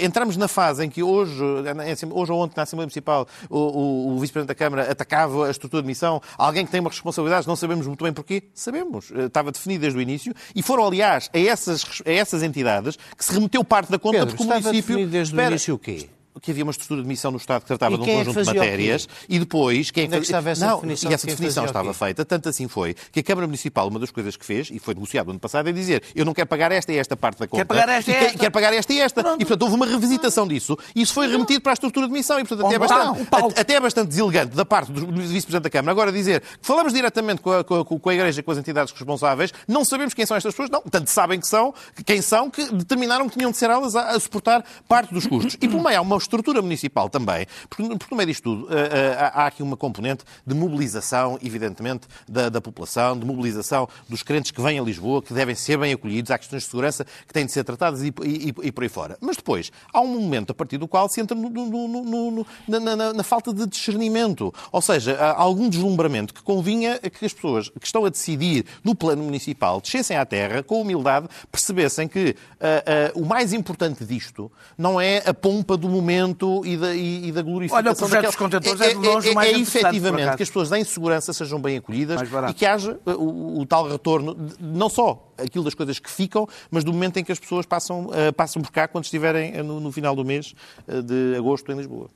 ah, 0.00 0.04
entramos 0.04 0.36
na 0.36 0.48
fase 0.48 0.84
em 0.84 0.90
que 0.90 1.02
hoje, 1.02 1.42
ah, 1.42 2.06
hoje 2.14 2.32
ou 2.32 2.40
ontem 2.42 2.54
na 2.56 2.62
Assembleia 2.64 2.86
Municipal, 2.86 3.26
o, 3.48 3.58
o- 3.58 4.16
o 4.16 4.18
Vice-Presidente 4.20 4.48
da 4.48 4.54
Câmara 4.54 4.90
atacava 4.90 5.46
a 5.46 5.50
estrutura 5.50 5.82
de 5.82 5.86
missão, 5.88 6.20
alguém 6.36 6.64
que 6.64 6.70
tem 6.70 6.80
uma 6.80 6.90
responsabilidade, 6.90 7.46
não 7.46 7.56
sabemos 7.56 7.86
muito 7.86 8.02
bem 8.04 8.12
porquê, 8.12 8.42
sabemos, 8.54 9.12
Ah, 9.14 9.24
estava 9.26 9.52
definido 9.52 9.82
desde 9.82 9.98
o 9.98 10.02
início, 10.02 10.34
e 10.54 10.62
foram, 10.62 10.84
aliás, 10.86 11.30
a 11.32 11.38
essas, 11.38 11.84
a 12.04 12.10
essas 12.10 12.42
entidades 12.42 12.96
que 13.16 13.24
se 13.24 13.32
remeteu 13.32 13.62
parte 13.64 13.90
da 13.90 13.98
conta 13.98 14.18
Pedro, 14.18 14.36
porque 14.36 14.42
o 14.42 14.46
município... 14.46 14.96
desde 15.08 15.34
o 15.34 15.36
Espera, 15.36 15.50
início 15.50 15.74
o 15.74 15.78
quê? 15.78 16.08
Que 16.40 16.50
havia 16.50 16.64
uma 16.64 16.70
estrutura 16.70 17.02
de 17.02 17.08
missão 17.08 17.30
no 17.30 17.36
Estado 17.36 17.62
que 17.62 17.68
tratava 17.68 17.96
de 17.96 18.02
um 18.02 18.06
é 18.06 18.14
conjunto 18.14 18.40
de 18.40 18.46
matérias 18.46 19.08
e 19.28 19.38
depois 19.38 19.90
quem 19.90 20.06
Onde 20.06 20.16
é 20.16 20.18
que 20.18 20.24
estava 20.24 20.50
essa 20.50 20.66
não, 20.66 20.76
definição 20.76 21.10
e 21.10 21.14
essa 21.14 21.26
definição 21.26 21.64
estava 21.64 21.94
feita, 21.94 22.24
tanto 22.24 22.48
assim 22.48 22.68
foi 22.68 22.94
que 23.12 23.20
a 23.20 23.22
Câmara 23.22 23.46
Municipal, 23.46 23.88
uma 23.88 23.98
das 23.98 24.10
coisas 24.10 24.36
que 24.36 24.44
fez, 24.44 24.70
e 24.70 24.78
foi 24.78 24.94
negociado 24.94 25.26
no 25.26 25.32
ano 25.32 25.40
passado, 25.40 25.68
é 25.68 25.72
dizer 25.72 26.02
eu 26.14 26.24
não 26.24 26.34
quero 26.34 26.46
pagar 26.46 26.72
esta 26.72 26.92
e 26.92 26.98
esta 26.98 27.16
parte 27.16 27.38
da 27.38 27.46
conta. 27.46 27.64
pagar 27.64 27.88
esta 27.88 28.10
e 28.10 28.14
esta. 28.14 28.38
Quero 28.38 28.52
pagar 28.52 28.72
esta 28.72 28.92
e 28.92 29.00
esta. 29.00 29.20
E, 29.20 29.24
portanto, 29.38 29.62
houve 29.62 29.74
uma 29.74 29.86
revisitação 29.86 30.46
disso 30.46 30.78
e 30.94 31.02
isso 31.02 31.12
foi 31.12 31.28
remetido 31.28 31.60
para 31.60 31.72
a 31.72 31.74
estrutura 31.74 32.06
de 32.06 32.12
missão. 32.12 32.38
E, 32.38 32.44
portanto, 32.44 32.66
até 32.66 32.74
é, 32.74 32.78
bastante, 32.78 33.60
até 33.60 33.74
é 33.74 33.80
bastante 33.80 34.08
deselegante 34.08 34.56
da 34.56 34.64
parte 34.64 34.92
do 34.92 35.06
Vice-Presidente 35.06 35.62
da 35.62 35.70
Câmara 35.70 35.92
agora 35.92 36.12
dizer 36.12 36.40
que 36.40 36.66
falamos 36.66 36.92
diretamente 36.92 37.40
com 37.40 37.52
a, 37.52 37.64
com, 37.64 37.80
a, 37.80 37.84
com 37.84 38.08
a 38.08 38.14
Igreja, 38.14 38.42
com 38.42 38.50
as 38.50 38.58
entidades 38.58 38.92
responsáveis, 38.92 39.52
não 39.66 39.84
sabemos 39.84 40.14
quem 40.14 40.24
são 40.24 40.36
estas 40.36 40.52
pessoas, 40.52 40.70
não, 40.70 40.80
tanto 40.82 41.10
sabem 41.10 41.40
que 41.40 41.46
são, 41.46 41.74
quem 42.04 42.22
são, 42.22 42.50
que 42.50 42.64
determinaram 42.72 43.28
que 43.28 43.36
tinham 43.36 43.50
de 43.50 43.56
ser 43.56 43.70
elas 43.70 43.96
a, 43.96 44.10
a 44.10 44.20
suportar 44.20 44.64
parte 44.86 45.12
dos 45.12 45.26
custos. 45.26 45.56
E 45.60 45.68
por 45.68 45.80
meio 45.82 45.98
há 45.98 46.00
uma 46.00 46.16
estrutura 46.28 46.60
municipal 46.60 47.08
também, 47.08 47.46
porque, 47.70 47.82
porque 47.96 48.06
no 48.10 48.16
meio 48.16 48.26
disto 48.28 48.42
tudo 48.42 48.68
eh, 48.72 48.88
eh, 48.92 49.16
há 49.34 49.46
aqui 49.46 49.62
uma 49.62 49.76
componente 49.76 50.24
de 50.46 50.54
mobilização, 50.54 51.38
evidentemente, 51.42 52.06
da, 52.28 52.48
da 52.50 52.60
população, 52.60 53.18
de 53.18 53.24
mobilização 53.24 53.88
dos 54.08 54.22
crentes 54.22 54.50
que 54.50 54.60
vêm 54.60 54.78
a 54.78 54.82
Lisboa, 54.82 55.22
que 55.22 55.32
devem 55.32 55.54
ser 55.54 55.78
bem 55.78 55.92
acolhidos, 55.94 56.30
há 56.30 56.38
questões 56.38 56.64
de 56.64 56.68
segurança 56.68 57.04
que 57.26 57.32
têm 57.32 57.46
de 57.46 57.52
ser 57.52 57.64
tratadas 57.64 58.02
e, 58.02 58.12
e- 58.24 58.54
e 58.62 58.72
por 58.72 58.82
aí 58.82 58.88
fora. 58.90 59.16
Mas 59.20 59.36
depois, 59.36 59.72
há 59.92 60.00
um 60.00 60.20
momento 60.20 60.50
a 60.50 60.54
partir 60.54 60.76
do 60.78 60.86
qual 60.86 61.08
se 61.08 61.20
entra 61.20 61.34
no- 61.36 61.48
no- 61.48 62.30
no- 62.30 62.46
na, 62.68 62.80
na- 62.80 63.12
na- 63.14 63.22
falta 63.22 63.52
de 63.52 63.66
discernimento. 63.66 64.52
Ou 64.70 64.82
seja, 64.82 65.16
há 65.18 65.32
algum 65.40 65.68
deslumbramento 65.68 66.34
que 66.34 66.42
convinha 66.42 66.98
que 66.98 67.24
as 67.24 67.32
pessoas 67.32 67.68
que 67.70 67.86
estão 67.86 68.04
a 68.04 68.08
decidir 68.10 68.64
no 68.84 68.94
plano 68.94 69.22
municipal 69.22 69.80
descessem 69.80 70.16
à 70.16 70.26
terra, 70.26 70.62
com 70.62 70.80
humildade, 70.82 71.26
percebessem 71.50 72.06
que 72.08 72.34
ah, 72.60 72.82
ah, 72.86 73.12
o 73.14 73.24
mais 73.24 73.52
importante 73.52 74.04
disto 74.04 74.50
não 74.76 75.00
é 75.00 75.22
a 75.26 75.32
pompa 75.32 75.76
do 75.76 75.88
momento 75.88 76.17
e 76.64 76.76
da, 76.76 76.94
e, 76.94 77.28
e 77.28 77.32
da 77.32 77.42
glorificação. 77.42 77.78
Olha, 77.78 77.92
o 77.92 77.96
projeto 77.96 78.10
daquela- 78.10 78.30
dos 78.30 78.36
contentores 78.36 78.80
é 78.80 78.88
de 78.88 78.94
longe 78.94 79.34
mais 79.34 79.48
é, 79.48 79.50
interessante, 79.52 79.82
por 79.82 79.88
efetivamente 79.88 80.36
que 80.36 80.42
as 80.42 80.48
pessoas 80.48 80.72
em 80.72 80.84
segurança 80.84 81.32
sejam 81.32 81.60
bem 81.60 81.76
acolhidas 81.76 82.16
Mais 82.30 82.50
e 82.50 82.54
que 82.54 82.66
haja 82.66 82.98
uh, 83.06 83.10
o, 83.12 83.60
o 83.60 83.66
tal 83.66 83.88
retorno, 83.88 84.36
não 84.60 84.88
só 84.88 85.32
aquilo 85.36 85.64
das 85.64 85.74
coisas 85.74 85.98
que 85.98 86.10
ficam, 86.10 86.46
mas 86.70 86.84
do 86.84 86.92
momento 86.92 87.18
em 87.18 87.24
que 87.24 87.32
as 87.32 87.38
pessoas 87.38 87.66
passam, 87.66 88.06
uh, 88.06 88.32
passam 88.36 88.60
por 88.62 88.70
cá 88.72 88.88
quando 88.88 89.04
estiverem 89.04 89.60
uh, 89.60 89.64
no, 89.64 89.80
no 89.80 89.92
final 89.92 90.14
do 90.16 90.24
mês 90.24 90.54
uh, 90.86 91.02
de 91.02 91.36
agosto 91.36 91.70
em 91.70 91.76
Lisboa. 91.76 92.08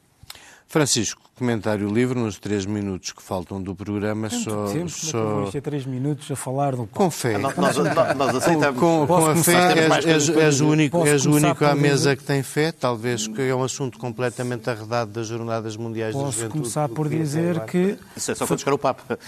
Francisco, 0.72 1.20
comentário 1.38 1.86
livre 1.92 2.18
nos 2.18 2.38
três 2.38 2.64
minutos 2.64 3.12
que 3.12 3.22
faltam 3.22 3.60
do 3.62 3.74
programa, 3.74 4.30
só, 4.30 4.68
Sempre, 4.68 4.88
só 4.88 5.44
só... 5.44 5.50
ter 5.50 5.60
três 5.60 5.84
minutos 5.84 6.30
a 6.30 6.34
falar 6.34 6.74
do 6.74 6.86
com 6.86 7.10
fé. 7.10 7.36
Nós, 7.36 7.54
nós- 7.56 7.76
nós 8.16 8.34
aceitamos. 8.36 8.80
Com, 8.80 9.06
Posso 9.06 9.26
com 9.26 9.30
a 9.32 9.36
fé, 9.44 9.78
és, 9.78 10.06
és, 10.06 10.28
és 10.30 10.60
o 10.62 10.68
único, 10.70 10.96
Posso 10.98 11.10
és 11.12 11.26
o 11.26 11.32
único 11.32 11.62
à 11.66 11.74
mesa 11.74 11.96
dizer- 11.96 12.16
que 12.16 12.24
tem 12.24 12.42
fé, 12.42 12.72
talvez 12.72 13.26
que 13.28 13.42
é 13.42 13.54
um 13.54 13.62
assunto 13.62 13.98
completamente 13.98 14.70
arredado 14.70 15.10
das 15.10 15.26
Jornadas 15.26 15.76
Mundiais 15.76 16.14
da 16.14 16.20
Posso 16.22 16.32
Juventude. 16.38 16.58
começar 16.60 16.88
por 16.88 17.06
dizer 17.06 17.60
que 17.66 17.98
Isso 18.16 18.32
é 18.32 18.34
só 18.34 18.46
quando 18.46 18.60
chegar 18.60 18.72
o 18.72 18.78
Papa. 18.78 19.18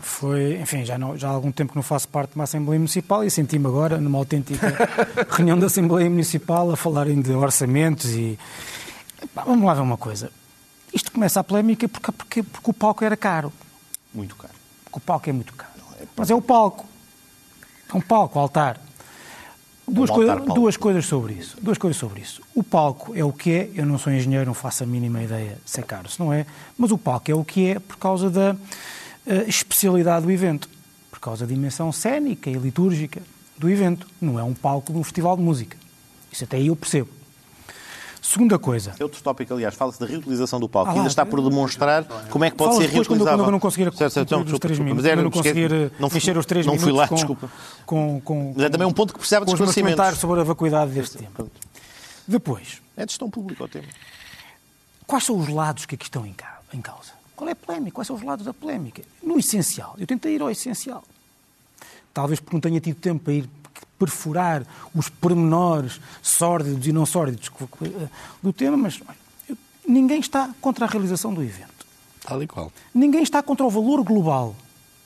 foi, 0.00 0.58
enfim, 0.60 0.84
já, 0.84 0.98
não, 0.98 1.16
já 1.16 1.28
há 1.28 1.32
algum 1.32 1.50
tempo 1.50 1.70
que 1.72 1.76
não 1.76 1.82
faço 1.82 2.06
parte 2.06 2.30
de 2.32 2.36
uma 2.36 2.44
Assembleia 2.44 2.78
Municipal 2.78 3.24
e 3.24 3.30
senti-me 3.30 3.66
agora, 3.66 3.98
numa 3.98 4.18
autêntica 4.18 4.76
reunião 5.30 5.58
da 5.58 5.66
Assembleia 5.68 6.10
Municipal, 6.10 6.70
a 6.70 6.76
falarem 6.76 7.18
de 7.22 7.32
orçamentos 7.32 8.10
e. 8.10 8.38
Epá, 9.22 9.44
vamos 9.44 9.64
lá 9.64 9.74
ver 9.74 9.80
uma 9.82 9.96
coisa. 9.96 10.30
Isto 10.92 11.12
começa 11.12 11.40
a 11.40 11.44
polémica 11.44 11.88
porque, 11.88 12.12
porque, 12.12 12.42
porque 12.42 12.70
o 12.70 12.72
palco 12.74 13.04
era 13.04 13.16
caro. 13.16 13.52
Muito 14.14 14.36
caro. 14.36 14.54
Porque 14.84 14.98
o 14.98 15.00
palco 15.00 15.28
é 15.28 15.32
muito 15.32 15.52
caro. 15.52 15.72
Mas 16.16 16.30
é 16.30 16.34
o 16.34 16.40
palco. 16.42 16.86
É 17.92 17.96
um 17.96 18.00
palco, 18.00 18.38
altar. 18.38 18.80
Duas, 19.86 20.10
Um 20.10 20.14
coisa- 20.14 20.36
palco. 20.36 20.54
duas 20.54 20.76
coisas 20.76 21.06
sobre 21.06 21.32
isso. 21.34 21.56
Duas 21.60 21.78
coisas 21.78 21.96
sobre 21.96 22.20
isso. 22.20 22.42
O 22.54 22.62
palco 22.62 23.14
é 23.16 23.24
o 23.24 23.32
que 23.32 23.50
é. 23.52 23.70
Eu 23.74 23.86
não 23.86 23.98
sou 23.98 24.12
engenheiro, 24.12 24.46
não 24.46 24.54
faço 24.54 24.82
a 24.84 24.86
mínima 24.86 25.22
ideia 25.22 25.58
se 25.64 25.80
é 25.80 25.82
caro, 25.82 26.08
se 26.10 26.20
não 26.20 26.32
é. 26.32 26.46
Mas 26.76 26.90
o 26.90 26.98
palco 26.98 27.30
é 27.30 27.34
o 27.34 27.44
que 27.44 27.68
é 27.70 27.78
por 27.78 27.96
causa 27.96 28.28
da 28.30 28.54
eh, 29.26 29.44
especialidade 29.48 30.24
do 30.26 30.30
evento. 30.30 30.68
Por 31.10 31.18
causa 31.20 31.46
da 31.46 31.52
dimensão 31.52 31.90
cénica 31.90 32.48
e 32.50 32.54
litúrgica 32.54 33.20
do 33.56 33.68
evento. 33.68 34.06
Não 34.20 34.38
é 34.38 34.42
um 34.44 34.54
palco 34.54 34.92
de 34.92 34.98
um 34.98 35.02
festival 35.02 35.36
de 35.36 35.42
música. 35.42 35.76
Isso 36.30 36.44
até 36.44 36.58
aí 36.58 36.66
eu 36.68 36.76
percebo. 36.76 37.08
Segunda 38.30 38.58
coisa. 38.58 38.94
É 38.98 39.02
outro 39.02 39.22
tópico, 39.22 39.54
aliás, 39.54 39.74
fala-se 39.74 39.98
da 39.98 40.04
reutilização 40.04 40.60
do 40.60 40.68
palco. 40.68 40.90
Ah, 40.90 40.94
Ainda 40.94 41.08
está 41.08 41.24
por 41.24 41.40
demonstrar 41.40 42.04
como 42.28 42.44
é 42.44 42.50
que 42.50 42.56
pode 42.58 42.74
ser 42.76 42.88
depois 42.88 43.06
quando, 43.06 43.18
reutilizável. 43.20 43.38
quando 43.38 43.46
eu 43.48 43.52
não 43.52 43.58
conseguir 43.60 43.84
Certo, 43.84 44.12
certo, 44.12 44.30
não, 44.32 44.42
desculpa, 44.44 44.68
minutos, 44.68 44.94
mas 44.96 45.04
era- 45.06 45.22
não 45.22 45.30
conseguir 45.30 45.60
esquece- 45.72 45.84
eh, 45.86 45.90
não 45.98 46.10
fui- 46.10 46.18
encher 46.18 46.36
os 46.36 46.44
três 46.44 46.66
não 46.66 46.74
minutos 46.74 46.90
fui 46.90 46.98
lá, 47.00 47.08
com, 47.08 47.14
desculpa. 47.14 47.50
Com, 47.86 48.20
com, 48.20 48.52
Mas 48.54 48.66
é 48.66 48.68
também 48.68 48.86
um 48.86 48.92
ponto 48.92 49.14
que 49.14 49.18
precisava 49.18 49.46
de 49.46 49.50
com 49.50 49.54
os 49.54 49.60
meus 49.60 49.70
esclarecimentos. 49.70 49.96
comentários 49.96 50.20
sobre 50.20 50.40
a 50.40 50.44
vacuidade 50.44 50.90
deste 50.92 51.16
tema. 51.16 51.48
Depois, 52.26 52.82
É 52.98 53.06
de 53.06 53.12
gestão 53.12 53.30
pública 53.30 53.64
o 53.64 53.68
tema. 53.68 53.86
quais 55.06 55.24
são 55.24 55.38
os 55.38 55.48
lados 55.48 55.86
que 55.86 55.94
aqui 55.94 56.04
estão 56.04 56.26
em 56.26 56.34
ca- 56.34 56.58
em 56.74 56.82
causa? 56.82 57.12
Qual 57.34 57.48
é 57.48 57.52
a 57.52 57.56
polémica? 57.56 57.92
Quais 57.92 58.06
são 58.08 58.16
os 58.16 58.22
lados 58.22 58.44
da 58.44 58.52
polémica? 58.52 59.00
No 59.22 59.38
essencial, 59.38 59.94
eu 59.98 60.06
tentei 60.06 60.34
ir 60.34 60.42
ao 60.42 60.50
essencial. 60.50 61.02
Talvez 62.12 62.40
porque 62.40 62.56
não 62.56 62.60
tenha 62.60 62.80
tido 62.80 62.96
tempo 63.00 63.24
para 63.24 63.32
ir 63.32 63.48
perfurar 63.98 64.64
os 64.94 65.08
pormenores 65.08 66.00
sórdidos 66.22 66.86
e 66.86 66.92
não 66.92 67.04
sórdidos 67.04 67.50
do 68.42 68.52
tema, 68.52 68.76
mas 68.76 69.00
olha, 69.06 69.58
ninguém 69.86 70.20
está 70.20 70.50
contra 70.60 70.84
a 70.86 70.88
realização 70.88 71.34
do 71.34 71.42
evento. 71.42 71.86
Tal 72.22 72.42
e 72.42 72.46
qual. 72.46 72.72
Ninguém 72.94 73.22
está 73.22 73.42
contra 73.42 73.66
o 73.66 73.70
valor 73.70 74.02
global. 74.02 74.54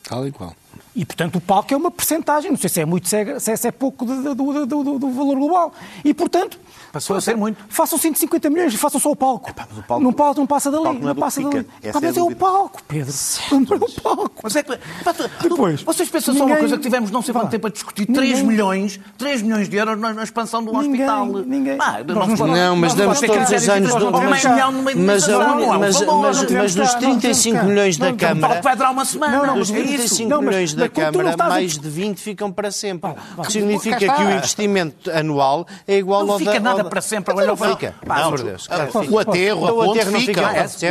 Tal 0.03 0.27
e 0.27 0.33
qual. 0.33 0.55
E, 0.95 1.07
portanto, 1.07 1.37
o 1.37 1.41
palco 1.41 1.73
é 1.73 1.77
uma 1.77 1.91
percentagem, 1.91 2.51
não 2.51 2.59
sei 2.59 2.69
se 2.69 2.81
é 2.81 2.85
muito, 2.85 3.09
se 3.09 3.17
é, 3.17 3.39
se 3.39 3.51
é- 3.51 3.69
é 3.69 3.73
pouco 3.73 4.05
do, 4.05 4.35
do- 4.35 4.67
do- 4.67 4.67
do- 4.85 4.99
do 4.99 5.11
valor 5.11 5.37
global. 5.37 5.73
E, 6.05 6.13
portanto... 6.13 6.59
Passou 6.93 7.17
a 7.17 7.21
ser 7.23 7.35
muito. 7.35 7.57
Façam 7.71 7.97
150 7.99 8.51
milhões 8.51 8.75
e 8.75 8.77
façam 8.77 9.01
só 9.01 9.11
o 9.11 9.17
palco. 9.17 9.51
mas 9.57 9.79
o 9.79 9.83
palco- 9.83 10.05
não, 10.05 10.13
passa, 10.13 10.39
não 10.41 10.47
passa 10.47 10.71
dali. 10.71 10.83
o 10.83 10.85
palco 10.85 11.01
não 11.01 11.11
é 11.11 11.15
do 11.15 11.21
passa 11.21 11.41
dali. 11.41 11.59
fica. 11.61 11.67
Essa 11.83 11.99
Pá, 11.99 12.07
é 12.07 12.09
a 12.09 12.11
mas 12.11 12.17
é 12.17 12.21
o 12.21 12.25
dúvida. 12.25 12.41
palco, 12.41 12.83
Pedro. 12.87 13.15
Não 13.53 13.59
é 13.59 13.81
o 13.81 14.01
palco. 14.03 14.31
Mas 14.43 14.57
é 14.57 14.63
que, 14.63 14.79
pá, 15.03 15.15
tu- 15.15 15.31
tu- 15.41 15.49
Depois, 15.49 15.83
vocês 15.83 16.11
pensam 16.11 16.35
só 16.35 16.41
uma 16.41 16.47
ninguém- 16.49 16.59
coisa 16.61 16.77
que 16.77 16.83
tivemos 16.83 17.11
não 17.11 17.23
sei 17.23 17.33
quanto 17.33 17.49
tempo 17.49 17.67
a 17.67 17.71
discutir 17.71 18.07
ninguém- 18.07 18.33
3 18.33 18.43
milhões, 18.43 19.01
3 19.17 19.41
milhões 19.41 19.71
de 19.71 19.77
euros 19.79 19.99
na, 19.99 20.13
na 20.13 20.23
expansão 20.23 20.63
do 20.63 20.71
Ninguém- 20.71 20.91
hospital. 21.09 21.27
ninguém- 21.47 21.77
Pá, 21.79 22.01
Nós 22.07 22.39
não 22.39 22.47
Não, 22.49 22.77
mas 22.77 22.93
damos 22.93 23.21
todos 23.21 23.51
os 23.51 23.69
anos 23.71 23.95
do- 23.95 24.11
Não, 24.11 24.11
mas- 24.11 24.45
mas 24.45 24.45
não 24.45 24.53
é 24.53 24.99
mas- 24.99 25.27
mas- 25.79 26.01
Não 26.03 26.21
mas 26.21 26.37
não 26.41 26.47
35 26.47 27.21
temos 27.23 27.53
cá. 27.53 27.63
milhões 27.65 27.97
da 27.97 28.05
Não, 28.09 28.13
então, 28.15 28.29
O 28.29 28.33
Câmara, 28.35 28.49
palco 28.55 28.63
vai 28.65 28.77
durar 28.77 28.93
uma 28.93 29.05
semana. 29.07 29.37
Não, 29.39 29.47
não, 29.47 29.55
Dos 29.55 29.71
mas 29.71 29.79
é 29.81 29.83
isso. 29.83 29.89
35 29.97 30.29
Não, 30.29 30.37
mas- 30.43 30.47
milhões 30.49 30.75
da 30.75 30.82
não 30.89 31.13
Câmara, 31.13 31.37
mais 31.49 31.79
de 31.79 31.89
20 31.89 32.19
ficam 32.19 32.51
para 32.53 32.71
sempre. 32.71 33.11
Que 33.45 33.53
significa 33.53 33.99
que 33.99 34.23
o 34.23 34.31
investimento 34.31 35.11
anual 35.11 35.67
é 35.87 35.97
igual 35.99 36.25
Não 36.25 36.33
ao 36.35 36.39
fica 36.39 36.53
da... 36.55 36.61
nada 36.61 36.79
ao 36.79 36.85
da- 36.85 36.91
para 36.91 37.01
sempre. 37.01 37.33
Então 37.35 37.47
não 37.47 37.57
não, 37.57 37.75
fica. 37.77 37.95
pá, 38.07 38.21
Não, 38.21 38.31
não, 38.33 38.45
Deus. 38.45 38.69
O 38.69 39.01
fica. 39.03 39.21
aterro, 39.21 39.61
a 39.67 39.71
Então 39.71 39.79
o 39.79 39.85
ponte 39.85 39.99
aterro 39.99 40.11
não 40.13 40.21
fica. 40.21 40.33
fica 40.33 40.43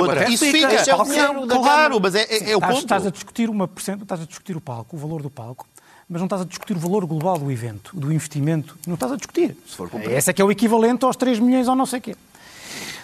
para 0.05 0.23
é, 0.25 0.29
Isso 0.29 0.45
fica. 0.45 0.57
fica. 0.57 0.73
Esse 0.73 0.89
é 0.89 0.95
o 0.95 1.03
dinheiro. 1.03 1.45
da 1.45 1.55
Claro, 1.57 1.99
mas 2.01 2.15
é, 2.15 2.21
é, 2.23 2.51
é 2.51 2.57
o 2.57 2.61
ponto. 2.61 2.77
estás 2.77 3.05
a 3.05 3.09
discutir 3.11 3.49
uma 3.49 3.69
estás 3.75 4.21
a 4.21 4.25
discutir 4.25 4.55
o 4.55 4.61
palco, 4.61 4.95
o 4.95 4.99
valor 4.99 5.21
do 5.21 5.29
palco, 5.29 5.67
mas 6.09 6.19
não 6.21 6.25
estás 6.25 6.41
a 6.41 6.45
discutir 6.45 6.75
o 6.75 6.79
valor 6.79 7.05
global 7.05 7.37
do 7.37 7.51
evento, 7.51 7.91
do 7.93 8.11
investimento. 8.11 8.77
Não 8.85 8.95
estás 8.95 9.11
a 9.11 9.15
discutir. 9.15 9.55
Esse 10.09 10.29
é 10.29 10.33
que 10.33 10.41
é 10.41 10.45
o 10.45 10.51
equivalente 10.51 11.05
aos 11.05 11.15
3 11.15 11.39
milhões 11.39 11.67
ou 11.67 11.75
não 11.75 11.85
sei 11.85 11.99
o 11.99 12.01
quê. 12.01 12.15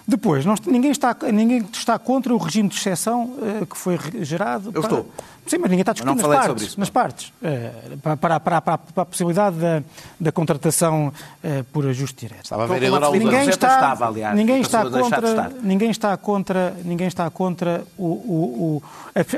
Depois, 0.07 0.45
nós- 0.45 0.61
ninguém, 0.61 0.91
está, 0.91 1.15
ninguém 1.33 1.67
está 1.73 1.99
contra 1.99 2.33
o 2.33 2.37
regime 2.37 2.69
de 2.69 2.75
exceção 2.75 3.33
eh, 3.41 3.65
que 3.65 3.77
foi 3.77 3.99
gerado. 4.21 4.71
Eu 4.73 4.81
para- 4.81 4.99
estou. 4.99 5.11
Sim, 5.45 5.57
mas 5.59 5.69
ninguém 5.69 5.81
está 5.81 5.93
discutindo 5.93 6.27
nas 6.27 6.45
partes. 6.45 6.63
isso. 6.67 6.79
Nas 6.79 6.89
partes. 6.89 7.33
eh, 7.41 7.71
para, 8.01 8.39
para, 8.39 8.61
para, 8.61 8.73
a 8.95 9.05
possibilidade 9.05 9.57
da, 9.57 9.83
da 10.19 10.31
contratação 10.31 11.11
eh, 11.43 11.63
por 11.73 11.85
ajuste 11.87 12.25
direto. 12.25 12.45
Estava 12.45 12.63
a 12.63 12.65
uma 12.67 13.05
Alva. 13.05 13.17
Ninguém 13.17 13.49
está, 13.49 13.67
estava, 13.75 14.07
aliás, 14.07 14.35
ninguém, 14.35 14.61
está 14.61 14.83
contra, 14.89 15.53
ninguém 15.61 15.89
está 15.91 16.17
contra, 16.17 16.75
ninguém 16.85 17.07
está 17.07 17.29
contra 17.29 17.83
o, 17.97 18.05
o- 18.05 18.77
o- 18.77 18.83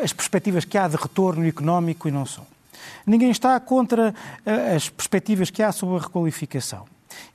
as 0.04 0.14
perspectivas 0.14 0.66
que 0.66 0.78
há 0.78 0.88
de 0.88 0.96
retorno 0.98 1.48
económico 1.48 2.08
e 2.08 2.12
não 2.12 2.26
só. 2.28 2.42
Ninguém 3.06 3.32
está 3.32 3.60
contra 3.60 4.14
as 4.76 4.88
perspectivas 4.90 5.50
que 5.50 5.64
há 5.64 5.72
sobre 5.72 5.96
a 5.98 6.00
requalificação. 6.00 6.86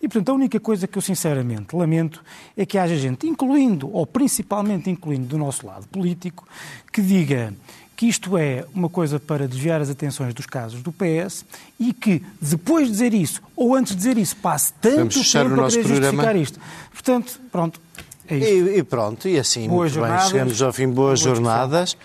E, 0.05 0.09
portanto, 0.09 0.28
a 0.28 0.34
única 0.34 0.61
coisa 0.61 0.86
que 0.86 0.98
eu 0.98 1.02
sinceramente 1.02 1.74
lamento 1.74 2.22
é 2.55 2.66
que 2.66 2.76
haja 2.76 2.94
gente, 2.94 3.26
incluindo, 3.26 3.90
ou 3.90 4.07
principalmente 4.07 4.90
incluindo 4.90 5.26
do 5.26 5.38
nosso 5.38 5.66
lado 5.66 5.88
político, 5.88 6.46
que 6.92 7.00
diga 7.00 7.55
que 7.96 8.07
isto 8.07 8.36
é 8.36 8.66
uma 8.74 8.90
coisa 8.90 9.18
para 9.18 9.48
desviar 9.48 9.80
as 9.80 9.88
atenções 9.88 10.34
dos 10.34 10.44
casos 10.44 10.82
do 10.82 10.92
PS 10.92 11.46
e 11.80 11.94
que, 11.94 12.22
depois 12.38 12.88
de 12.88 12.92
dizer 12.92 13.14
isso, 13.14 13.40
ou 13.57 13.74
antes 13.74 13.92
de 13.92 13.96
dizer 13.96 14.18
isso, 14.18 14.36
passe 14.36 14.74
tanto 14.74 14.96
Vamos 14.96 15.32
tempo 15.32 15.48
o 15.48 15.52
a 15.55 15.57
nosso 15.57 15.76
querer 15.76 15.88
justificar 15.88 16.12
programa. 16.12 16.38
isto. 16.38 16.61
Portanto, 16.92 17.40
pronto, 17.50 17.80
é. 18.28 18.36
E, 18.36 18.78
e 18.78 18.82
pronto, 18.82 19.28
e 19.28 19.38
assim, 19.38 19.68
Boas 19.68 19.92
muito 19.92 19.94
bem, 19.94 20.08
jornadas. 20.10 20.30
chegamos 20.30 20.62
ao 20.62 20.72
fim, 20.72 20.86
boas 20.88 20.94
Boa 20.96 21.14
discussão. 21.14 21.34
jornadas. 21.36 21.96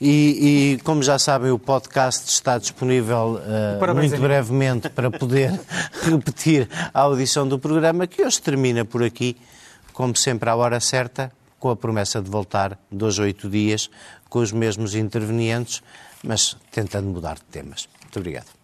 E, 0.00 0.74
e, 0.76 0.82
como 0.82 1.02
já 1.02 1.18
sabem, 1.18 1.50
o 1.50 1.58
podcast 1.58 2.28
está 2.28 2.58
disponível 2.58 3.40
Parabéns, 3.78 4.10
muito 4.10 4.14
amigo. 4.14 4.26
brevemente 4.28 4.88
para 4.90 5.10
poder 5.10 5.58
repetir 6.02 6.68
a 6.92 7.00
audição 7.00 7.46
do 7.46 7.58
programa, 7.58 8.06
que 8.06 8.22
hoje 8.24 8.42
termina 8.42 8.84
por 8.84 9.02
aqui, 9.02 9.36
como 9.92 10.14
sempre, 10.16 10.50
à 10.50 10.56
hora 10.56 10.80
certa, 10.80 11.30
com 11.58 11.70
a 11.70 11.76
promessa 11.76 12.20
de 12.20 12.28
voltar 12.28 12.78
dois 12.90 13.18
ou 13.18 13.24
oito 13.24 13.48
dias 13.48 13.88
com 14.28 14.40
os 14.40 14.50
mesmos 14.52 14.94
intervenientes, 14.94 15.80
mas 16.22 16.56
tentando 16.72 17.08
mudar 17.08 17.36
de 17.36 17.42
temas. 17.44 17.88
Muito 18.02 18.18
obrigado. 18.18 18.63